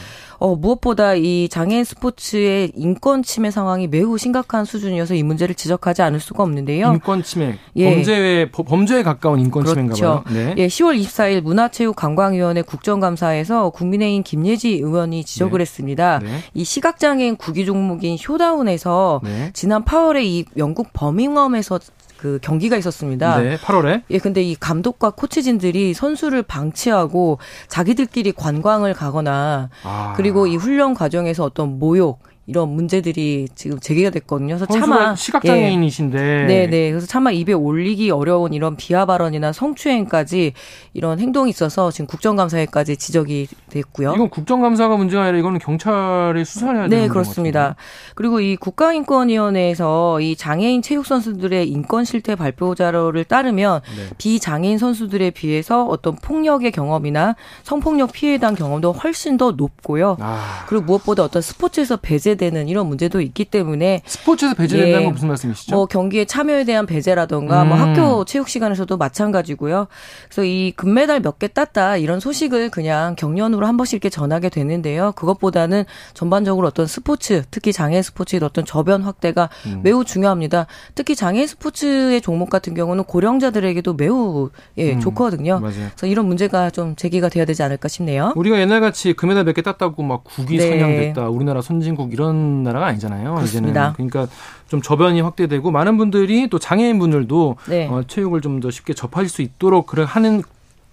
[0.41, 6.19] 어, 무엇보다 이 장애인 스포츠의 인권 침해 상황이 매우 심각한 수준이어서 이 문제를 지적하지 않을
[6.19, 6.93] 수가 없는데요.
[6.93, 7.93] 인권 침해, 예.
[7.93, 9.75] 범죄에 범죄에 가까운 인권 그렇죠.
[9.75, 10.23] 침해인가 봐요.
[10.33, 10.55] 네.
[10.57, 15.61] 예, 10월 24일 문화체육관광위원회 국정감사에서 국민의힘 김예지 의원이 지적을 네.
[15.61, 16.19] 했습니다.
[16.23, 16.39] 네.
[16.55, 19.51] 이 시각장애인 구기 종목인 쇼다운에서 네.
[19.53, 21.77] 지난 8월에 이 영국 버밍엄에서
[22.21, 23.39] 그 경기가 있었습니다.
[23.39, 24.03] 네, 8월에.
[24.11, 30.13] 예, 근데 이 감독과 코치진들이 선수를 방치하고 자기들끼리 관광을 가거나 아.
[30.15, 34.55] 그리고 이 훈련 과정에서 어떤 모욕 이런 문제들이 지금 제기가 됐거든요.
[34.55, 36.45] 그래서 차마 시각장애인이신데, 예.
[36.45, 36.89] 네, 네.
[36.89, 40.53] 그래서 차마 입에 올리기 어려운 이런 비하 발언이나 성추행까지
[40.93, 44.13] 이런 행동이 있어서 지금 국정감사에까지 지적이 됐고요.
[44.15, 47.75] 이건 국정감사가 문제가 아니라 이거는 경찰이 수사를 해야 되는 네, 그렇습니다.
[48.15, 54.15] 그리고 이 국가인권위원회에서 이 장애인 체육 선수들의 인권 실태 발표 자료를 따르면 네.
[54.17, 60.17] 비장애인 선수들에 비해서 어떤 폭력의 경험이나 성폭력 피해에 대한 경험도 훨씬 더 높고요.
[60.19, 60.65] 아.
[60.67, 65.27] 그리고 무엇보다 어떤 스포츠에서 배제 되는 이런 문제도 있기 때문에 스포츠에서 배제된다는 예, 건 무슨
[65.29, 65.75] 말씀이시죠?
[65.75, 67.79] 뭐 경기에 참여에 대한 배제라던가 뭐 음.
[67.79, 69.87] 뭐 학교 체육 시간에서도 마찬가지고요.
[70.25, 75.11] 그래서 이 금메달 몇 개 땄다 이런 소식을 그냥 경련으로 한 번씩 이렇게 전하게 되는데요.
[75.15, 79.79] 그것보다는 전반적으로 어떤 스포츠, 특히 장애 스포츠의 어떤 저변 확대가 음.
[79.83, 80.67] 매우 중요합니다.
[80.93, 84.99] 특히 장애 스포츠의 종목 같은 경우는 고령자들에게도 매우 예, 음.
[84.99, 85.59] 좋거든요.
[85.61, 85.87] 맞아요.
[85.95, 88.33] 그래서 이런 문제가 좀 제기가 돼야 되지 않을까 싶네요.
[88.35, 90.69] 우리가 옛날 같이 금메달 몇 개 땄다고 막 국위 네.
[90.69, 91.27] 선양됐다.
[91.29, 93.35] 우리나라 선진국 이런 나라가 아니잖아요.
[93.35, 93.93] 그렇습니다.
[93.95, 94.27] 이제는 그러니까
[94.67, 97.87] 좀 저변이 확대되고 많은 분들이 또 장애인 분들도 네.
[97.87, 100.43] 어, 체육을 좀 더 쉽게 접할 수 있도록 그래 하는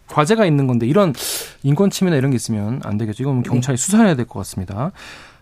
[0.08, 1.12] 과제가 있는 건데 이런
[1.62, 3.22] 인권 침해나 이런 게 있으면 안 되겠죠.
[3.24, 3.82] 이건 경찰이 네.
[3.82, 4.92] 수사해야 될 것 같습니다.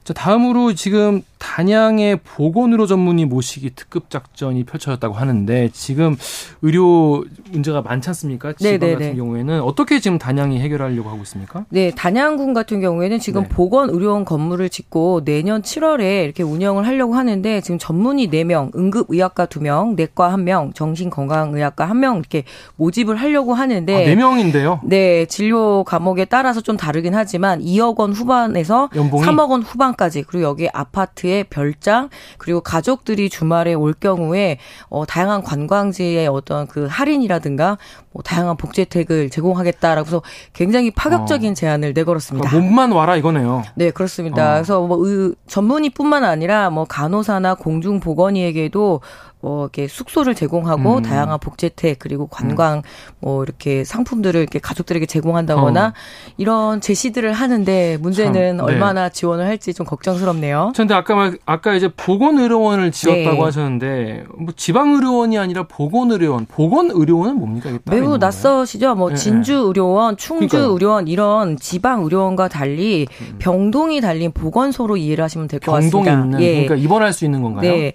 [0.07, 6.17] 자, 다음으로 지금 단양의 보건의료 전문의 모시기 특급 작전이 펼쳐졌다고 하는데 지금
[6.63, 8.53] 의료 문제가 많지 않습니까?
[8.53, 8.93] 지방 네네네.
[8.93, 11.65] 같은 경우에는 어떻게 지금 단양이 해결하려고 하고 있습니까?
[11.71, 13.49] 네, 단양군 같은 경우에는 지금 네.
[13.49, 20.31] 보건의료원 건물을 짓고 내년 7월에 이렇게 운영을 하려고 하는데 지금 전문의 4명, 응급의학과 2명, 내과
[20.37, 22.45] 1명, 정신건강의학과 1명 이렇게
[22.77, 24.79] 모집을 하려고 하는데 아, 4명인데요?
[24.85, 29.27] 네, 진료 과목에 따라서 좀 다르긴 하지만 2억 원 후반에서 연봉이?
[29.27, 35.05] 3억 원 후반 까지 그리고 여기 아파트 아파트의 별장 그리고 가족들이 주말에 올 경우에 어
[35.07, 37.79] 다양한 관광지의 어떤 그 할인이라든가
[38.13, 40.23] 뭐 다양한 복지 혜택을 제공하겠다라고 해서
[40.53, 41.55] 굉장히 파격적인 어.
[41.55, 42.49] 제안을 내걸었습니다.
[42.49, 43.65] 그러니까 몸만 와라 이거네요.
[43.75, 44.53] 네, 그렇습니다.
[44.53, 44.55] 어.
[44.55, 49.01] 그래서 뭐 의, 전문의뿐만 아니라 뭐 간호사나 공중보건의에게도
[49.47, 51.03] 뭐 이렇게 숙소를 제공하고 음.
[51.03, 52.83] 다양한 복제택 그리고 관광 음.
[53.21, 55.93] 뭐 이렇게 상품들을 이렇게 가족들에게 제공한다거나 어.
[56.37, 58.73] 이런 제시들을 하는데 문제는 참, 네.
[58.73, 60.73] 얼마나 지원을 할지 좀 걱정스럽네요.
[60.75, 63.41] 그런데 아까 말 아까 이제 보건 의료원을 지었다고 네.
[63.41, 67.71] 하셨는데 뭐 지방 의료원이 아니라 보건 의료원, 보건 의료원은 뭡니까?
[67.85, 68.97] 매우 낯서시죠.
[68.97, 69.21] 뭐 네, 네.
[69.21, 73.37] 진주 의료원, 충주의료원 이런 지방 의료원과 달리 음.
[73.39, 75.99] 병동이 달린 보건소로 이해를 하시면 될 것 같습니다.
[75.99, 76.53] 병동이 있는 예.
[76.65, 77.71] 그러니까 입원할 수 있는 건가요?
[77.71, 77.93] 네.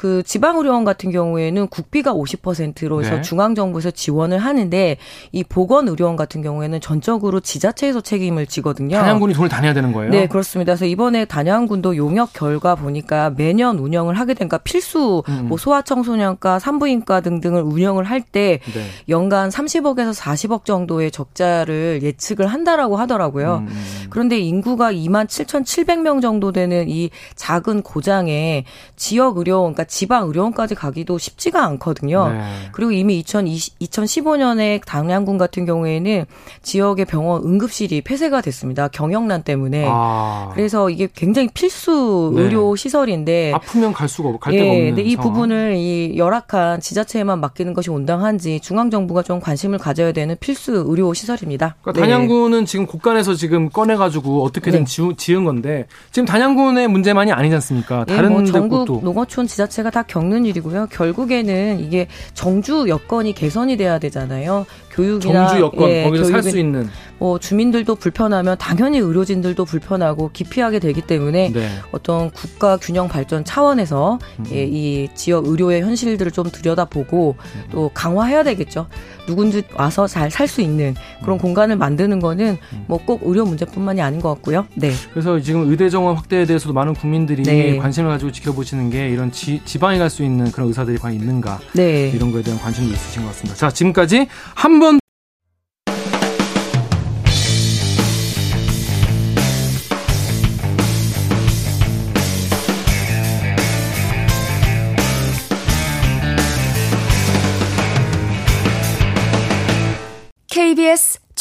[0.00, 3.20] 그 지방의료원 같은 경우에는 국비가 50%로 해서 네.
[3.20, 4.96] 중앙정부에서 지원을 하는데
[5.30, 8.96] 이 보건의료원 같은 경우에는 전적으로 지자체에서 책임을 지거든요.
[8.96, 10.10] 단양군이 돈을 다 내야 되는 거예요?
[10.10, 10.72] 네, 그렇습니다.
[10.72, 15.48] 그래서 이번에 단양군도 용역 결과 보니까 매년 운영을 하게 되니까 필수 음.
[15.48, 18.86] 뭐 소아청소년과 산부인과 등등을 운영을 할때 네.
[19.10, 23.56] 연간 30억에서 40억 정도의 적자를 예측을 한다라고 하더라고요.
[23.56, 23.68] 음.
[23.68, 24.06] 음.
[24.08, 28.64] 그런데 인구가 2만 7,700명 정도 되는 이 작은 고장에
[28.96, 32.28] 지역 의료원 그러니까 지방 의료원까지 가기도 쉽지가 않거든요.
[32.32, 32.40] 네.
[32.70, 36.26] 그리고 이미 2020, 2015년에 당양군 같은 경우에는
[36.62, 38.86] 지역의 병원 응급실이 폐쇄가 됐습니다.
[38.88, 39.86] 경영난 때문에.
[39.88, 40.50] 아.
[40.54, 42.42] 그래서 이게 굉장히 필수 네.
[42.42, 45.32] 의료 시설인데 아프면 갈 수가 갈 데가 예, 없는 근데 이 상황.
[45.32, 51.12] 부분을 이 열악한 지자체에만 맡기는 것이 온당한지 중앙 정부가 좀 관심을 가져야 되는 필수 의료
[51.12, 51.74] 시설입니다.
[51.82, 52.08] 그러니까 네.
[52.08, 55.14] 단양군은 지금 국간에서 지금 꺼내 가지고 어떻게든 네.
[55.16, 58.04] 지은 건데 지금 단양군의 문제만이 아니지 않습니까?
[58.08, 60.86] 예, 다른 뭐 전국 농어촌 지자체 자체가 다 겪는 일이고요.
[60.90, 64.66] 결국에는 이게 정주 여건이 개선이 돼야 되잖아요.
[64.90, 66.88] 교육이나 정주 여건 예, 거기서 살 수 있는
[67.18, 71.68] 뭐 주민들도 불편하면 당연히 의료진들도 불편하고 기피하게 되기 때문에 네.
[71.92, 74.44] 어떤 국가 균형 발전 차원에서 음.
[74.52, 77.62] 예, 이 지역 의료의 현실들을 좀 들여다보고 음.
[77.70, 78.86] 또 강화해야 되겠죠.
[79.26, 81.38] 누군지 와서 잘 살 수 있는 그런 음.
[81.38, 82.84] 공간을 만드는 거는 음.
[82.88, 84.66] 뭐꼭 의료 문제뿐만이 아닌 것 같고요.
[84.74, 84.90] 네.
[85.12, 87.76] 그래서 지금 의대 정원 확대에 대해서도 많은 국민들이 네.
[87.76, 92.10] 관심을 가지고 지켜보시는 게 이런 지, 지방에 갈 수 있는 그런 의사들이 과연 있는가 네.
[92.12, 93.54] 이런 거에 대한 관심도 있으신 것 같습니다.
[93.56, 94.89] 자 지금까지 한번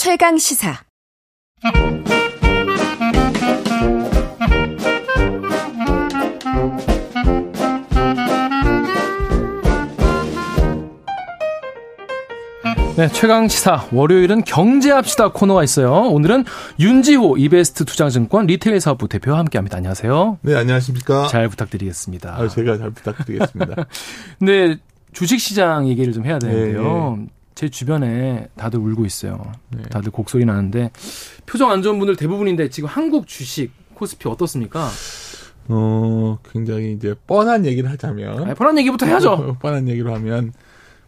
[0.02, 0.78] 최강 시사.
[12.96, 15.92] 네, 최강 시사 월요일은 경제합시다 코너가 있어요.
[15.92, 16.46] 오늘은
[16.80, 19.76] 윤지호 이베스트 투자증권 리테일 사업부 대표와 함께합니다.
[19.76, 20.38] 안녕하세요.
[20.44, 21.28] 네, 안녕하십니까.
[21.28, 22.38] 잘 부탁드리겠습니다.
[22.38, 23.86] 아, 제가 잘 부탁드리겠습니다.
[24.40, 24.78] 네,
[25.12, 27.18] 주식시장 얘기를 좀 해야 되는데요.
[27.18, 27.39] 네, 네.
[27.60, 29.52] 제 주변에 다들 울고 있어요.
[29.68, 29.84] 네.
[29.92, 30.92] 다들 곡소리 나는데
[31.46, 34.88] 표정 안 좋은 분들 대부분인데 지금 한국 주식 코스피 어떻습니까?
[35.68, 38.44] 어, 굉장히 이제 뻔한 얘기를 하자면.
[38.46, 39.58] 아니, 뻔한 얘기부터 해야죠.
[39.60, 40.54] 뻔한 얘기로 하면,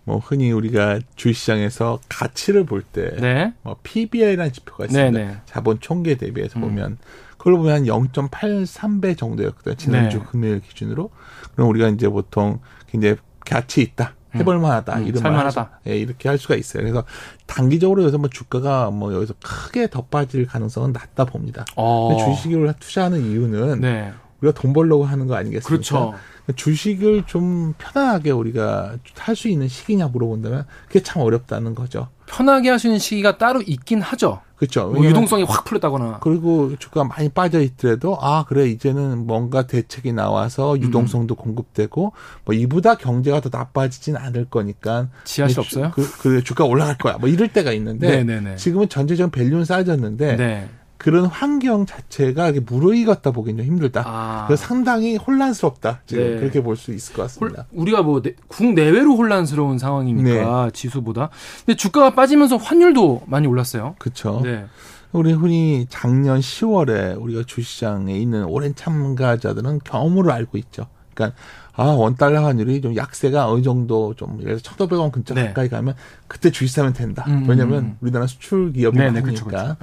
[0.03, 3.53] 뭐, 흔히 우리가 주식시장에서 가치를 볼 때, 네.
[3.61, 5.11] 뭐, PBR이라는 지표가 있습니다.
[5.17, 5.37] 네 네.
[5.45, 6.63] 자본 총계 대비해서 음.
[6.63, 6.97] 보면,
[7.37, 9.75] 그걸 보면 한 0.83배 정도였거든요.
[9.75, 10.23] 지난주 네.
[10.29, 11.11] 금요일 기준으로.
[11.55, 14.15] 그럼 우리가 이제 보통 굉장히 가치 있다.
[14.35, 14.97] 해볼 만하다.
[14.99, 15.79] 음, 이런 살만하다.
[15.87, 16.83] 예, 이렇게 할 수가 있어요.
[16.83, 17.03] 그래서
[17.47, 21.65] 단기적으로 여기서 뭐 주가가 뭐 여기서 크게 더 빠질 가능성은 낮다 봅니다.
[21.75, 22.15] 어.
[22.17, 24.11] 주식을 투자하는 이유는 네.
[24.41, 25.67] 우리가 돈 벌려고 하는 거 아니겠습니까?
[25.69, 26.13] 그렇죠.
[26.55, 32.07] 주식을 좀 편안하게 우리가 할 수 있는 시기냐 물어본다면 그게 참 어렵다는 거죠.
[32.25, 34.41] 편하게 할 수 있는 시기가 따로 있긴 하죠.
[34.61, 34.89] 그렇죠.
[34.89, 36.19] 뭐 유동성이 확 풀렸다거나.
[36.21, 40.83] 그리고 주가가 많이 빠져 있더라도 아 그래 이제는 뭔가 대책이 나와서 음.
[40.83, 41.35] 유동성도 음.
[41.35, 42.13] 공급되고
[42.45, 45.89] 뭐 이보다 경제가 더 나빠지진 않을 거니까 지할 수 없어요.
[45.95, 47.17] 그, 그 주가 올라갈 거야.
[47.17, 48.57] 뭐 이럴 때가 있는데 네네네.
[48.57, 50.69] 지금은 전체적인 밸류는 쌓여졌는데 네.
[51.01, 54.03] 그런 환경 자체가 무르익었다 보기는 좀 힘들다.
[54.05, 54.43] 아.
[54.45, 56.01] 그래서 상당히 혼란스럽다.
[56.05, 56.39] 지금 네.
[56.39, 57.65] 그렇게 볼 수 있을 것 같습니다.
[57.71, 60.71] 홀, 우리가 뭐 국내외로 혼란스러운 상황이니까 네.
[60.73, 61.29] 지수보다.
[61.65, 63.95] 근데 주가가 빠지면서 환율도 많이 올랐어요.
[63.97, 64.41] 그렇죠.
[64.43, 64.65] 네.
[65.11, 70.85] 우리 흔히 작년 10월에 우리가 주시장에 있는 오랜 참가자들은 경험으로 알고 있죠.
[71.15, 71.35] 그러니까
[71.73, 75.47] 아, 원달러 환율이 좀 약세가 어느 정도 좀 예를 들어 1,500원 근처 네.
[75.47, 75.95] 가까이 가면
[76.27, 77.25] 그때 주식 사면 된다.
[77.27, 77.97] 음, 왜냐면 음.
[78.01, 79.29] 우리나라 수출 기업이 네, 많으니까.
[79.29, 79.75] 그쵸, 그쵸.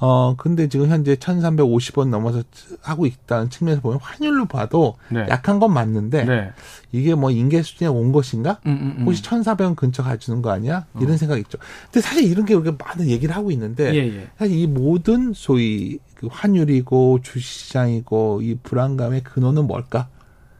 [0.00, 2.42] 어, 근데 지금 현재 1350원 넘어서
[2.82, 5.26] 하고 있다는 측면에서 보면 환율로 봐도 네.
[5.28, 6.52] 약한 건 맞는데 네.
[6.92, 8.60] 이게 뭐 인계 수준에 온 것인가?
[8.66, 9.04] 음, 음, 음.
[9.06, 10.86] 혹시 1400원 근처 가주는 거 아니야?
[11.00, 11.16] 이런 어.
[11.16, 11.58] 생각이 있죠.
[11.90, 14.28] 근데 사실 이런 게 우리가 많은 얘기를 하고 있는데 예, 예.
[14.38, 20.08] 사실 이 모든 소위 그 환율이고 주시장이고 이 불안감의 근원은 뭘까?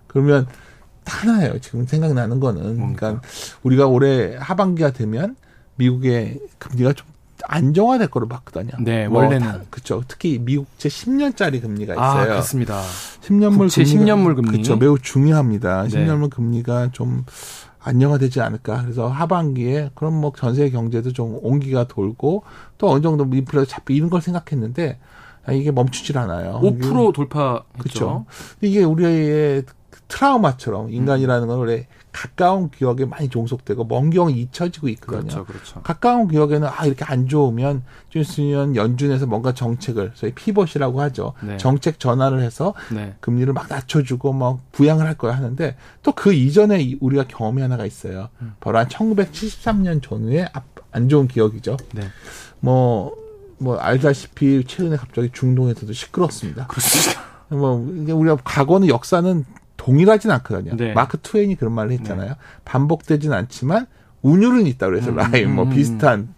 [0.09, 0.47] 그러면
[1.05, 1.59] 하나예요.
[1.61, 2.77] 지금 생각나는 거는.
[2.79, 3.07] 뭡니까?
[3.07, 3.29] 그러니까
[3.63, 5.37] 우리가 올해 하반기가 되면
[5.77, 7.07] 미국의 금리가 좀
[7.47, 8.73] 안정화될 거로 봤거든요.
[8.81, 10.03] 네, 뭐 원래는 그렇죠.
[10.09, 12.23] 특히 미국제 10년짜리 금리가 아, 있어요.
[12.23, 12.83] 아, 그렇습니다.
[13.23, 14.77] 10년물 금리 10년물 금리 그렇죠.
[14.77, 15.85] 매우 중요합니다.
[15.85, 15.89] 네.
[15.89, 17.25] 10년물 금리가 좀
[17.81, 18.83] 안정화되지 않을까.
[18.83, 22.43] 그래서 하반기에 그럼 뭐 전세 경제도 좀 온기가 돌고
[22.77, 24.99] 또 어느 정도 인플레가 잡히 이런 걸 생각했는데
[25.53, 26.61] 이게 멈추질 않아요.
[26.63, 27.65] 5% 돌파했죠.
[27.79, 28.27] 그렇죠.
[28.61, 29.65] 이게 우리의
[30.09, 35.21] 트라우마처럼 인간이라는 건 원래 가까운 기억에 많이 종속되고 먼 기억은 잊혀지고 있거든요.
[35.21, 35.83] 그렇죠, 그렇죠.
[35.83, 41.33] 가까운 기억에는 아 이렇게 안 좋으면 좀 있으면 연준에서 뭔가 정책을 저희 피벗이라고 하죠.
[41.43, 41.57] 네.
[41.57, 43.15] 정책 전환을 해서 네.
[43.21, 48.29] 금리를 막 낮춰주고 막 부양을 할 거야 하는데 또 그 이전에 우리가 경험이 하나가 있어요.
[48.43, 48.55] 음.
[48.59, 50.49] 바로 한 1973년 전후에
[50.91, 51.77] 안 좋은 기억이죠.
[51.95, 52.03] 네.
[52.59, 53.15] 뭐,
[53.59, 56.67] 뭐, 알다시피 최근에 갑자기 중동에서도 시끄럽습니다.
[56.67, 57.23] 그렇습니다.
[57.51, 57.75] 뭐,
[58.17, 59.45] 우리가 과거는 역사는
[59.79, 60.77] 동일하진 않거든요.
[60.77, 60.93] 네.
[60.93, 62.29] 마크 트웨인이 그런 말을 했잖아요.
[62.29, 62.37] 네.
[62.67, 63.87] 반복되진 않지만
[64.21, 65.75] 운율은 있다 그래서 음, 라인 뭐 음, 음.
[65.75, 66.35] 비슷한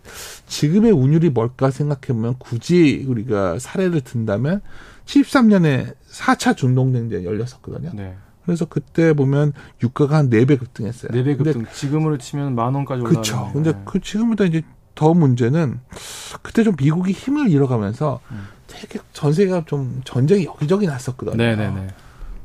[0.46, 4.60] 지금의 운율이 뭘까 생각해 보면 굳이 우리가 사례를 든다면
[5.06, 7.90] 73년에 4차 중동쟁제 열렸었거든요.
[7.94, 8.14] 네.
[8.44, 11.10] 그래서 그때 보면 유가가 한 4배 급등했어요.
[11.10, 11.66] 4배 급등.
[11.72, 13.22] 지금으로 치면 만 원까지 올라가요.
[13.22, 13.50] 그렇죠.
[13.52, 13.78] 근데 네.
[13.84, 14.62] 그 지금보다 이제
[14.94, 15.80] 더 문제는
[16.42, 18.48] 그때 좀 미국이 힘을 잃어가면서 음.
[18.66, 21.36] 되게 전 세계가 좀 전쟁이 여기저기 났었거든요.
[21.36, 21.88] 네네네.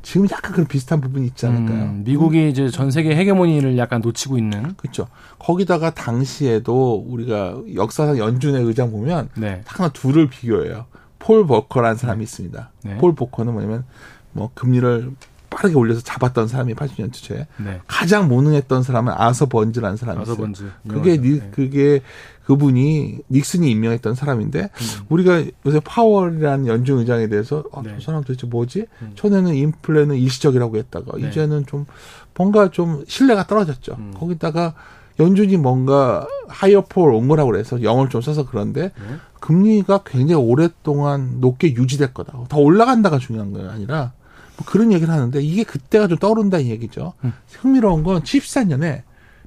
[0.06, 1.82] 지금 약간 그런 비슷한 부분이 있지 않을까요?
[1.82, 2.48] 음, 미국이 음.
[2.48, 4.76] 이제 전 세계 헤게모니를 약간 놓치고 있는.
[4.76, 5.08] 그렇죠.
[5.40, 9.62] 거기다가 당시에도 우리가 역사상 연준의 의장 보면 네.
[9.66, 10.86] 하나 둘을 비교해요.
[11.18, 12.22] 폴 버커라는 사람이 네.
[12.22, 12.70] 있습니다.
[12.84, 12.98] 네.
[12.98, 13.84] 폴 버커는 뭐냐면
[14.30, 15.10] 뭐 금리를
[15.56, 17.80] 빠르게 올려서 잡았던 사람이 80년 초에 네.
[17.86, 20.36] 가장 무능했던 사람은 아서 번즈라는 사람이 있어요.
[20.36, 20.70] 번즈.
[20.86, 21.48] 그게 니, 네.
[21.50, 22.02] 그게
[22.44, 25.06] 그분이 닉슨이 임명했던 사람인데 음.
[25.08, 27.94] 우리가 요새 파월이라는 연준 의장에 대해서 아, 네.
[27.98, 28.86] 저 사람 도대체 뭐지?
[29.00, 29.12] 음.
[29.14, 31.28] 전에는 인플레는 일시적이라고 했다가 네.
[31.28, 31.86] 이제는 좀
[32.34, 33.96] 뭔가 좀 신뢰가 떨어졌죠.
[33.98, 34.12] 음.
[34.14, 34.74] 거기다가
[35.18, 39.16] 연준이 뭔가 하이어폴 온 거라고 그래서 영어를 좀 써서 그런데 네.
[39.40, 42.38] 금리가 굉장히 오랫동안 높게 유지될 거다.
[42.50, 44.12] 더 올라간다가 중요한 거 아니라
[44.56, 47.14] 뭐 그런 얘기를 하는데 이게 그때가 좀 떠오른다는 얘기죠.
[47.24, 47.32] 음.
[47.52, 49.02] 흥미로운 건 74년에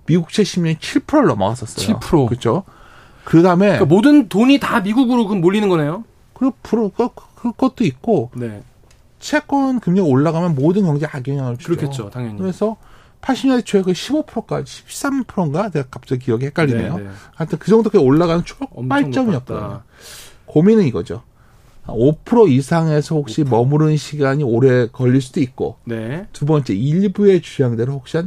[0.05, 1.99] 미국 채 10년이 7%를 넘어갔었어요.
[1.99, 2.27] 7%.
[2.27, 2.63] 그렇죠.
[3.23, 6.03] 그다음에 그러니까 모든 돈이 다 미국으로 그럼 몰리는 거네요.
[6.33, 8.63] 그 프로 그, 그것도 있고 네.
[9.19, 11.75] 채권 금리가 올라가면 모든 경제 악영향을 주죠.
[11.75, 12.37] 그렇겠죠, 당연히.
[12.37, 12.77] 그래서
[13.21, 16.97] 80년대 초에 그 15%까지 13%인가 내가 갑자기 기억이 헷갈리네요.
[16.97, 17.09] 네, 네.
[17.35, 19.81] 하여튼 그 정도까지 올라가는 초발점이었거든요.
[20.45, 21.23] 고민은 이거죠.
[21.93, 23.57] 5% 이상에서 혹시 높아.
[23.57, 26.25] 머무르는 시간이 오래 걸릴 수도 있고 네.
[26.33, 28.17] 두 번째 일부의 주장대로 혹시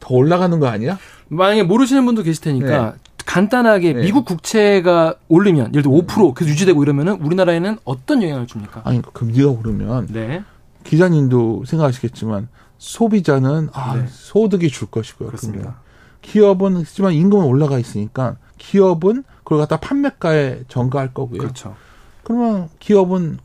[0.00, 0.98] 더 올라가는 거 아니야?
[1.28, 2.98] 만약에 모르시는 분도 계실 테니까 네.
[3.24, 4.02] 간단하게 네.
[4.02, 8.82] 미국 국채가 올리면 예를 들어 5% 계속 유지되고 이러면은 우리나라에는 어떤 영향을 줍니까?
[8.84, 10.42] 아니 금리가 오르면 네.
[10.84, 14.04] 기자님도 생각하시겠지만 소비자는 아, 네.
[14.08, 15.28] 소득이 줄 것이고요.
[15.28, 15.76] 그렇습니다.
[16.22, 21.38] 기업은 하지만 임금은 올라가 있으니까 기업은 그걸 갖다 판매가에 전가할 거고요.
[21.38, 21.76] 그렇죠.
[22.24, 23.38] 그러면 기업은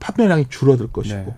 [0.00, 1.34] 판매량이 줄어들 것이고 네.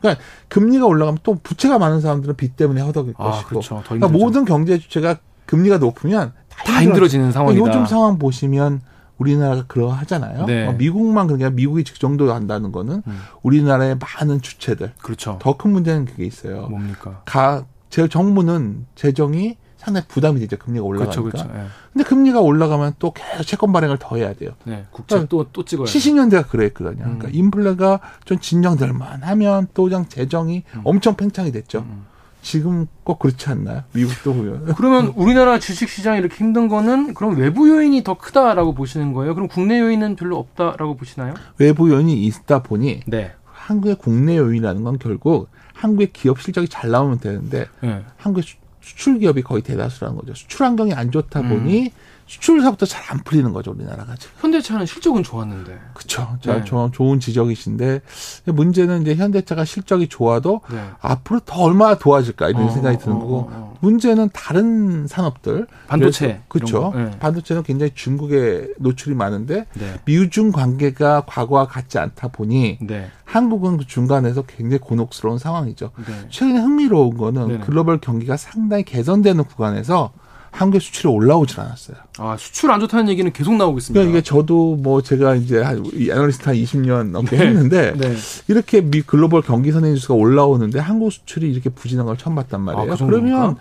[0.00, 3.48] 그러니까 금리가 올라가면 또 부채가 많은 사람들은 빚 때문에 허덕일 아, 것이고.
[3.48, 3.82] 그렇죠.
[3.84, 7.60] 그러니까 모든 경제 주체가 금리가 높으면 다, 다 힘들어지는 상황이다.
[7.64, 8.80] 요즘 상황 보시면
[9.18, 10.46] 우리나라가 그러하잖아요.
[10.46, 10.64] 네.
[10.66, 13.20] 뭐 미국만 그냥 미국이 그 정도 한다는 거는 음.
[13.42, 14.92] 우리나라의 많은 주체들.
[15.02, 15.38] 그렇죠.
[15.40, 16.68] 더 큰 문제는 그게 있어요.
[16.68, 17.22] 뭡니까?
[17.24, 20.58] 가, 제 정부는 재정이 상당히 부담이 되죠.
[20.58, 21.22] 금리가 올라가니까.
[21.22, 21.52] 그렇죠, 그렇죠.
[21.52, 21.66] 네.
[21.92, 24.50] 근데 금리가 올라가면 또 계속 채권 발행을 더 해야 돼요.
[24.64, 26.96] 네, 국채 그러니까 또, 또 찍어야 70년대가 그랬거든요.
[26.96, 27.18] 그러니까 음.
[27.18, 30.80] 그러니까 인플레가 좀 진정될 만 하면 또 그냥 재정이 음.
[30.84, 31.78] 엄청 팽창이 됐죠.
[31.80, 32.06] 음.
[32.42, 33.82] 지금 꼭 그렇지 않나요?
[33.92, 34.74] 미국도 보면.
[34.76, 39.34] 그러면 우리나라 주식 시장이 이렇게 힘든 거는 그럼 외부 요인이 더 크다라고 보시는 거예요?
[39.34, 41.34] 그럼 국내 요인은 별로 없다라고 보시나요?
[41.58, 43.32] 외부 요인이 있다 보니 네.
[43.44, 48.04] 한국의 국내 요인이라는 건 결국 한국의 기업 실적이 잘 나오면 되는데 네.
[48.16, 48.44] 한국의
[48.88, 50.34] 수출 기업이 거의 대다수라는 거죠.
[50.34, 51.90] 수출 환경이 안 좋다 보니 음.
[52.28, 54.34] 수출사부터 잘 안 풀리는 거죠 우리나라가 지금.
[54.40, 55.78] 현대차는 실적은 좋았는데.
[55.94, 56.38] 그렇죠.
[56.44, 56.62] 네.
[56.92, 58.02] 좋은 지적이신데
[58.44, 60.90] 문제는 이제 현대차가 실적이 좋아도 네.
[61.00, 63.76] 앞으로 더 얼마나 도와줄까 이런 어, 생각이 드는 어, 거고 어, 어.
[63.80, 66.92] 문제는 다른 산업들 반도체 그렇죠.
[66.94, 67.10] 네.
[67.18, 69.94] 반도체는 굉장히 중국에 노출이 많은데 네.
[70.04, 73.10] 미중 관계가 과거와 같지 않다 보니 네.
[73.24, 75.92] 한국은 그 중간에서 굉장히 곤혹스러운 상황이죠.
[76.06, 76.28] 네.
[76.28, 80.12] 최근에 흥미로운 거는 글로벌 경기가 상당히 개선되는 구간에서
[80.50, 81.96] 한국의 수출이 올라오질 않았어요.
[82.18, 83.98] 아, 수출 안 좋다는 얘기는 계속 나오고 있습니다.
[83.98, 87.46] 그러니까 이게 저도 뭐 제가 이제 한 애널리스트 한 20년 넘게 네.
[87.46, 88.16] 했는데 네.
[88.48, 92.92] 이렇게 미 글로벌 경기 선행 지수가 올라오는데 한국 수출이 이렇게 부진한 걸 처음 봤단 말이에요.
[92.92, 93.56] 아, 그 그러면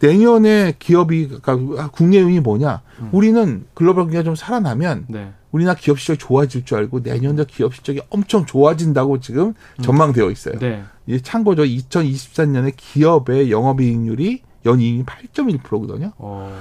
[0.00, 2.80] 내년에 기업이 그러니까 국내 요인이 뭐냐?
[3.00, 3.08] 음.
[3.12, 5.32] 우리는 글로벌 경기가 좀 살아나면 네.
[5.52, 9.82] 우리나라 기업 실적이 좋아질 줄 알고 내년도 기업 실적이 엄청 좋아진다고 지금 음.
[9.82, 10.58] 전망되어 있어요.
[10.58, 10.82] 네.
[11.06, 16.12] 이제 참고로 2023년에 기업의 영업이익률이 연이익이 8.1%거든요.
[16.18, 16.54] 어,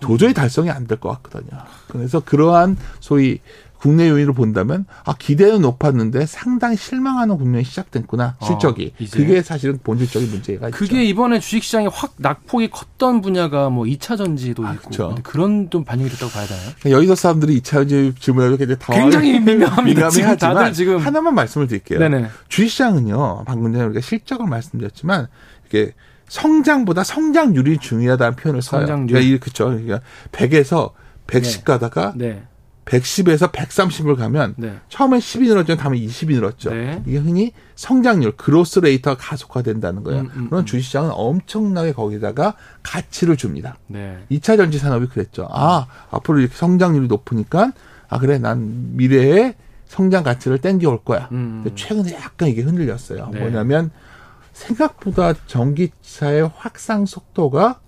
[0.00, 1.62] 도저히 달성이 안 될 것 같거든요.
[1.88, 3.38] 그래서 그러한 소위
[3.78, 9.78] 국내 요인을 본다면 아 기대는 높았는데 상당히 실망하는 국면이 시작됐구나 어, 실적이 어, 그게 사실은
[9.82, 11.08] 본질적인 문제가 그게 있죠.
[11.10, 15.14] 이번에 주식시장이 확 낙폭이 컸던 분야가 뭐 2차 전지도 아, 있고 그렇죠.
[15.22, 16.62] 그런 좀 반영이 됐다고 봐야 되나요?
[16.80, 20.10] 그러니까 여의도 사람들이 2차 전지 질문을 굉장히 굉장히 민감합니다.
[20.10, 22.00] 지금 다들 지금 하나만 말씀을 드릴게요.
[22.00, 22.26] 네네.
[22.50, 25.28] 주식시장은요 방금 전에 우리가 실적을 말씀드렸지만
[25.68, 25.94] 이게
[26.30, 28.86] 성장보다 성장률이 중요하다는 표현을 써요.
[28.86, 29.20] 성장률.
[29.20, 29.64] 그러니까 그렇죠.
[29.64, 30.00] 그러니까
[30.30, 30.92] 100에서
[31.26, 31.64] 110 네.
[31.64, 32.44] 가다가 네.
[32.84, 34.78] 110에서 130을 가면 네.
[34.88, 35.76] 처음에 10이 늘었죠.
[35.76, 36.70] 다음에 20이 늘었죠.
[36.70, 37.02] 네.
[37.04, 40.22] 이게 흔히 성장률, 그로스 레이터가 가속화된다는 거예요.
[40.22, 40.66] 음, 음, 그런 음.
[40.66, 42.54] 주식시장은 엄청나게 거기다가
[42.84, 43.76] 가치를 줍니다.
[43.88, 44.18] 네.
[44.30, 45.48] 2차 전지 산업이 그랬죠.
[45.50, 47.72] 아, 앞으로 이렇게 성장률이 높으니까
[48.08, 49.54] 아 그래 난 미래에
[49.86, 51.28] 성장 가치를 땡겨올 거야.
[51.32, 51.62] 음.
[51.64, 53.30] 근데 최근에 약간 이게 흔들렸어요.
[53.32, 53.40] 네.
[53.40, 53.90] 뭐냐면
[54.60, 57.80] 생각보다 전기차의 확산 속도가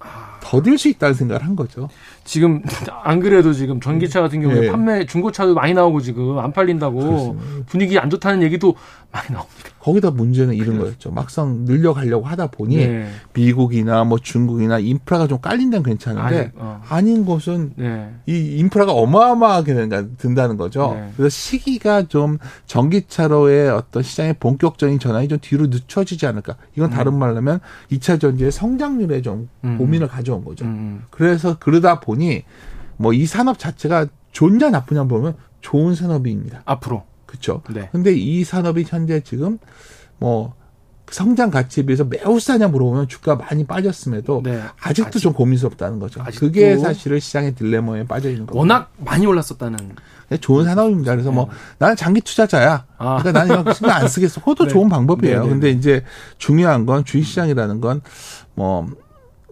[0.42, 1.88] 더딜 수 있다는 생각을 한 거죠.
[2.24, 2.62] 지금
[3.02, 4.70] 안 그래도 지금 전기차 같은 경우에 네.
[4.70, 7.44] 판매 중고차도 많이 나오고 지금 안 팔린다고 그렇습니다.
[7.66, 8.74] 분위기 안 좋다는 얘기도
[9.12, 9.70] 많이 나옵니다.
[9.80, 11.10] 거기다 문제는 이런 거였죠.
[11.10, 13.08] 막상 늘려가려고 하다 보니 네.
[13.34, 16.80] 미국이나 뭐 중국이나 인프라가 좀 깔린다면 괜찮은데 아니, 어.
[16.88, 18.14] 아닌 곳은 네.
[18.26, 19.88] 이 인프라가 어마어마하게
[20.18, 20.94] 든다는 거죠.
[20.94, 21.10] 네.
[21.16, 26.56] 그래서 시기가 좀 전기차로의 어떤 시장의 본격적인 전환이 좀 뒤로 늦춰지지 않을까.
[26.76, 27.18] 이건 다른 음.
[27.18, 29.78] 말로 하면 2차 전지의 성장률에 좀 음.
[29.78, 30.64] 고민을 가져온 거죠.
[30.64, 31.02] 음.
[31.10, 32.11] 그래서 그러다 보니
[32.96, 36.62] 뭐 이 산업 자체가 좋냐 나쁘냐 보면 좋은 산업입니다.
[36.64, 37.04] 앞으로.
[37.26, 37.62] 그렇죠.
[37.70, 37.88] 네.
[37.92, 39.58] 근데 이 산업이 현재 지금
[40.18, 40.54] 뭐
[41.10, 44.62] 성장 가치에 비해서 매우 싸냐 물어보면 주가 많이 빠졌음에도 네.
[44.80, 46.22] 아직도 아직, 좀 고민스럽다는 거죠.
[46.38, 48.58] 그게 사실은 시장의 딜레마에 빠져 있는 거죠.
[48.58, 49.94] 워낙 많이 올랐었다는.
[50.30, 51.12] 네, 좋은 산업입니다.
[51.12, 51.50] 그래서 뭐 네.
[51.78, 52.86] 나는 장기 투자자야.
[52.96, 53.18] 아.
[53.18, 54.40] 그러니까 나는 이거 신경 안 쓰겠어.
[54.40, 54.70] 그것도 네.
[54.70, 55.40] 좋은 방법이에요.
[55.40, 56.04] 네, 네, 근데 이제
[56.38, 58.00] 중요한 건 주식시장이라는 건
[58.54, 58.86] 뭐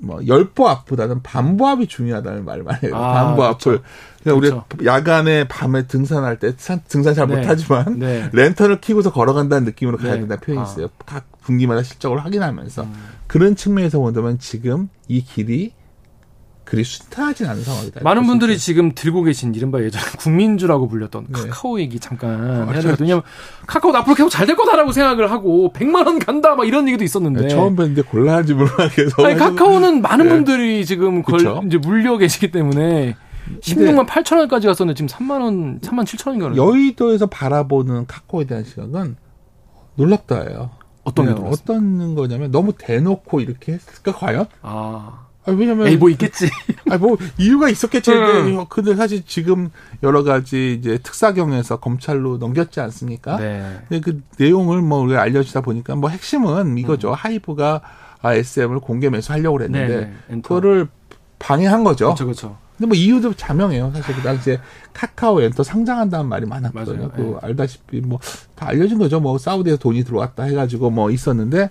[0.03, 2.97] 뭐 열보합보다는 반보합이 중요하다는 말을 많이 해요.
[2.97, 3.59] 아, 반보합을.
[3.59, 3.83] 그렇죠.
[4.23, 4.65] 그러니까 그렇죠.
[4.79, 6.55] 우리 야간에 밤에 등산할 때
[6.89, 7.37] 등산 잘 네.
[7.37, 8.31] 못하지만 네.
[8.33, 10.21] 랜턴을 키고서 걸어간다는 느낌으로 가야 네.
[10.21, 10.87] 된다 는 표현이 있어요.
[10.87, 11.05] 아.
[11.07, 12.95] 각 분기마다 실적을 확인하면서 음.
[13.27, 15.73] 그런 측면에서 본다면 지금 이 길이
[16.71, 18.01] 그리 순탄하진 않은 상황이다.
[18.05, 21.41] 많은 분들이 지금 들고 계신 이른바 예전 국민주라고 불렸던 네.
[21.49, 22.97] 카카오 얘기 잠깐 아, 해야 되거든요.
[23.01, 23.23] 왜냐면
[23.67, 27.43] 카카오 앞으로 계속 잘 될 거다라고 생각을 하고 100만 원 간다 막 이런 얘기도 있었는데
[27.43, 29.25] 네, 처음 뵀는데 곤란한지 모르겠어.
[29.27, 30.33] 아니 카카오는 많은 네.
[30.33, 31.61] 분들이 지금 걸 그쵸?
[31.67, 33.17] 이제 물려 계시기 때문에
[33.63, 39.17] 16만 8천 원까지 갔었는데 지금 3만 원, 3만 7천 원인가 여의도에서 바라보는 카카오에 대한 시각은
[39.97, 40.71] 놀랍다예요.
[41.03, 44.47] 어떤 게 네, 어떤 거냐면 너무 대놓고 이렇게 했을까 과연?
[44.63, 45.27] 아.
[45.47, 45.87] 아, 왜냐면.
[45.87, 46.49] 에이, 뭐 있겠지.
[46.91, 48.11] 아, 뭐, 이유가 있었겠지.
[48.13, 48.65] 음.
[48.69, 49.71] 근데 사실 지금
[50.03, 53.37] 여러 가지 이제 특사경에서 검찰로 넘겼지 않습니까?
[53.39, 53.81] 네.
[53.89, 57.09] 근데 그 내용을 뭐 우리가 알려주다 보니까 뭐 핵심은 이거죠.
[57.11, 57.15] 음.
[57.15, 57.81] 하이브가
[58.23, 60.41] 아, SM을 공개 매수하려고 그랬는데, 네, 네.
[60.43, 60.89] 그거를
[61.39, 62.07] 방해한 거죠.
[62.07, 62.59] 그렇죠, 그렇죠.
[62.77, 63.93] 근데 뭐 이유도 자명해요.
[63.95, 64.59] 사실 그 당시에
[64.95, 66.97] 카카오 엔터 상장한다는 말이 많았거든요.
[66.97, 67.11] 맞아요.
[67.15, 67.37] 그 네.
[67.43, 68.19] 알다시피 뭐
[68.55, 69.21] 다 알려진 거죠.
[69.21, 71.71] 뭐 사우디에서 돈이 들어왔다 해가지고 뭐 있었는데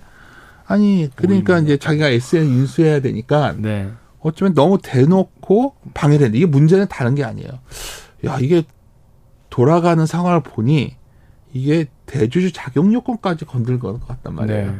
[0.70, 3.90] 아니 그러니까 이제 자기가 SN 인수해야 되니까 네.
[4.20, 7.50] 어쩌면 너무 대놓고 방해를 했는데 이게 문제는 다른 게 아니에요.
[8.26, 8.62] 야 이게
[9.50, 10.94] 돌아가는 상황을 보니
[11.52, 14.70] 이게 대주주 자격 요건까지 건들것 같단 말이에요.
[14.70, 14.78] 네.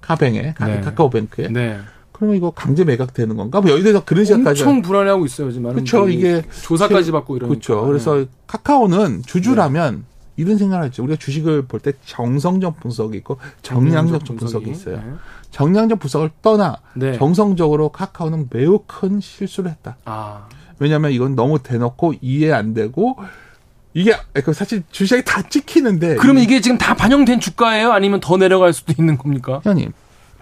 [0.00, 0.80] 카뱅에 네.
[0.80, 1.48] 카카오뱅크에.
[1.48, 1.78] 네.
[2.12, 3.60] 그러면 이거 강제 매각되는 건가?
[3.60, 5.70] 뭐 여기서 그런 시각까지 엄청 불안해하고 있어요 지금.
[5.70, 6.08] 그렇죠.
[6.08, 7.50] 이게 조사까지 받고 이런.
[7.50, 7.84] 그렇죠.
[7.84, 8.26] 그래서 네.
[8.46, 10.09] 카카오는 주주라면 네.
[10.40, 11.02] 이런 생각을 했죠.
[11.04, 14.96] 우리가 주식을 볼 때 정성적 분석이 있고 정량적 분석이, 분석이 있어요.
[14.96, 15.04] 네.
[15.50, 17.16] 정량적 분석을 떠나 네.
[17.18, 19.96] 정성적으로 카카오는 매우 큰 실수를 했다.
[20.04, 20.46] 아.
[20.78, 23.16] 왜냐하면 이건 너무 대놓고 이해 안 되고
[23.92, 24.14] 이게
[24.44, 27.92] 그 사실 주식이 다 찍히는데 그러면 이게 지금 다 반영된 주가예요?
[27.92, 29.60] 아니면 더 내려갈 수도 있는 겁니까?
[29.64, 29.92] 형님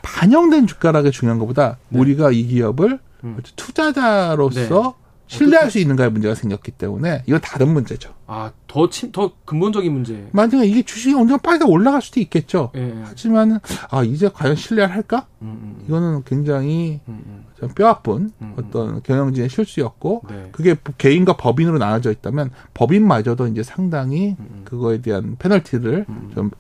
[0.03, 1.99] 반영된 주가라가 중요한 것보다 네.
[1.99, 3.39] 우리가 이 기업을 음.
[3.57, 5.08] 투자자로서 네.
[5.29, 8.15] 신뢰할 수 있는가의 문제가 생겼기 때문에 이건 다른 문제죠.
[8.27, 10.29] 아, 더, 침, 더 근본적인 문제.
[10.33, 12.73] 만약에 이게 주식이 언젠가 빨리 올라갈 수도 있겠죠.
[12.77, 13.03] 예, 예.
[13.05, 13.61] 하지만,
[13.91, 15.27] 아, 이제 과연 신뢰를 할까?
[15.41, 15.85] 음, 음, 음.
[15.87, 17.45] 이거는 굉장히 음, 음.
[17.59, 18.55] 좀 뼈아픈 음, 음.
[18.59, 20.49] 어떤 경영진의 실수였고, 네.
[20.53, 26.51] 그게 개인과 법인으로 나눠져 있다면, 법인마저도 이제 상당히 그거에 대한 페널티를 좀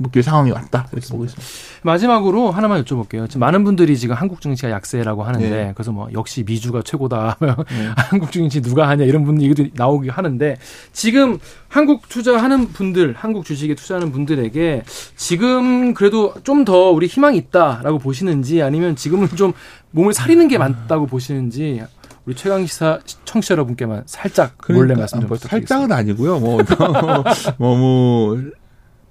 [0.00, 1.46] 묶일 상황이 왔다 이렇게 보고 있습니다.
[1.82, 3.28] 마지막으로 하나만 여쭤볼게요.
[3.28, 5.72] 지금 많은 분들이 지금 한국 증시가 약세라고 하는데 네.
[5.74, 7.36] 그래서 뭐 역시 미주가 최고다.
[7.40, 7.54] 네.
[7.96, 10.56] 한국 증시 누가 하냐 이런 분 얘기도 나오기 하는데
[10.92, 14.82] 지금 한국 투자하는 분들, 한국 주식에 투자하는 분들에게
[15.16, 19.52] 지금 그래도 좀 더 우리 희망이 있다라고 보시는지 아니면 지금은 좀
[19.92, 21.82] 몸을 사리는 게 많다고 보시는지
[22.26, 26.38] 우리 최강 시사 청취자 여러분께만 살짝 몰래 그러니까, 말씀 좀 뭐, 살짝은 아니고요.
[26.40, 27.24] 뭐, 뭐,
[27.58, 28.50] 뭐, 뭐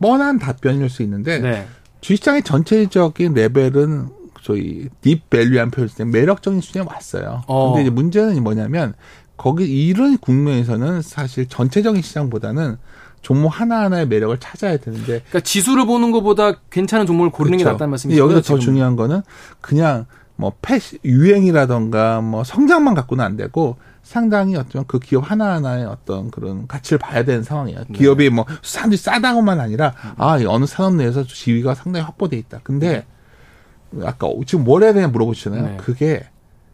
[0.01, 1.67] 뻔한 답변일 수 있는데 네.
[2.01, 4.09] 주식장의 전체적인 레벨은
[4.41, 7.43] 저희 딥 밸류한 표현 때 매력적인 수준에 왔어요.
[7.47, 7.71] 어.
[7.71, 8.93] 근데 이제 문제는 뭐냐면
[9.37, 12.77] 거기 이런 국면에서는 사실 전체적인 시장보다는
[13.21, 17.69] 종목 하나하나의 매력을 찾아야 되는데 그러니까 지수를 보는 것보다 괜찮은 종목을 고르는 그렇죠.
[17.69, 18.23] 게 낫다는 말씀이시죠.
[18.23, 19.21] 여기서 더 중요한 거는
[19.61, 20.05] 그냥
[20.35, 23.75] 뭐 패시 유행이라던가 뭐 성장만 갖고는 안 되고
[24.09, 27.83] 상당히 어쩌면 그 기업 하나하나의 어떤 그런 가치를 봐야 되는 상황이에요.
[27.89, 27.97] 네.
[27.97, 32.59] 기업이 뭐 사람들이 싸다고만 아니라 아 어느 산업 내에서 지위가 상당히 확보돼 있다.
[32.63, 33.05] 근데
[34.03, 35.63] 아까 지금 뭘 해야 되냐 물어보시잖아요.
[35.63, 35.77] 네.
[35.77, 36.27] 그게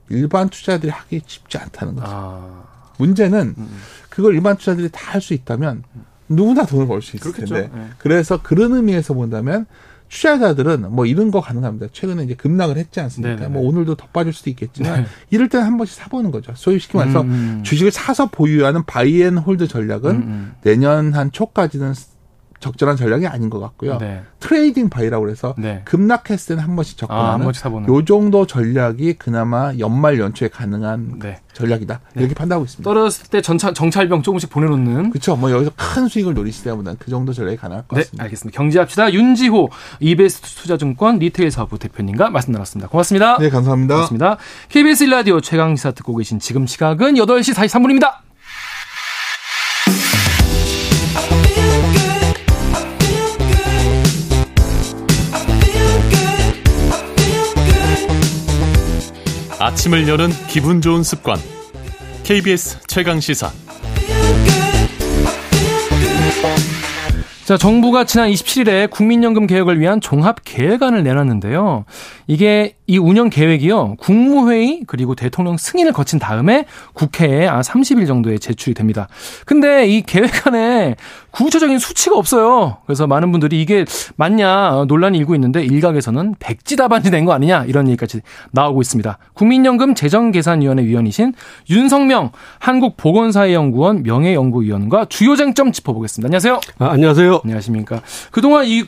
[0.10, 2.08] 일반 투자들이 하기 쉽지 않다는 거죠.
[2.10, 2.64] 아.
[3.00, 3.78] 문제는 음, 음.
[4.10, 5.84] 그걸 일반 투자들이 다 할 수 있다면
[6.30, 7.56] 누구나 돈을 벌 수 있을 그렇겠죠.
[7.56, 7.70] 텐데.
[7.78, 7.90] 네.
[7.98, 9.66] 그래서 그런 의미에서 본다면
[10.10, 11.88] 투자자들은 뭐 이런 거 가능합니다.
[11.92, 13.36] 최근에 이제 급락을 했지 않습니까?
[13.36, 13.54] 네네네.
[13.54, 15.08] 뭐 오늘도 더 빠질 수도 있겠지만 네.
[15.30, 16.54] 이럴 때는 한 번씩 사보는 거죠.
[16.56, 17.64] 소위 쉽게 말해서 음, 음.
[17.64, 20.54] 주식을 사서 보유하는 buy and hold 전략은 음, 음.
[20.62, 21.94] 내년 한 초까지는
[22.66, 24.00] 적절한 전략이 아닌 것 같고요.
[24.00, 24.24] 네.
[24.40, 25.84] trading buy라고 해서 네.
[25.86, 31.38] 급락했을 때는 한 번씩 접근하는 아, 요 정도 전략이 그나마 연말 연초에 가능한 네.
[31.54, 32.00] 전략이다.
[32.16, 32.22] 네.
[32.22, 32.90] 이렇게 판단하고 있습니다.
[32.90, 35.12] 떨어졌을 때 전차, 정찰병 조금씩 보내놓는.
[35.12, 35.36] 그렇죠.
[35.36, 38.24] 뭐 여기서 큰 수익을 노리시다보다는 그 정도 전략이 가능할 것 네, 같습니다.
[38.24, 38.58] 알겠습니다.
[38.58, 39.14] 경제합시다.
[39.14, 39.70] 윤지호
[40.00, 42.90] 이베스트 투자증권 리테일 사업부 대표님과 말씀 나눴습니다.
[42.90, 43.38] 고맙습니다.
[43.38, 43.94] 네, 감사합니다.
[43.94, 44.38] 고맙습니다.
[44.70, 48.26] KBS 1라디오 최강시사 듣고 계신 지금 시각은 8시 43분입니다.
[59.60, 61.38] 아침을 여는 기분 좋은 습관.
[62.24, 63.52] KBS 최강 시사.
[67.46, 71.86] 자, 정부가 지난 27일에 국민연금 개혁을 위한 종합 계획안을 내놨는데요.
[72.28, 73.96] 이게 이 운영 계획이요.
[74.00, 79.08] 국무회의 그리고 대통령 승인을 거친 다음에 국회에 30일 정도에 제출이 됩니다.
[79.46, 80.96] 근데 이 계획안에
[81.32, 82.78] 구체적인 수치가 없어요.
[82.86, 83.86] 그래서 많은 분들이 이게
[84.16, 88.22] 맞냐 논란이 일고 있는데 일각에서는 백지다반지 된거 아니냐 이런 얘기까지
[88.52, 89.18] 나오고 있습니다.
[89.34, 91.34] 국민연금 재정계산위원회 위원이신
[91.70, 96.28] 윤성명 한국보건사회연구원 명예연구위원과 주요 쟁점 짚어보겠습니다.
[96.28, 96.60] 안녕하세요.
[96.80, 97.42] 아, 안녕하세요.
[97.44, 98.02] 안녕하십니까.
[98.32, 98.84] 그동안 이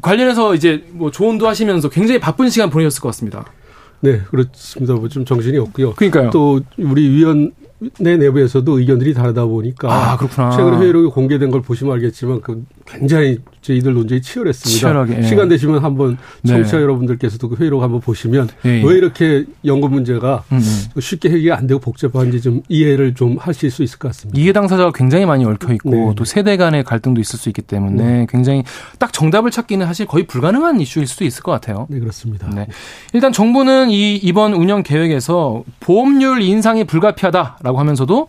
[0.00, 3.44] 관련해서 이제 뭐 조언도 하시면서 굉장히 바쁜 시간 보내셨을 것 같습니다.
[4.00, 4.94] 네, 그렇습니다.
[4.94, 5.94] 뭐 좀 정신이 없고요.
[5.94, 6.30] 그러니까요.
[6.30, 7.52] 또 우리 위원
[7.98, 10.50] 내 내부에서도 의견들이 다르다 보니까 아, 그렇구나.
[10.50, 14.78] 최근에 회의록이 공개된 걸 보시면 알겠지만 그 굉장히 저희들 논쟁이 치열했습니다.
[14.78, 15.22] 치열하게, 예.
[15.22, 16.52] 시간 되시면 한번 네.
[16.52, 16.82] 청취자 네.
[16.82, 18.82] 여러분들께서도 그 회의록 한번 보시면 예, 예.
[18.84, 21.00] 왜 이렇게 연금 문제가 음, 음.
[21.00, 24.38] 쉽게 해결이 안 되고 복잡한지 좀 이해를 좀 하실 수 있을 것 같습니다.
[24.40, 26.12] 이해 당사자가 굉장히 많이 얽혀 있고 네.
[26.16, 28.26] 또 세대 간의 갈등도 있을 수 있기 때문에 네.
[28.28, 28.64] 굉장히
[28.98, 31.86] 딱 정답을 찾기는 사실 거의 불가능한 이슈일 수도 있을 것 같아요.
[31.90, 32.48] 네, 그렇습니다.
[32.54, 32.66] 네.
[33.12, 38.26] 일단 정부는 이 이번 운영 계획에서 보험료율 인상이 불가피하다 라고 하면서도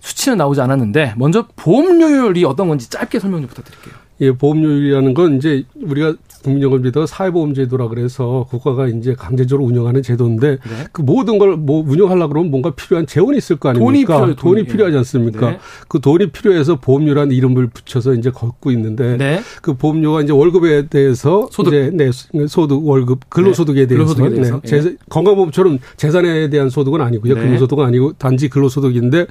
[0.00, 3.94] 수치는 나오지 않았는데 먼저 보험료율이 어떤 건지 짧게 설명 좀 부탁드릴게요.
[4.22, 10.50] 예, 보험료율이라는 건 이제 우리가 국민연금 제도가 사회보험 제도라 그래서 국가가 이제 강제적으로 운영하는 제도인데
[10.52, 10.58] 네.
[10.92, 13.84] 그 모든 걸 뭐 운영하려 그러면 뭔가 필요한 재원이 있을 거 아닙니까?
[13.86, 14.36] 돈이, 필요해, 돈이.
[14.36, 15.50] 돈이 필요하지 않습니까?
[15.50, 15.58] 네.
[15.88, 19.40] 그 돈이 필요해서 보험료라는 이름을 붙여서 이제 걷고 있는데 네.
[19.62, 22.10] 그 보험료가 이제 월급에 대해서 소득 이제 네,
[22.48, 23.86] 소득 월급 근로소득에 네.
[23.88, 24.60] 대해서, 근로소득에 대해서.
[24.60, 24.80] 네.
[24.82, 27.34] 재, 건강보험처럼 재산에 대한 소득은 아니고요.
[27.34, 27.40] 네.
[27.42, 29.26] 근로소득은 아니고 단지 근로소득인데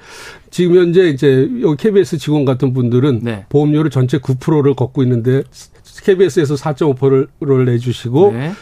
[0.52, 3.46] 지금 현재 이제 여기 KBS 직원 같은 분들은 네.
[3.50, 5.44] 보험료를 전체 9%를 걷고 있는데
[6.04, 8.54] KBS에서 4.5%를 내주시고 네.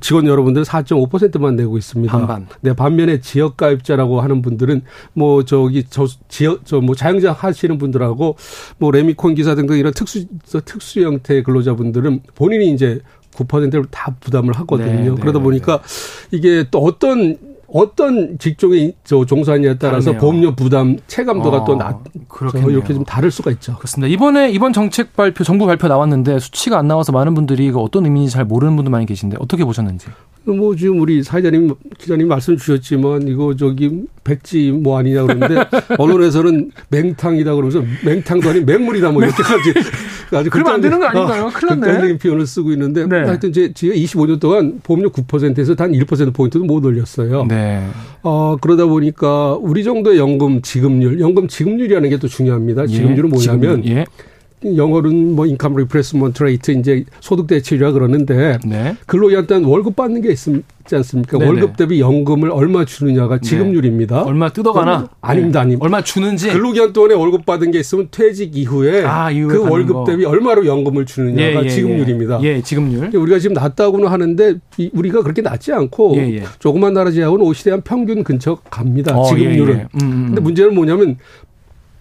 [0.00, 2.10] 직원 여러분들 은 4.5%만 내고 있습니다.
[2.16, 2.46] 반반.
[2.62, 4.82] 네, 반면에 지역 가입자라고 하는 분들은
[5.12, 8.36] 뭐 저기 저 지역 저 뭐 자영장 하시는 분들하고
[8.78, 10.24] 뭐 레미콘 기사 등등 이런 특수
[10.64, 13.00] 특수 형태의 근로자분들은 본인이 이제
[13.34, 14.90] 9%를 다 부담을 하거든요.
[14.92, 15.82] 네, 네, 그러다 보니까
[16.30, 17.36] 이게 또 어떤
[17.68, 20.20] 어떤 직종에 종사하냐에 따라서 다르네요.
[20.20, 21.98] 보험료 부담 체감도가 어, 또 낮,
[22.28, 23.76] 그렇게 이렇게 좀 다를 수가 있죠.
[23.76, 24.12] 그렇습니다.
[24.12, 28.32] 이번에 이번 정책 발표 정부 발표 나왔는데 수치가 안 나와서 많은 분들이 이거 어떤 의미인지
[28.32, 30.06] 잘 모르는 분들 많이 계신데 어떻게 보셨는지?
[30.46, 35.64] 뭐 지금 우리 사회자님 기자님 말씀 주셨지만 이거 저기 백지 뭐 아니냐 그러는데
[35.98, 39.72] 언론에서는 맹탕이다 그러면서 맹탕도 아닌 맹물이다 뭐 이렇게까지
[40.32, 41.50] 아주 그러면 안 되는 거 아닌가요?
[41.54, 41.80] 큰일 났네.
[41.86, 43.16] 극단적인 표현을 쓰고 있는데 네.
[43.18, 47.46] 하여튼 제 제가 25년 동안 보험료 9%에서 단 1% 포인트도 못 올렸어요.
[47.46, 47.86] 네.
[48.22, 52.82] 어 그러다 보니까 우리 정도의 연금 지급률, 연금 지급률이라는 게 또 중요합니다.
[52.84, 52.86] 예.
[52.86, 53.98] 지급률은 뭐냐면 지급률.
[53.98, 54.06] 예.
[54.64, 58.96] 영어로는 뭐 income replacement rate 이제 소득 대체율이라 그러는데 네.
[59.06, 61.38] 근로연단 월급 받는 게 있지 않습니까?
[61.38, 61.50] 네네.
[61.50, 63.42] 월급 대비 연금을 얼마 주느냐가 네.
[63.42, 64.16] 지급률입니다.
[64.16, 64.22] 네.
[64.22, 65.08] 얼마 뜯어가나?
[65.20, 65.84] 아닙니다, 아닙니다.
[65.84, 66.50] 얼마 주는지.
[66.50, 70.04] 근로기간 동안에 월급 받은 게 있으면 퇴직 이후에, 아, 이후에 그 월급 거.
[70.04, 72.40] 대비 얼마로 연금을 주느냐가 예, 예, 지급률입니다.
[72.42, 73.14] 예, 예 지급률.
[73.14, 74.54] 우리가 지금 낮다고는 하는데
[74.92, 76.42] 우리가 그렇게 낮지 않고 예, 예.
[76.58, 79.16] 조그만 나라 지하고는 OECD 한 평균 근처 갑니다.
[79.16, 79.74] 어, 지급률은.
[79.76, 80.24] 예, 음, 음.
[80.28, 81.18] 근데 문제는 뭐냐면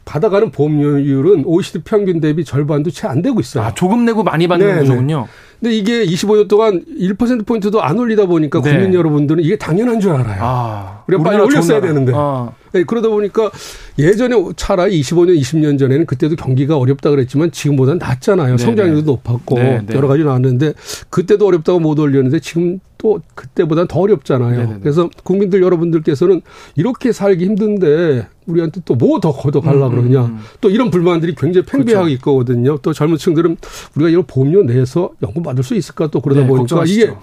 [0.06, 3.64] 받아가는 보험료율은 OECD 평균 대비 절반도 채 안 되고 있어요.
[3.64, 4.80] 아, 조금 내고 많이 받는 네네.
[4.82, 5.28] 구조군요.
[5.60, 8.72] 근데 이게 25년 동안 1%포인트도 안 올리다 보니까 네.
[8.72, 10.40] 국민 여러분들은 이게 당연한 줄 알아요.
[10.42, 12.12] 아, 우리가 빨리 올렸어야 되는데.
[12.16, 12.52] 아.
[12.74, 13.50] 네, 그러다 보니까
[13.98, 18.58] 예전에 차라리 25년, 20년 전에는 그때도 경기가 어렵다 그랬지만 지금보다는 낫잖아요.
[18.58, 18.58] 네네.
[18.58, 19.86] 성장률도 높았고 네네.
[19.94, 20.74] 여러 가지 나왔는데
[21.10, 24.58] 그때도 어렵다고 못 올렸는데 지금 또 그때보다는 더 어렵잖아요.
[24.58, 24.80] 네네.
[24.82, 26.42] 그래서 국민들 여러분들께서는
[26.76, 30.26] 이렇게 살기 힘든데 우리한테 또 뭐 더 걷어가려 음, 그러냐.
[30.26, 30.40] 음, 음.
[30.62, 32.14] 또 이런 불만들이 굉장히 팽배하게 그렇죠.
[32.16, 32.78] 있거든요.
[32.80, 33.58] 또 젊은 층들은
[33.96, 37.02] 우리가 이런 보험료 내서 연금 받을 수 있을까 또 그러다 네, 보니까 걱정하시죠.
[37.02, 37.14] 이게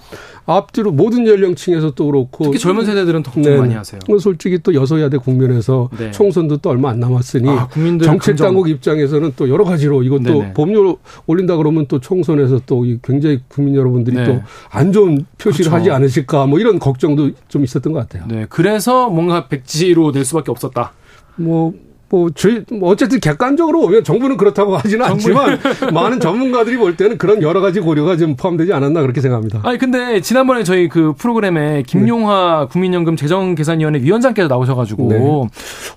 [0.46, 3.58] 앞뒤로 모든 연령층에서 또 그렇고 특히 젊은 세대들은 더 걱정 네.
[3.58, 4.00] 많이 하세요.
[4.18, 6.10] 솔직히 또 여소야대 국면에서 네.
[6.10, 7.68] 총선도 또 얼마 안 남았으니 아,
[8.02, 10.52] 정책 당국 입장에서는 또 여러 가지로 이것도 네네.
[10.54, 14.24] 보험료 올린다 그러면 또 총선에서 또 굉장히 국민 여러분들이 네.
[14.24, 15.76] 또안 좋은 표시를 그렇죠.
[15.76, 18.24] 하지 않으실까 뭐 이런 걱정도 좀 있었던 것 같아요.
[18.28, 20.92] 네, 그래서 뭔가 백지로 낼 수밖에 없었다.
[21.36, 21.74] 뭐
[22.12, 25.58] 뭐, 저희, 뭐, 어쨌든 객관적으로 보면 정부는 그렇다고 하지는 않지만
[25.94, 29.60] 많은 전문가들이 볼 때는 그런 여러 가지 고려가 좀 포함되지 않았나 그렇게 생각합니다.
[29.64, 32.66] 아니, 근데 지난번에 저희 그 프로그램에 김용화 네.
[32.70, 35.16] 국민연금 재정계산위원회 위원장께서 나오셔가지고, 네.
[35.18, 35.46] 어,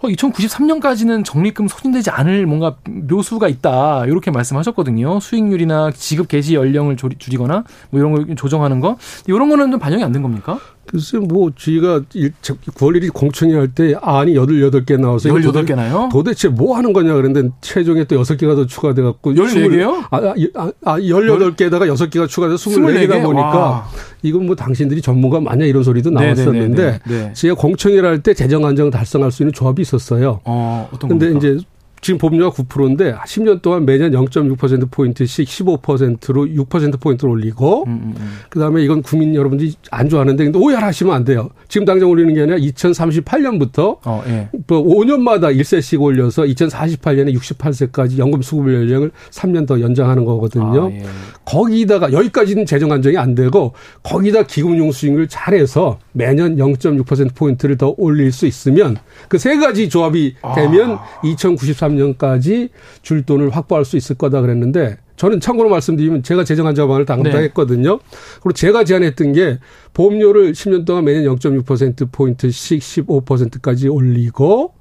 [0.04, 4.06] 2093년까지는 적립금 소진되지 않을 뭔가 묘수가 있다.
[4.06, 5.20] 이렇게 말씀하셨거든요.
[5.20, 8.98] 수익률이나 지급 개시 연령을 줄이거나 뭐 이런 걸 조정하는 거.
[9.28, 10.60] 이런 거는 좀 반영이 안 된 겁니까?
[10.96, 15.28] 글쎄, 뭐, 저희가 9월 1일 공청회 할 때 안이 18개 나와서.
[15.30, 16.08] 18개 나요?
[16.12, 19.34] 도대체 뭐 하는 거냐 그랬는데 최종에 또 6개가 더 추가돼 갖고.
[19.34, 20.06] 14개요?
[20.10, 20.18] 아,
[20.56, 23.24] 아, 아 18개에다가 6개가 추가돼서 24개다 24개?
[23.24, 23.88] 보니까 와.
[24.22, 27.00] 이건 뭐 당신들이 전문가 마냐 이런 소리도 나왔었는데 네네네네.
[27.08, 27.34] 네.
[27.34, 30.40] 제가 공청회를 할 때 재정 안정 달성할 수 있는 조합이 있었어요.
[30.46, 31.48] 어, 어떤 근데 겁니까?
[31.52, 31.66] 이제
[32.06, 38.38] 지금 보험료가 9%인데 10년 동안 매년 0.6%포인트씩 15%로 6%포인트를 올리고 음, 음, 음.
[38.50, 41.50] 그다음에 이건 국민 여러분들이 안 좋아하는데 근데 오해하시면 안 돼요.
[41.68, 44.50] 지금 당장 올리는 게 아니라 2038년부터 어, 예.
[44.68, 50.88] 뭐 5년마다 1세씩 올려서 2048년에 68세까지 연금 수급 연령을 3년 더 연장하는 거거든요.
[50.88, 51.04] 아, 예.
[51.44, 53.74] 거기다가 여기까지는 재정 안정이 안 되고
[54.04, 60.94] 거기다 기금융 수익률 잘해서 매년 0.6%포인트를 더 올릴 수 있으면 그 세 가지 조합이 되면
[60.94, 61.04] 아.
[61.24, 62.70] 2093 년까지
[63.02, 67.90] 줄 돈을 확보할 수 있을 거다 그랬는데 저는 참고로 말씀드리면 제가 재정안정방을 당당했거든요.
[67.98, 68.18] 네.
[68.42, 69.60] 그리고 제가 제안했던 게
[69.94, 74.75] 보험료를 10년 동안 매년 0.6%포인트씩 15%까지 올리고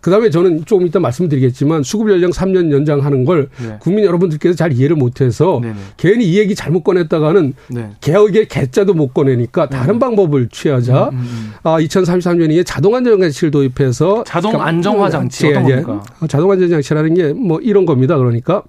[0.00, 3.76] 그다음에 저는 조금 이따 말씀드리겠지만 수급 연령 3년 연장하는 걸 네.
[3.80, 5.74] 국민 여러분들께서 잘 이해를 못해서 네네.
[5.96, 7.90] 괜히 이 얘기 잘못 꺼냈다가는 네.
[8.00, 9.76] 개혁의 개자도 못 꺼내니까 네.
[9.76, 11.10] 다른 방법을 취하자.
[11.10, 11.52] 음, 음, 음.
[11.62, 15.82] 아 2033년에 자동 안정 장치를 도입해서 자동 안정화 장치 어떤 예, 예.
[15.82, 16.02] 겁니까?
[16.28, 18.16] 자동 안정 장치라는 게 뭐 이런 겁니다.
[18.16, 18.62] 그러니까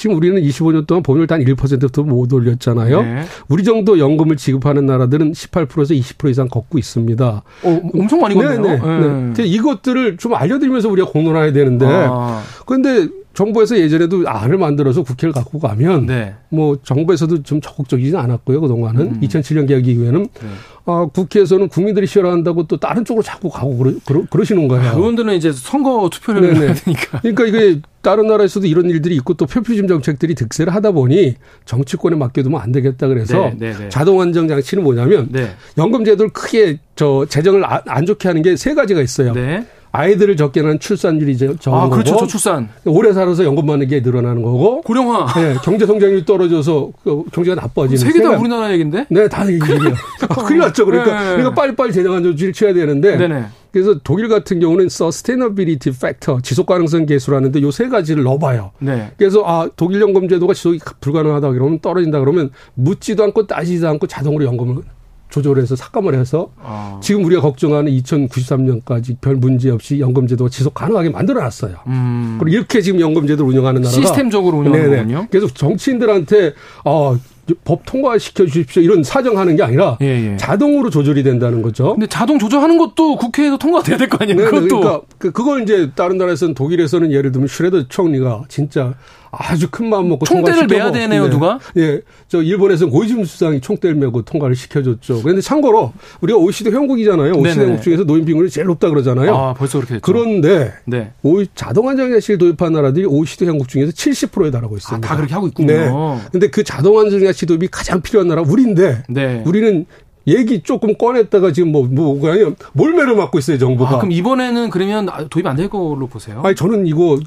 [0.00, 3.02] 지금 우리는 25년 동안 보험료를 단 1%도 못 올렸잖아요.
[3.02, 3.24] 네.
[3.48, 7.42] 우리 정도 연금을 지급하는 나라들은 18%에서 20% 이상 걷고 있습니다.
[7.64, 8.62] 어, 엄청 많이 걷네요.
[8.62, 9.32] 네, 네, 네.
[9.34, 9.44] 네.
[9.44, 12.42] 이것들을 좀 알려드리면서 우리가 공론화해야 되는데 아.
[12.64, 16.34] 그런데 정부에서 예전에도 안을 만들어서 국회를 갖고 가면 네.
[16.48, 19.20] 뭐 정부에서도 좀 적극적이지 않았고요 그동안은 음.
[19.20, 20.48] 2007년 개혁 이후에는 네.
[20.86, 24.96] 아, 국회에서는 국민들이 싫어한다고 또 다른 쪽으로 자꾸 가고 그러, 그러, 그러시는 거예요.
[24.96, 27.20] 의원들은 이제 선거 투표를 해야 되니까.
[27.20, 31.34] 그러니까 이게 다른 나라에서도 이런 일들이 있고 또 표피즘 정책들이 득세를 하다 보니
[31.66, 33.88] 정치권에 맡겨두면 안 되겠다 그래서 네, 네, 네.
[33.90, 35.50] 자동 안정 장치는 뭐냐면 네.
[35.78, 39.32] 연금 제도를 크게 저 재정을 안 좋게 하는 게 세 가지가 있어요.
[39.32, 39.66] 네.
[39.92, 42.12] 아이들을 적게 낳은 출산율이 적은 아, 그렇죠.
[42.14, 42.68] 거고 저출산.
[42.84, 45.32] 오래 살아서 연금 받는 게 늘어나는 거고 고령화.
[45.34, 49.06] 네, 경제 성장률이 떨어져서 그 경제가 나빠지는 세개 다 우리나라 얘기인데?
[49.08, 49.94] 네, 다 얘기예요.
[50.46, 50.86] 큰일 났죠.
[50.86, 51.26] 그러니까 네.
[51.36, 53.44] 그러니까 빨리빨리 재정안 조치를 취해야 되는데 네네.
[53.72, 58.72] 그래서 독일 같은 경우는 sustainability factor 지속 가능성 계수라는데 요 세 가지를 넣어 봐요.
[58.80, 59.10] 네.
[59.16, 64.44] 그래서 아 독일 연금 제도가 지속이 불가능하다 그러면 떨어진다 그러면 묻지도 않고 따지지도 않고 자동으로
[64.44, 64.82] 연금을
[65.30, 66.98] 조절해서 삭감을 해서 아.
[67.02, 71.76] 지금 우리가 걱정하는 2093년까지 별 문제 없이 연금제도가 지속 가능하게 만들어놨어요.
[71.86, 72.36] 음.
[72.40, 75.28] 그리고 이렇게 지금 연금제도를 운영하는 나라가 시스템적으로 운영하는군요.
[75.30, 76.54] 그래서 정치인들한테
[76.84, 77.16] 어,
[77.64, 80.36] 법 통과시켜 주십시오 이런 사정하는 게 아니라 예, 예.
[80.36, 81.94] 자동으로 조절이 된다는 거죠.
[81.94, 84.36] 근데 자동 조절하는 것도 국회에서 통과돼야 될 거 아니에요?
[84.38, 84.68] 네, 그것도.
[84.68, 88.94] 그러니까 그, 그걸 이제 다른 나라에서는 독일에서는 예를 들면 슈레더 총리가 진짜
[89.32, 91.30] 아주 큰 마음 먹고 총대를 매야 되네요, 네.
[91.30, 91.58] 누가?
[91.76, 92.00] 예.
[92.28, 95.22] 저 일본에서는 고이즈미 수상이 총대를 메고 통과를 시켜줬죠.
[95.22, 97.34] 그런데 참고로 우리가 OECD 회원국이잖아요.
[97.34, 99.34] OECD 회원국 중에서 노인 빈곤이 제일 높다 그러잖아요.
[99.34, 100.02] 아, 벌써 그렇게 됐죠.
[100.12, 101.12] 그런데 네.
[101.54, 105.06] 자동 안정장치를 도입한 나라들이 OECD 회원국 중에서 70%에 달하고 있습니다.
[105.06, 105.66] 아, 다 그렇게 하고 있군요.
[105.72, 105.90] 네.
[106.32, 109.42] 근데 그 자동 안정장치 도입이 가장 필요한 나라 우리인데 네.
[109.46, 109.86] 우리는
[110.26, 112.44] 얘기 조금 꺼냈다가 지금 뭐, 뭐, 아니
[112.74, 113.94] 몰매를 맞고 있어요, 정부가.
[113.94, 116.42] 아, 그럼 이번에는 그러면 도입 안 될 걸로 보세요?
[116.44, 117.18] 아니, 저는 이거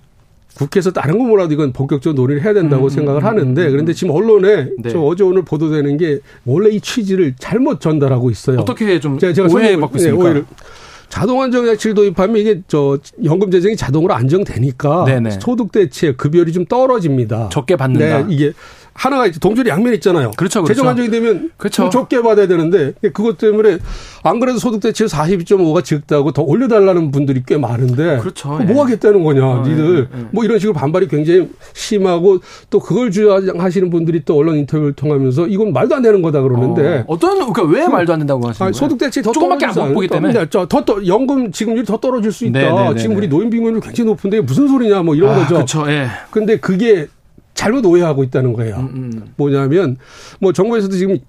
[0.56, 3.94] 국회에서 다른 거 몰라도 이건 본격적으로 논의를 해야 된다고 음, 생각을 음, 하는데 음, 그런데
[3.94, 4.90] 지금 언론에 네.
[4.90, 8.60] 저 어제 오늘 보도되는 게 원래 이 취지를 잘못 전달하고 있어요.
[8.60, 10.34] 어떻게 좀 제가, 제가 오해 받고 네, 있습니까?
[10.34, 10.44] 네,
[11.10, 15.32] 자동 안정장치를 도입하면 이게 저 연금 재정이 자동으로 안정되니까 네네.
[15.40, 17.50] 소득 대체 급여율이 좀 떨어집니다.
[17.50, 18.24] 적게 받는다.
[18.24, 18.54] 네, 이게
[18.94, 20.32] 하나가 동전이 양면 있잖아요.
[20.38, 20.74] 그렇죠, 그렇죠.
[20.74, 21.90] 재정 안정이 되면 그렇죠.
[21.90, 23.80] 적게 받아야 되는데 그것 때문에
[24.24, 28.50] 안 그래도 소득 대체 42.5가 적다고 더 올려달라는 분들이 꽤 많은데 그렇죠.
[28.50, 28.74] 뭐 예.
[28.74, 30.26] 하겠다는 거냐, 아, 니들 예, 예.
[30.32, 32.40] 뭐 이런 식으로 반발이 굉장히 심하고
[32.70, 37.18] 또 그걸 주장하시는 분들이 또 언론 인터뷰를 통하면서 이건 말도 안 되는 거다 그러는데 어,
[37.18, 38.74] 떤 그러니까 왜 말도 안 된다고 하시는 거예요?
[38.74, 42.60] 소득 대체 더 조금밖에 안 보기 때문에 더, 더 연금 지급률이 더 떨어질 수 있다.
[42.60, 42.84] 네네네네.
[42.84, 43.18] 네, 네, 지금 네.
[43.18, 45.56] 우리 노인 빈곤율 굉장히 높은데 무슨 소리냐 뭐 이런 아, 거죠.
[45.56, 45.92] 그렇죠.
[45.92, 46.08] 예.
[46.32, 47.08] 근데 그게
[47.54, 48.78] 잘못 오해하고 있다는 거예요.
[48.78, 49.34] 음, 음.
[49.38, 49.98] 뭐냐면
[50.40, 51.20] 뭐 정부에서도 지금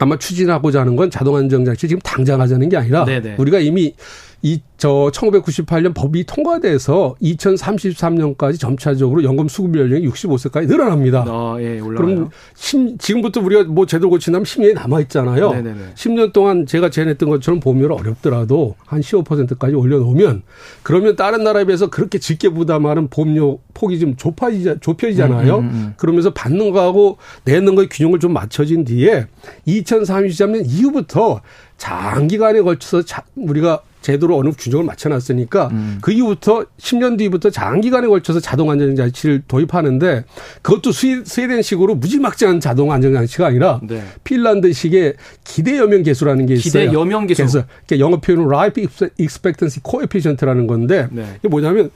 [0.00, 3.36] 아마 추진하고자 하는 건 자동 안정장치 지금 당장 하자는 게 아니라 네네.
[3.38, 3.94] 우리가 이미
[4.42, 11.24] 이 저 1998년 법이 통과돼서 2033년까지 점차적으로 연금 수급 연령이 65세까지 늘어납니다.
[11.26, 15.50] 아, 예, 그럼 10, 지금부터 우리가 뭐 제도 고친다면 10년이 남아 있잖아요.
[15.50, 15.80] 네네네.
[15.96, 20.42] 10년 동안 제가 제냈던 것처럼 보험료를 어렵더라도 한 15%까지 올려놓으면
[20.84, 25.56] 그러면 다른 나라에 비해서 그렇게 적게 부담하는 보험료 폭이 좀 좁아지자, 좁혀지잖아요.
[25.58, 25.94] 음, 음, 음.
[25.96, 29.26] 그러면서 받는 거하고 내는 거의 균형을 좀 맞춰진 뒤에
[29.66, 31.40] 2033년 이후부터
[31.78, 33.02] 장기간에 걸쳐서
[33.34, 35.98] 우리가 제도로 어느 균형을 맞춰놨으니까 음.
[36.00, 40.24] 그 이후부터 10년 뒤부터 장기간에 걸쳐서 자동 안전장치를 도입하는데
[40.62, 44.02] 그것도 스웨덴 식으로 무지막지한 자동 안전장치가 아니라 네.
[44.24, 45.14] 핀란드식의
[45.44, 46.84] 기대 여명 계수라는 게 있어요.
[46.84, 47.42] 기대 여명 계수.
[47.42, 47.64] 그래서
[47.98, 48.86] 영어 표현으로 life
[49.18, 51.24] expectancy coefficient라는 건데 네.
[51.38, 51.90] 이게 뭐냐면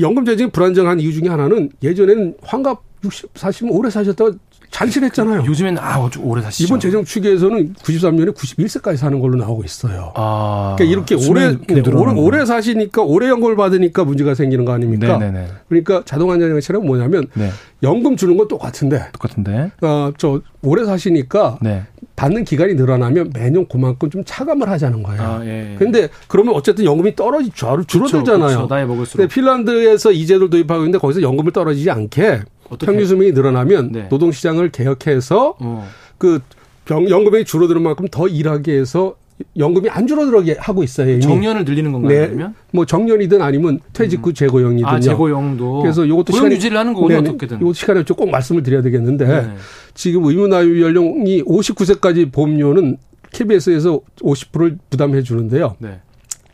[0.00, 4.32] 연금 재정이 불안정한 이유 중에 하나는 예전에는 환갑 60, 40면 오래 사셨다가
[4.76, 5.44] 잔실했잖아요.
[5.46, 6.64] 요즘엔 아 오래 사시죠.
[6.66, 10.12] 이번 재정 추계에서는 93년에 91세까지 사는 걸로 나오고 있어요.
[10.14, 11.56] 아, 그러니까 이렇게 오래
[11.94, 15.16] 오래, 오래 사시니까 오래 연금을 받으니까 문제가 생기는 거 아닙니까?
[15.16, 15.48] 네네네.
[15.70, 17.50] 그러니까 자동 안전장치는 뭐냐면 네.
[17.82, 19.06] 연금 주는 건 똑같은데.
[19.12, 19.70] 똑같은데.
[19.80, 21.84] 어저 오래 사시니까 네.
[22.16, 25.22] 받는 기간이 늘어나면 매년 그만큼 좀 차감을 하자는 거예요.
[25.22, 25.76] 아, 예, 예.
[25.78, 28.62] 근데 그러면 어쨌든 연금이 떨어지 줄어들잖아요.
[28.62, 29.22] 그쵸, 나이 먹을수록.
[29.22, 32.42] 근데 핀란드에서 이 제도를 도입하고 있는데 거기서 연금을 떨어지지 않게
[32.80, 34.08] 평균 수명이 늘어나면 네.
[34.08, 35.88] 노동 시장을 개혁해서 어.
[36.18, 36.40] 그
[36.90, 39.16] 연금이 줄어드는 만큼 더 일하게 해서
[39.58, 41.12] 연금이 안 줄어들게 하고 있어요.
[41.12, 41.20] 이미.
[41.20, 42.20] 정년을 늘리는 건가요?
[42.20, 42.26] 네.
[42.26, 42.54] 그러면?
[42.72, 44.34] 뭐 정년이든 아니면 퇴직 후 음.
[44.34, 44.88] 재고용이든요.
[44.88, 45.82] 아, 재고용도.
[45.82, 47.20] 그래서 이것도 시간 유지를 하는 거군요.
[47.20, 47.58] 네, 어떻게든.
[47.60, 49.54] 이것 시간에 좀꼭 말씀을 드려야 되겠는데 네.
[49.94, 52.96] 지금 의무 나이 연령이 59세까지 보험료는
[53.32, 55.76] KBS에서 50%를 부담해 주는데요.
[55.78, 56.00] 네.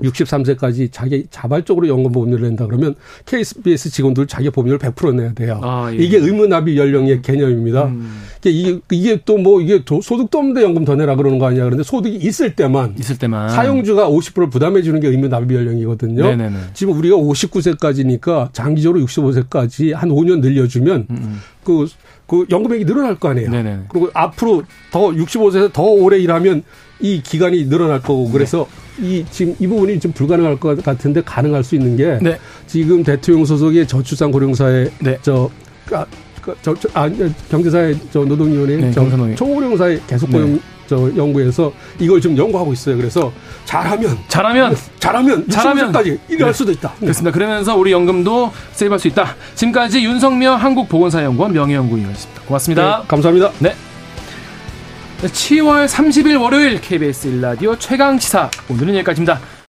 [0.01, 2.95] 63세까지 자기 자발적으로 연금 보험료를 낸다 그러면
[3.27, 5.61] KBS 직원들 자기 보험료를 100% 내야 돼요.
[5.63, 5.97] 아, 예.
[5.97, 7.85] 이게 의무납입 연령의 개념입니다.
[7.85, 8.23] 음.
[8.45, 12.17] 이게 이게 또 뭐 이게 소득도 없는데 연금 더 내라 그러는 거 아니야 그런데 소득이
[12.17, 16.23] 있을 때만 있을 때만 사용주가 50%를 부담해 주는 게 의무 납입 연령이거든요.
[16.23, 16.57] 네네네.
[16.75, 21.17] 지금 우리가 59세까지니까 장기적으로 65세까지 한 5년 늘려주면 음.
[21.17, 21.41] 음.
[21.65, 21.87] 그,
[22.27, 23.51] 그 연금액이 늘어날 거 아니에요.
[23.51, 23.81] 네네.
[23.89, 26.63] 그리고 앞으로 더 65세에서 더 오래 일하면
[27.03, 28.67] 이 기간이 늘어날 거고 그래서
[28.99, 29.07] 네.
[29.07, 32.39] 이 지금 이 부분이 좀 불가능할 것 같은데 가능할 수 있는 게 네.
[32.67, 35.19] 지금 대통령 소속의 저출산 고령사의 네.
[35.23, 35.51] 저
[35.91, 36.07] 아,
[36.41, 37.11] 그, 저, 저, 아,
[37.51, 39.05] 경제사회 저 노동위원회 네, 저
[39.35, 40.61] 초고령사회 계속 고용 네.
[40.87, 42.97] 저 연구에서 이걸 좀 연구하고 있어요.
[42.97, 43.33] 그래서
[43.65, 46.53] 잘하면 잘하면 잘하면 잘하면까지 일할 네.
[46.53, 46.93] 수도 있다.
[47.01, 47.33] 그렇습니다.
[47.33, 49.35] 그러면서 우리 연금도 세이브할 수 있다.
[49.55, 52.43] 지금까지 윤성명 한국보건사연구원 명예연구위원이었습니다.
[52.43, 52.99] 고맙습니다.
[53.01, 53.51] 네, 감사합니다.
[53.61, 53.75] 네.
[55.29, 59.53] 10월 30일 월요일 KBS 일라디오 최강 시사 오늘은 여기까지입니다.